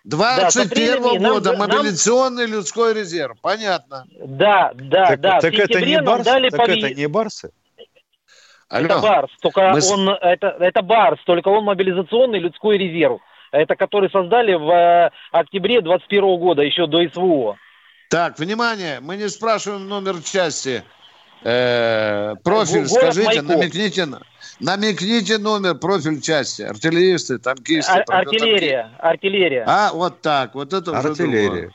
21 0.03 1.01
да, 1.01 1.29
года 1.29 1.51
нам, 1.51 1.59
мобилизационный 1.59 2.43
нам... 2.43 2.53
людской 2.53 2.93
резерв. 2.93 3.37
Понятно. 3.41 4.05
Да, 4.17 4.71
да, 4.73 5.05
так, 5.07 5.19
да. 5.19 5.39
Так 5.41 5.53
это 5.53 5.81
не 5.81 6.01
барсы? 6.01 6.23
Дали 6.23 6.49
так 6.49 6.61
пови... 6.61 6.79
это 6.79 6.93
не 6.93 7.07
барсы? 7.07 7.51
Алло. 8.69 8.85
Это 8.85 8.99
барс, 8.99 9.31
только 9.41 9.61
Мы... 9.69 9.79
он, 9.91 10.09
это, 10.09 10.47
это 10.59 10.81
барс, 10.81 11.19
только 11.25 11.49
он 11.49 11.65
мобилизационный 11.65 12.39
людской 12.39 12.77
резерв. 12.77 13.19
Это 13.51 13.75
который 13.75 14.09
создали 14.09 14.53
в 14.53 14.69
э, 14.69 15.11
октябре 15.31 15.81
21 15.81 16.37
года, 16.37 16.61
еще 16.61 16.85
до 16.87 17.07
СВО. 17.09 17.57
Так, 18.09 18.39
внимание, 18.39 18.99
мы 19.01 19.17
не 19.17 19.29
спрашиваем 19.29 19.87
номер 19.87 20.21
части. 20.21 20.83
Э, 21.43 22.35
профиль 22.43 22.87
Город 22.87 22.91
скажите, 22.91 23.41
Майкоп. 23.41 23.47
намекните. 23.47 24.07
Намекните 24.59 25.37
номер, 25.37 25.75
профиль 25.75 26.21
части. 26.21 26.63
Артиллеристы, 26.63 27.37
танкисты. 27.37 27.91
Ар- 27.91 28.05
артиллерия, 28.07 28.91
артиллерия. 28.99 29.63
А, 29.67 29.91
вот 29.93 30.21
так, 30.21 30.55
вот 30.55 30.73
это 30.73 30.91
уже 30.91 31.09
Артиллерия. 31.09 31.49
Другое. 31.49 31.71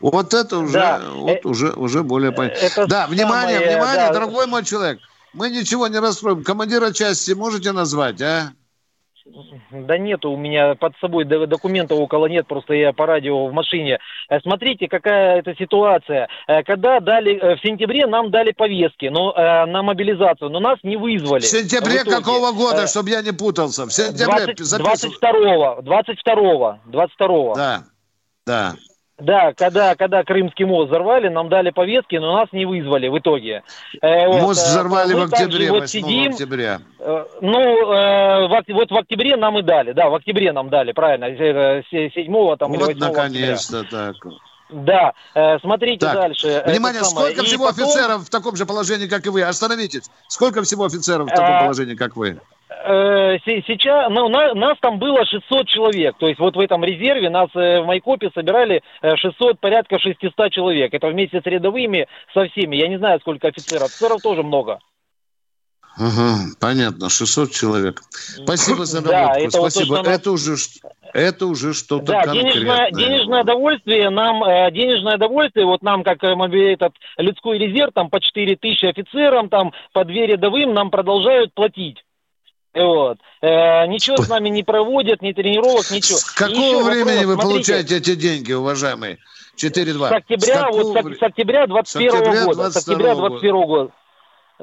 Вот 0.00 0.34
это 0.34 0.58
уже, 0.58 0.72
да. 0.72 1.00
вот 1.14 1.30
э, 1.30 1.40
уже, 1.44 1.72
уже 1.72 2.02
более 2.02 2.32
понятно. 2.32 2.86
Да, 2.86 3.06
внимание, 3.06 3.58
самое, 3.58 3.76
внимание, 3.76 4.06
да. 4.08 4.12
дорогой 4.12 4.46
мой 4.46 4.64
человек. 4.64 4.98
Мы 5.32 5.50
ничего 5.50 5.86
не 5.88 5.98
расстроим. 5.98 6.44
Командира 6.44 6.92
части 6.92 7.32
можете 7.32 7.72
назвать, 7.72 8.20
а? 8.20 8.52
Да 9.70 9.96
нет, 9.96 10.24
у 10.26 10.36
меня 10.36 10.74
под 10.74 10.94
собой 11.00 11.24
документов 11.24 11.98
около 11.98 12.26
нет, 12.26 12.46
просто 12.46 12.74
я 12.74 12.92
по 12.92 13.06
радио 13.06 13.46
в 13.46 13.52
машине. 13.52 13.98
Э, 14.28 14.38
смотрите, 14.40 14.86
какая 14.86 15.38
это 15.38 15.54
ситуация. 15.54 16.28
Э, 16.46 16.62
когда 16.62 17.00
дали, 17.00 17.56
в 17.56 17.60
сентябре 17.62 18.06
нам 18.06 18.30
дали 18.30 18.52
повестки 18.52 19.06
но, 19.06 19.32
на 19.32 19.82
мобилизацию, 19.82 20.50
но 20.50 20.60
нас 20.60 20.78
не 20.82 20.96
вызвали. 20.96 21.40
В 21.40 21.46
сентябре 21.46 22.04
в 22.04 22.08
какого 22.08 22.52
года, 22.52 22.86
чтобы 22.86 23.10
я 23.10 23.22
не 23.22 23.32
путался? 23.32 23.86
В 23.86 23.92
сентябре 23.92 24.54
20, 24.54 24.78
22 24.78 25.82
22 25.82 26.80
22 26.86 27.54
Да, 27.54 27.84
да. 28.46 28.74
Да, 29.18 29.52
когда, 29.54 29.94
когда 29.94 30.24
Крымский 30.24 30.64
мост 30.64 30.90
взорвали, 30.90 31.28
нам 31.28 31.48
дали 31.48 31.70
повестки, 31.70 32.16
но 32.16 32.34
нас 32.34 32.48
не 32.52 32.66
вызвали 32.66 33.06
в 33.06 33.16
итоге. 33.16 33.62
Э, 34.02 34.26
мост 34.26 34.42
вот, 34.42 34.56
взорвали 34.56 35.14
в 35.14 35.22
октябре, 35.22 35.70
вот 35.70 35.82
8 35.82 35.86
сидим, 35.86 36.32
октября. 36.32 36.80
Э, 36.98 37.24
ну, 37.40 37.92
э, 37.92 38.48
в, 38.48 38.64
вот 38.70 38.90
в 38.90 38.96
октябре 38.96 39.36
нам 39.36 39.56
и 39.58 39.62
дали, 39.62 39.92
да, 39.92 40.08
в 40.08 40.16
октябре 40.16 40.52
нам 40.52 40.68
дали, 40.68 40.90
правильно, 40.90 41.28
7 41.28 42.56
там, 42.56 42.72
вот 42.72 42.90
или 42.90 42.94
8 42.94 42.98
наконец-то 42.98 43.84
так. 43.84 44.16
Да, 44.70 45.12
э, 45.34 45.58
смотрите 45.60 46.06
так, 46.06 46.14
дальше. 46.14 46.62
Внимание, 46.66 47.04
сколько 47.04 47.42
и 47.42 47.44
всего 47.44 47.66
потом... 47.66 47.84
офицеров 47.84 48.24
в 48.24 48.30
таком 48.30 48.56
же 48.56 48.66
положении, 48.66 49.06
как 49.06 49.26
и 49.26 49.28
вы? 49.28 49.42
Остановитесь. 49.42 50.10
Сколько 50.28 50.62
всего 50.62 50.84
офицеров 50.84 51.28
в 51.28 51.30
таком 51.30 51.60
положении, 51.60 51.94
как 51.94 52.16
вы? 52.16 52.40
Э, 52.86 53.38
сейчас, 53.44 54.10
ну, 54.10 54.28
на, 54.28 54.54
нас 54.54 54.76
там 54.80 54.98
было 54.98 55.24
600 55.24 55.66
человек, 55.68 56.16
то 56.18 56.28
есть 56.28 56.38
вот 56.38 56.56
в 56.56 56.60
этом 56.60 56.84
резерве 56.84 57.30
нас 57.30 57.48
э, 57.54 57.80
в 57.80 57.86
Майкопе 57.86 58.30
собирали 58.34 58.82
600, 59.02 59.54
э, 59.54 59.54
порядка 59.58 59.98
600 59.98 60.52
человек, 60.52 60.92
это 60.92 61.08
вместе 61.08 61.40
с 61.40 61.46
рядовыми, 61.46 62.08
со 62.32 62.46
всеми, 62.48 62.76
я 62.76 62.88
не 62.88 62.98
знаю, 62.98 63.20
сколько 63.20 63.48
офицеров, 63.48 63.84
офицеров 63.84 64.20
тоже 64.22 64.42
много. 64.42 64.80
Ага, 65.96 66.50
понятно, 66.58 67.08
600 67.08 67.52
человек. 67.52 68.02
Спасибо 68.42 68.84
за 68.84 69.00
наводку, 69.00 69.34
да, 69.34 69.38
это 69.38 69.50
спасибо. 69.50 69.96
Вот 69.96 70.04
то, 70.04 70.10
это 70.10 70.30
уже 70.32 70.56
это 71.12 71.46
уже 71.46 71.72
что-то 71.72 72.06
да, 72.06 72.22
конкретное. 72.22 72.52
Денежное, 72.52 72.90
денежное 72.90 73.44
довольствие 73.44 74.10
нам, 74.10 74.42
денежное 74.72 75.18
довольствие, 75.18 75.66
вот 75.66 75.82
нам, 75.82 76.02
как 76.02 76.24
этот 76.24 76.94
людской 77.16 77.58
резерв, 77.58 77.92
там 77.94 78.10
по 78.10 78.20
4 78.20 78.56
тысячи 78.56 78.86
офицерам, 78.86 79.48
там 79.48 79.72
по 79.92 80.04
2 80.04 80.12
рядовым 80.12 80.74
нам 80.74 80.90
продолжают 80.90 81.54
платить. 81.54 82.04
Вот. 82.74 83.18
Э, 83.40 83.86
ничего 83.86 84.16
с 84.16 84.28
нами 84.28 84.48
не 84.48 84.64
проводят, 84.64 85.22
ни 85.22 85.30
тренировок, 85.30 85.88
ничего. 85.92 86.18
С 86.18 86.24
какого 86.24 86.82
времени 86.82 87.24
вопрос, 87.24 87.26
вы 87.26 87.34
смотрите, 87.34 87.72
получаете 87.72 87.96
эти 87.98 88.14
деньги, 88.16 88.52
уважаемые? 88.52 89.18
4-2. 89.56 90.08
С 90.08 90.12
октября, 90.12 90.72
с 90.72 90.76
вот 90.76 91.14
с, 91.14 91.18
с 91.18 91.22
октября 91.22 91.66
21 91.68 92.10
-го 92.10 92.44
года. 92.46 92.70
С 92.72 92.76
октября 92.76 93.14
21 93.14 93.54
-го 93.54 93.66
года. 93.66 93.92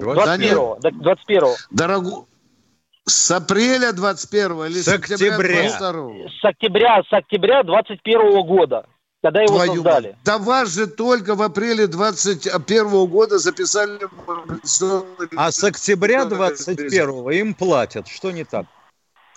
21 0.02 1.00
21 1.00 1.42
Дорогу... 1.72 2.28
С 3.06 3.32
апреля 3.32 3.94
21 3.94 4.66
или 4.66 4.80
с, 4.80 4.86
с 4.86 4.88
октября 4.88 5.70
22 5.80 6.30
С 6.40 6.46
октября, 6.46 7.02
с 7.10 7.14
октября 7.14 7.64
21 7.64 8.46
года 8.46 8.86
когда 9.22 9.42
его 9.42 9.56
Твою 9.56 9.76
создали. 9.76 10.08
Мать. 10.08 10.16
Да 10.24 10.38
вас 10.40 10.74
же 10.74 10.88
только 10.88 11.36
в 11.36 11.42
апреле 11.44 11.88
21 11.88 13.06
года 13.06 13.38
записали... 13.38 14.00
А 15.36 15.52
с 15.52 15.64
октября 15.64 16.26
21 16.26 17.30
им 17.30 17.54
платят. 17.54 18.08
Что 18.08 18.32
не 18.32 18.44
так? 18.44 18.66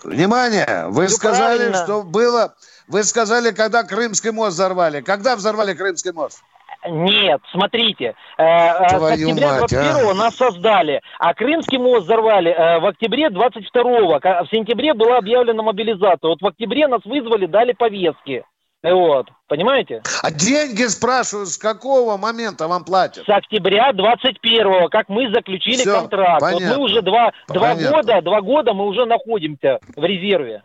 Внимание! 0.03 0.87
Вы 0.89 1.03
ну, 1.03 1.09
сказали, 1.09 1.57
правильно. 1.57 1.83
что 1.83 2.03
было... 2.03 2.55
Вы 2.87 3.03
сказали, 3.03 3.51
когда 3.51 3.83
Крымский 3.83 4.31
мост 4.31 4.53
взорвали. 4.53 5.01
Когда 5.01 5.35
взорвали 5.35 5.73
Крымский 5.73 6.11
мост? 6.11 6.41
Нет, 6.87 7.41
смотрите, 7.51 8.15
э, 8.37 8.43
э 8.43 8.89
с 8.89 8.93
октября 8.93 9.57
21 9.59 9.81
а? 9.81 10.13
нас 10.13 10.35
создали, 10.35 11.01
а 11.19 11.33
Крымский 11.33 11.77
мост 11.77 12.03
взорвали 12.03 12.51
э, 12.51 12.79
в 12.79 12.85
октябре 12.85 13.29
22 13.29 13.83
В 13.83 14.47
сентябре 14.51 14.93
была 14.93 15.17
объявлена 15.17 15.63
мобилизация. 15.63 16.29
Вот 16.29 16.41
в 16.41 16.47
октябре 16.47 16.87
нас 16.87 17.01
вызвали, 17.05 17.45
дали 17.45 17.73
повестки. 17.73 18.43
Вот, 18.83 19.29
понимаете? 19.47 20.03
А 20.21 20.29
деньги, 20.29 20.83
спрашиваю, 20.83 21.47
с 21.47 21.57
какого 21.57 22.17
момента 22.17 22.67
вам 22.67 22.85
платят? 22.85 23.25
С 23.25 23.29
октября 23.29 23.91
21-го, 23.91 24.89
как 24.89 25.09
мы 25.09 25.31
заключили 25.31 25.77
Все, 25.77 26.01
контракт. 26.01 26.41
Понятно. 26.41 26.67
Вот 26.67 26.77
мы 26.77 26.83
уже 26.83 27.01
два, 27.01 27.31
два 27.47 27.73
года, 27.73 28.21
два 28.21 28.41
года 28.41 28.73
мы 28.73 28.85
уже 28.85 29.05
находимся 29.05 29.79
в 29.95 30.03
резерве. 30.03 30.61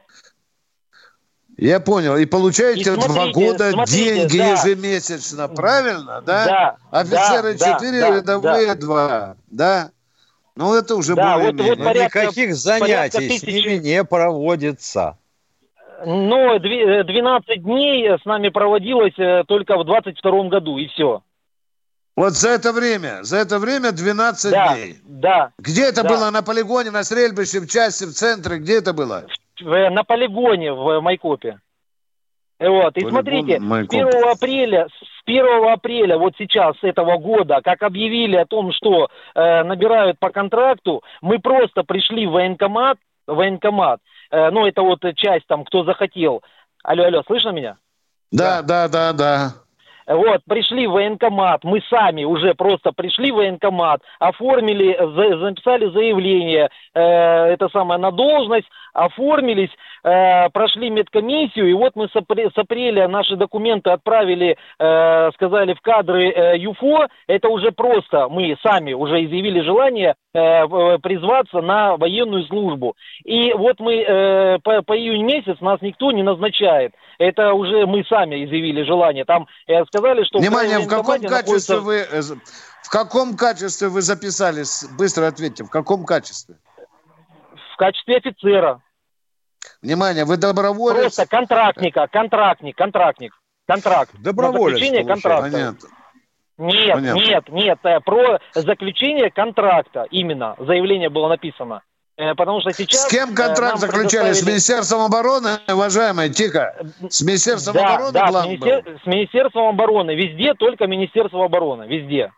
Я 1.61 1.79
понял. 1.79 2.17
И 2.17 2.25
получаете 2.25 2.81
и 2.81 2.85
смотрите, 2.85 3.13
два 3.13 3.27
года 3.33 3.71
смотрите, 3.71 4.15
деньги 4.15 4.39
да. 4.39 4.53
ежемесячно, 4.53 5.49
правильно? 5.49 6.23
Да. 6.23 6.45
Да. 6.47 6.77
Офицеры 6.91 7.55
да, 7.55 7.75
4, 7.75 8.01
да, 8.01 8.17
рядовые 8.17 8.67
да. 8.69 8.75
2. 8.75 9.37
Да. 9.51 9.91
Ну, 10.57 10.75
это 10.75 10.97
уже 10.97 11.15
да, 11.15 11.35
более 11.35 11.53
вот, 11.53 11.61
вот 11.61 11.85
порядка, 11.85 12.23
Никаких 12.23 12.55
занятий 12.55 13.39
с 13.39 13.43
ними 13.43 13.77
не 13.77 14.03
проводится. 14.05 15.19
Ну, 16.07 16.59
12 16.59 17.63
дней 17.63 18.09
с 18.19 18.25
нами 18.25 18.49
проводилось 18.49 19.19
э, 19.19 19.45
только 19.47 19.77
в 19.77 19.85
22 19.85 20.49
году, 20.49 20.79
и 20.79 20.87
все. 20.89 21.23
Вот 22.17 22.33
за 22.33 22.51
это 22.51 22.73
время, 22.73 23.19
за 23.23 23.37
это 23.37 23.59
время 23.59 23.93
12 23.93 24.51
да, 24.51 24.75
дней. 24.75 24.99
Да. 25.05 25.53
Где 25.59 25.85
это 25.85 26.03
да. 26.05 26.09
было? 26.09 26.31
На 26.31 26.41
полигоне, 26.41 26.91
на 26.91 27.05
стрельбище, 27.05 27.61
в 27.61 27.69
части, 27.69 28.05
в 28.05 28.13
центре? 28.13 28.59
Где 28.59 28.79
это 28.79 28.95
было? 28.95 29.27
На 29.61 30.05
полигоне 30.05 30.73
в 30.73 31.01
Майкопе. 31.01 31.59
Вот, 32.59 32.95
и 32.97 33.01
Полигон, 33.01 33.11
смотрите, 33.11 33.59
Майкоп. 33.59 33.95
с 33.95 34.15
1 34.15 34.29
апреля, 34.29 34.89
с 34.89 35.23
1 35.25 35.69
апреля 35.73 36.19
вот 36.19 36.35
сейчас 36.37 36.77
этого 36.83 37.17
года, 37.17 37.61
как 37.65 37.83
объявили 37.83 38.37
о 38.37 38.45
том, 38.45 38.73
что 38.73 39.09
э, 39.35 39.63
набирают 39.63 40.19
по 40.19 40.29
контракту, 40.29 41.03
мы 41.23 41.39
просто 41.39 41.85
пришли 41.85 42.27
в 42.27 42.33
военкомат, 42.33 42.99
военкомат, 43.27 44.01
Э, 44.31 44.51
ну, 44.51 44.67
это 44.67 44.83
вот 44.83 45.01
часть 45.17 45.47
там, 45.47 45.65
кто 45.65 45.85
захотел. 45.85 46.43
Алло, 46.83 47.05
алло, 47.05 47.23
слышно 47.27 47.51
меня? 47.51 47.77
Да, 48.31 48.63
да, 48.63 48.89
да, 48.89 49.13
да. 49.13 49.53
Вот, 50.07 50.41
пришли 50.49 50.89
в 50.89 50.93
военкомат, 50.93 51.63
мы 51.63 51.81
сами 51.89 52.25
уже 52.25 52.55
просто 52.55 52.91
пришли 52.91 53.31
в 53.31 53.37
военкомат, 53.37 54.03
оформили, 54.19 54.97
за, 54.99 55.39
записали 55.39 55.89
заявление, 55.93 56.69
э, 56.95 57.01
это 57.01 57.69
самое, 57.69 58.01
на 58.01 58.11
должность, 58.11 58.67
оформились, 58.93 59.71
э, 60.05 60.49
прошли 60.51 60.91
медкомиссию, 60.91 61.71
и 61.71 61.73
вот 61.73 61.97
мы 61.97 62.09
с, 62.09 62.17
апр- 62.17 62.51
с 62.55 62.59
апреля 62.59 63.09
наши 63.09 63.37
документы 63.37 63.91
отправили, 63.91 64.57
э, 64.79 65.31
сказали, 65.35 65.75
в 65.75 65.81
кадры 65.81 66.31
э, 66.31 66.59
ЮФО, 66.59 67.09
это 67.27 67.49
уже 67.49 67.73
просто, 67.73 68.29
мы 68.29 68.57
сами 68.63 68.93
уже 68.93 69.25
изъявили 69.25 69.61
желание 69.61 70.15
призваться 70.33 71.61
на 71.61 71.97
военную 71.97 72.45
службу. 72.45 72.95
И 73.25 73.53
вот 73.53 73.81
мы 73.81 74.61
по, 74.63 74.83
по 74.83 74.97
июнь 74.97 75.25
месяц 75.25 75.61
нас 75.61 75.81
никто 75.83 76.13
не 76.13 76.23
назначает. 76.23 76.93
Это 77.19 77.53
уже 77.53 77.85
мы 77.85 78.05
сами 78.05 78.45
изъявили 78.45 78.85
желание. 78.85 79.25
Там 79.25 79.49
сказали, 79.89 80.23
что... 80.23 80.39
Внимание, 80.39 80.79
в, 80.79 80.85
в 80.85 80.89
каком 80.89 81.21
качестве 81.23 81.77
находится... 81.77 81.81
вы... 81.81 82.05
В 82.83 82.91
каком 82.91 83.37
качестве 83.37 83.89
вы 83.89 84.03
записались? 84.03 84.85
Быстро 84.99 85.27
ответьте, 85.27 85.65
в 85.65 85.71
каком 85.71 86.05
качестве? 86.05 86.57
В 87.81 87.83
качестве 87.83 88.19
офицера. 88.19 88.83
Внимание, 89.81 90.27
вы 90.27 90.37
доброволец? 90.37 91.01
Просто 91.01 91.27
контрактника, 91.27 92.09
контрактник, 92.13 92.77
контрактник, 92.77 93.33
контракт. 93.67 94.11
Доброволец. 94.19 94.75
Заключение 94.75 95.03
контракта. 95.07 95.51
Понятно. 95.51 95.89
Нет, 96.59 96.93
Понятно. 96.93 97.19
нет, 97.19 97.49
нет, 97.49 97.79
э, 97.85 98.01
про 98.01 98.39
заключение 98.55 99.31
контракта 99.31 100.07
именно 100.11 100.57
заявление 100.59 101.09
было 101.09 101.29
написано. 101.29 101.81
Э, 102.19 102.35
потому 102.35 102.61
что 102.61 102.71
сейчас... 102.75 103.05
С 103.05 103.09
кем 103.09 103.35
контракт 103.35 103.79
заключали? 103.79 104.25
Предоставили... 104.25 104.35
С 104.35 104.47
Министерством 104.47 105.01
обороны, 105.01 105.59
уважаемые? 105.67 106.29
Тихо. 106.29 106.87
С 107.09 107.23
Министерством 107.23 107.73
да, 107.77 107.95
обороны 107.95 108.13
да, 108.13 108.27
с, 108.29 108.45
министер... 108.45 109.01
с 109.03 109.07
Министерством 109.07 109.69
обороны. 109.69 110.15
Везде 110.15 110.53
только 110.53 110.87
Министерство 110.87 111.47
обороны. 111.47 111.85
Везде. 111.85 112.31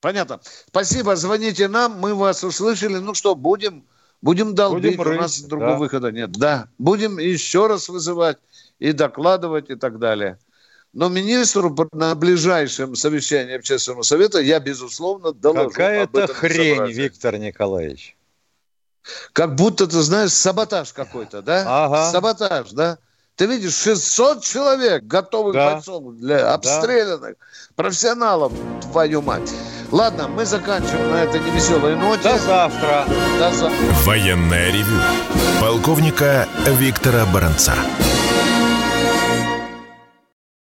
Понятно. 0.00 0.38
Спасибо. 0.68 1.16
Звоните 1.16 1.66
нам, 1.66 1.98
мы 1.98 2.14
вас 2.14 2.44
услышали. 2.44 2.98
Ну 2.98 3.14
что, 3.14 3.34
будем, 3.34 3.84
будем 4.22 4.54
долбить. 4.54 4.96
Будем 4.96 5.02
рыть, 5.02 5.18
У 5.18 5.22
нас 5.22 5.40
другого 5.40 5.72
да. 5.72 5.78
выхода 5.78 6.12
нет. 6.12 6.32
Да. 6.32 6.68
Будем 6.78 7.18
еще 7.18 7.66
раз 7.66 7.88
вызывать 7.88 8.38
и 8.78 8.92
докладывать 8.92 9.70
и 9.70 9.74
так 9.74 9.98
далее. 9.98 10.38
Но 10.92 11.08
министру 11.08 11.74
на 11.92 12.14
ближайшем 12.14 12.96
совещании 12.96 13.54
общественного 13.54 14.02
совета 14.02 14.40
я, 14.40 14.58
безусловно, 14.58 15.32
доложу 15.32 15.70
Какая-то 15.70 16.26
хрень, 16.26 16.90
Виктор 16.90 17.38
Николаевич. 17.38 18.16
Как 19.32 19.54
будто, 19.54 19.86
ты 19.86 20.00
знаешь, 20.00 20.32
саботаж 20.32 20.92
какой-то, 20.92 21.42
да? 21.42 21.64
Ага. 21.66 22.10
Саботаж, 22.10 22.70
да? 22.72 22.98
Ты 23.40 23.46
видишь, 23.46 23.72
600 23.72 24.44
человек 24.44 25.04
готовых 25.04 25.54
да. 25.54 25.72
бойцов 25.72 26.14
для 26.16 26.52
обстрелянных 26.52 27.36
да. 27.38 27.74
профессионалов, 27.74 28.52
твою 28.82 29.22
мать. 29.22 29.50
Ладно, 29.90 30.28
мы 30.28 30.44
заканчиваем 30.44 31.10
на 31.10 31.24
этой 31.24 31.40
невеселой 31.40 31.96
ноте. 31.96 32.24
До 32.24 32.38
завтра. 32.38 33.06
До 33.38 33.50
завтра. 33.50 33.78
Военная 34.04 34.70
ревю. 34.70 35.00
Полковника 35.58 36.46
Виктора 36.66 37.24
Баранца. 37.32 37.72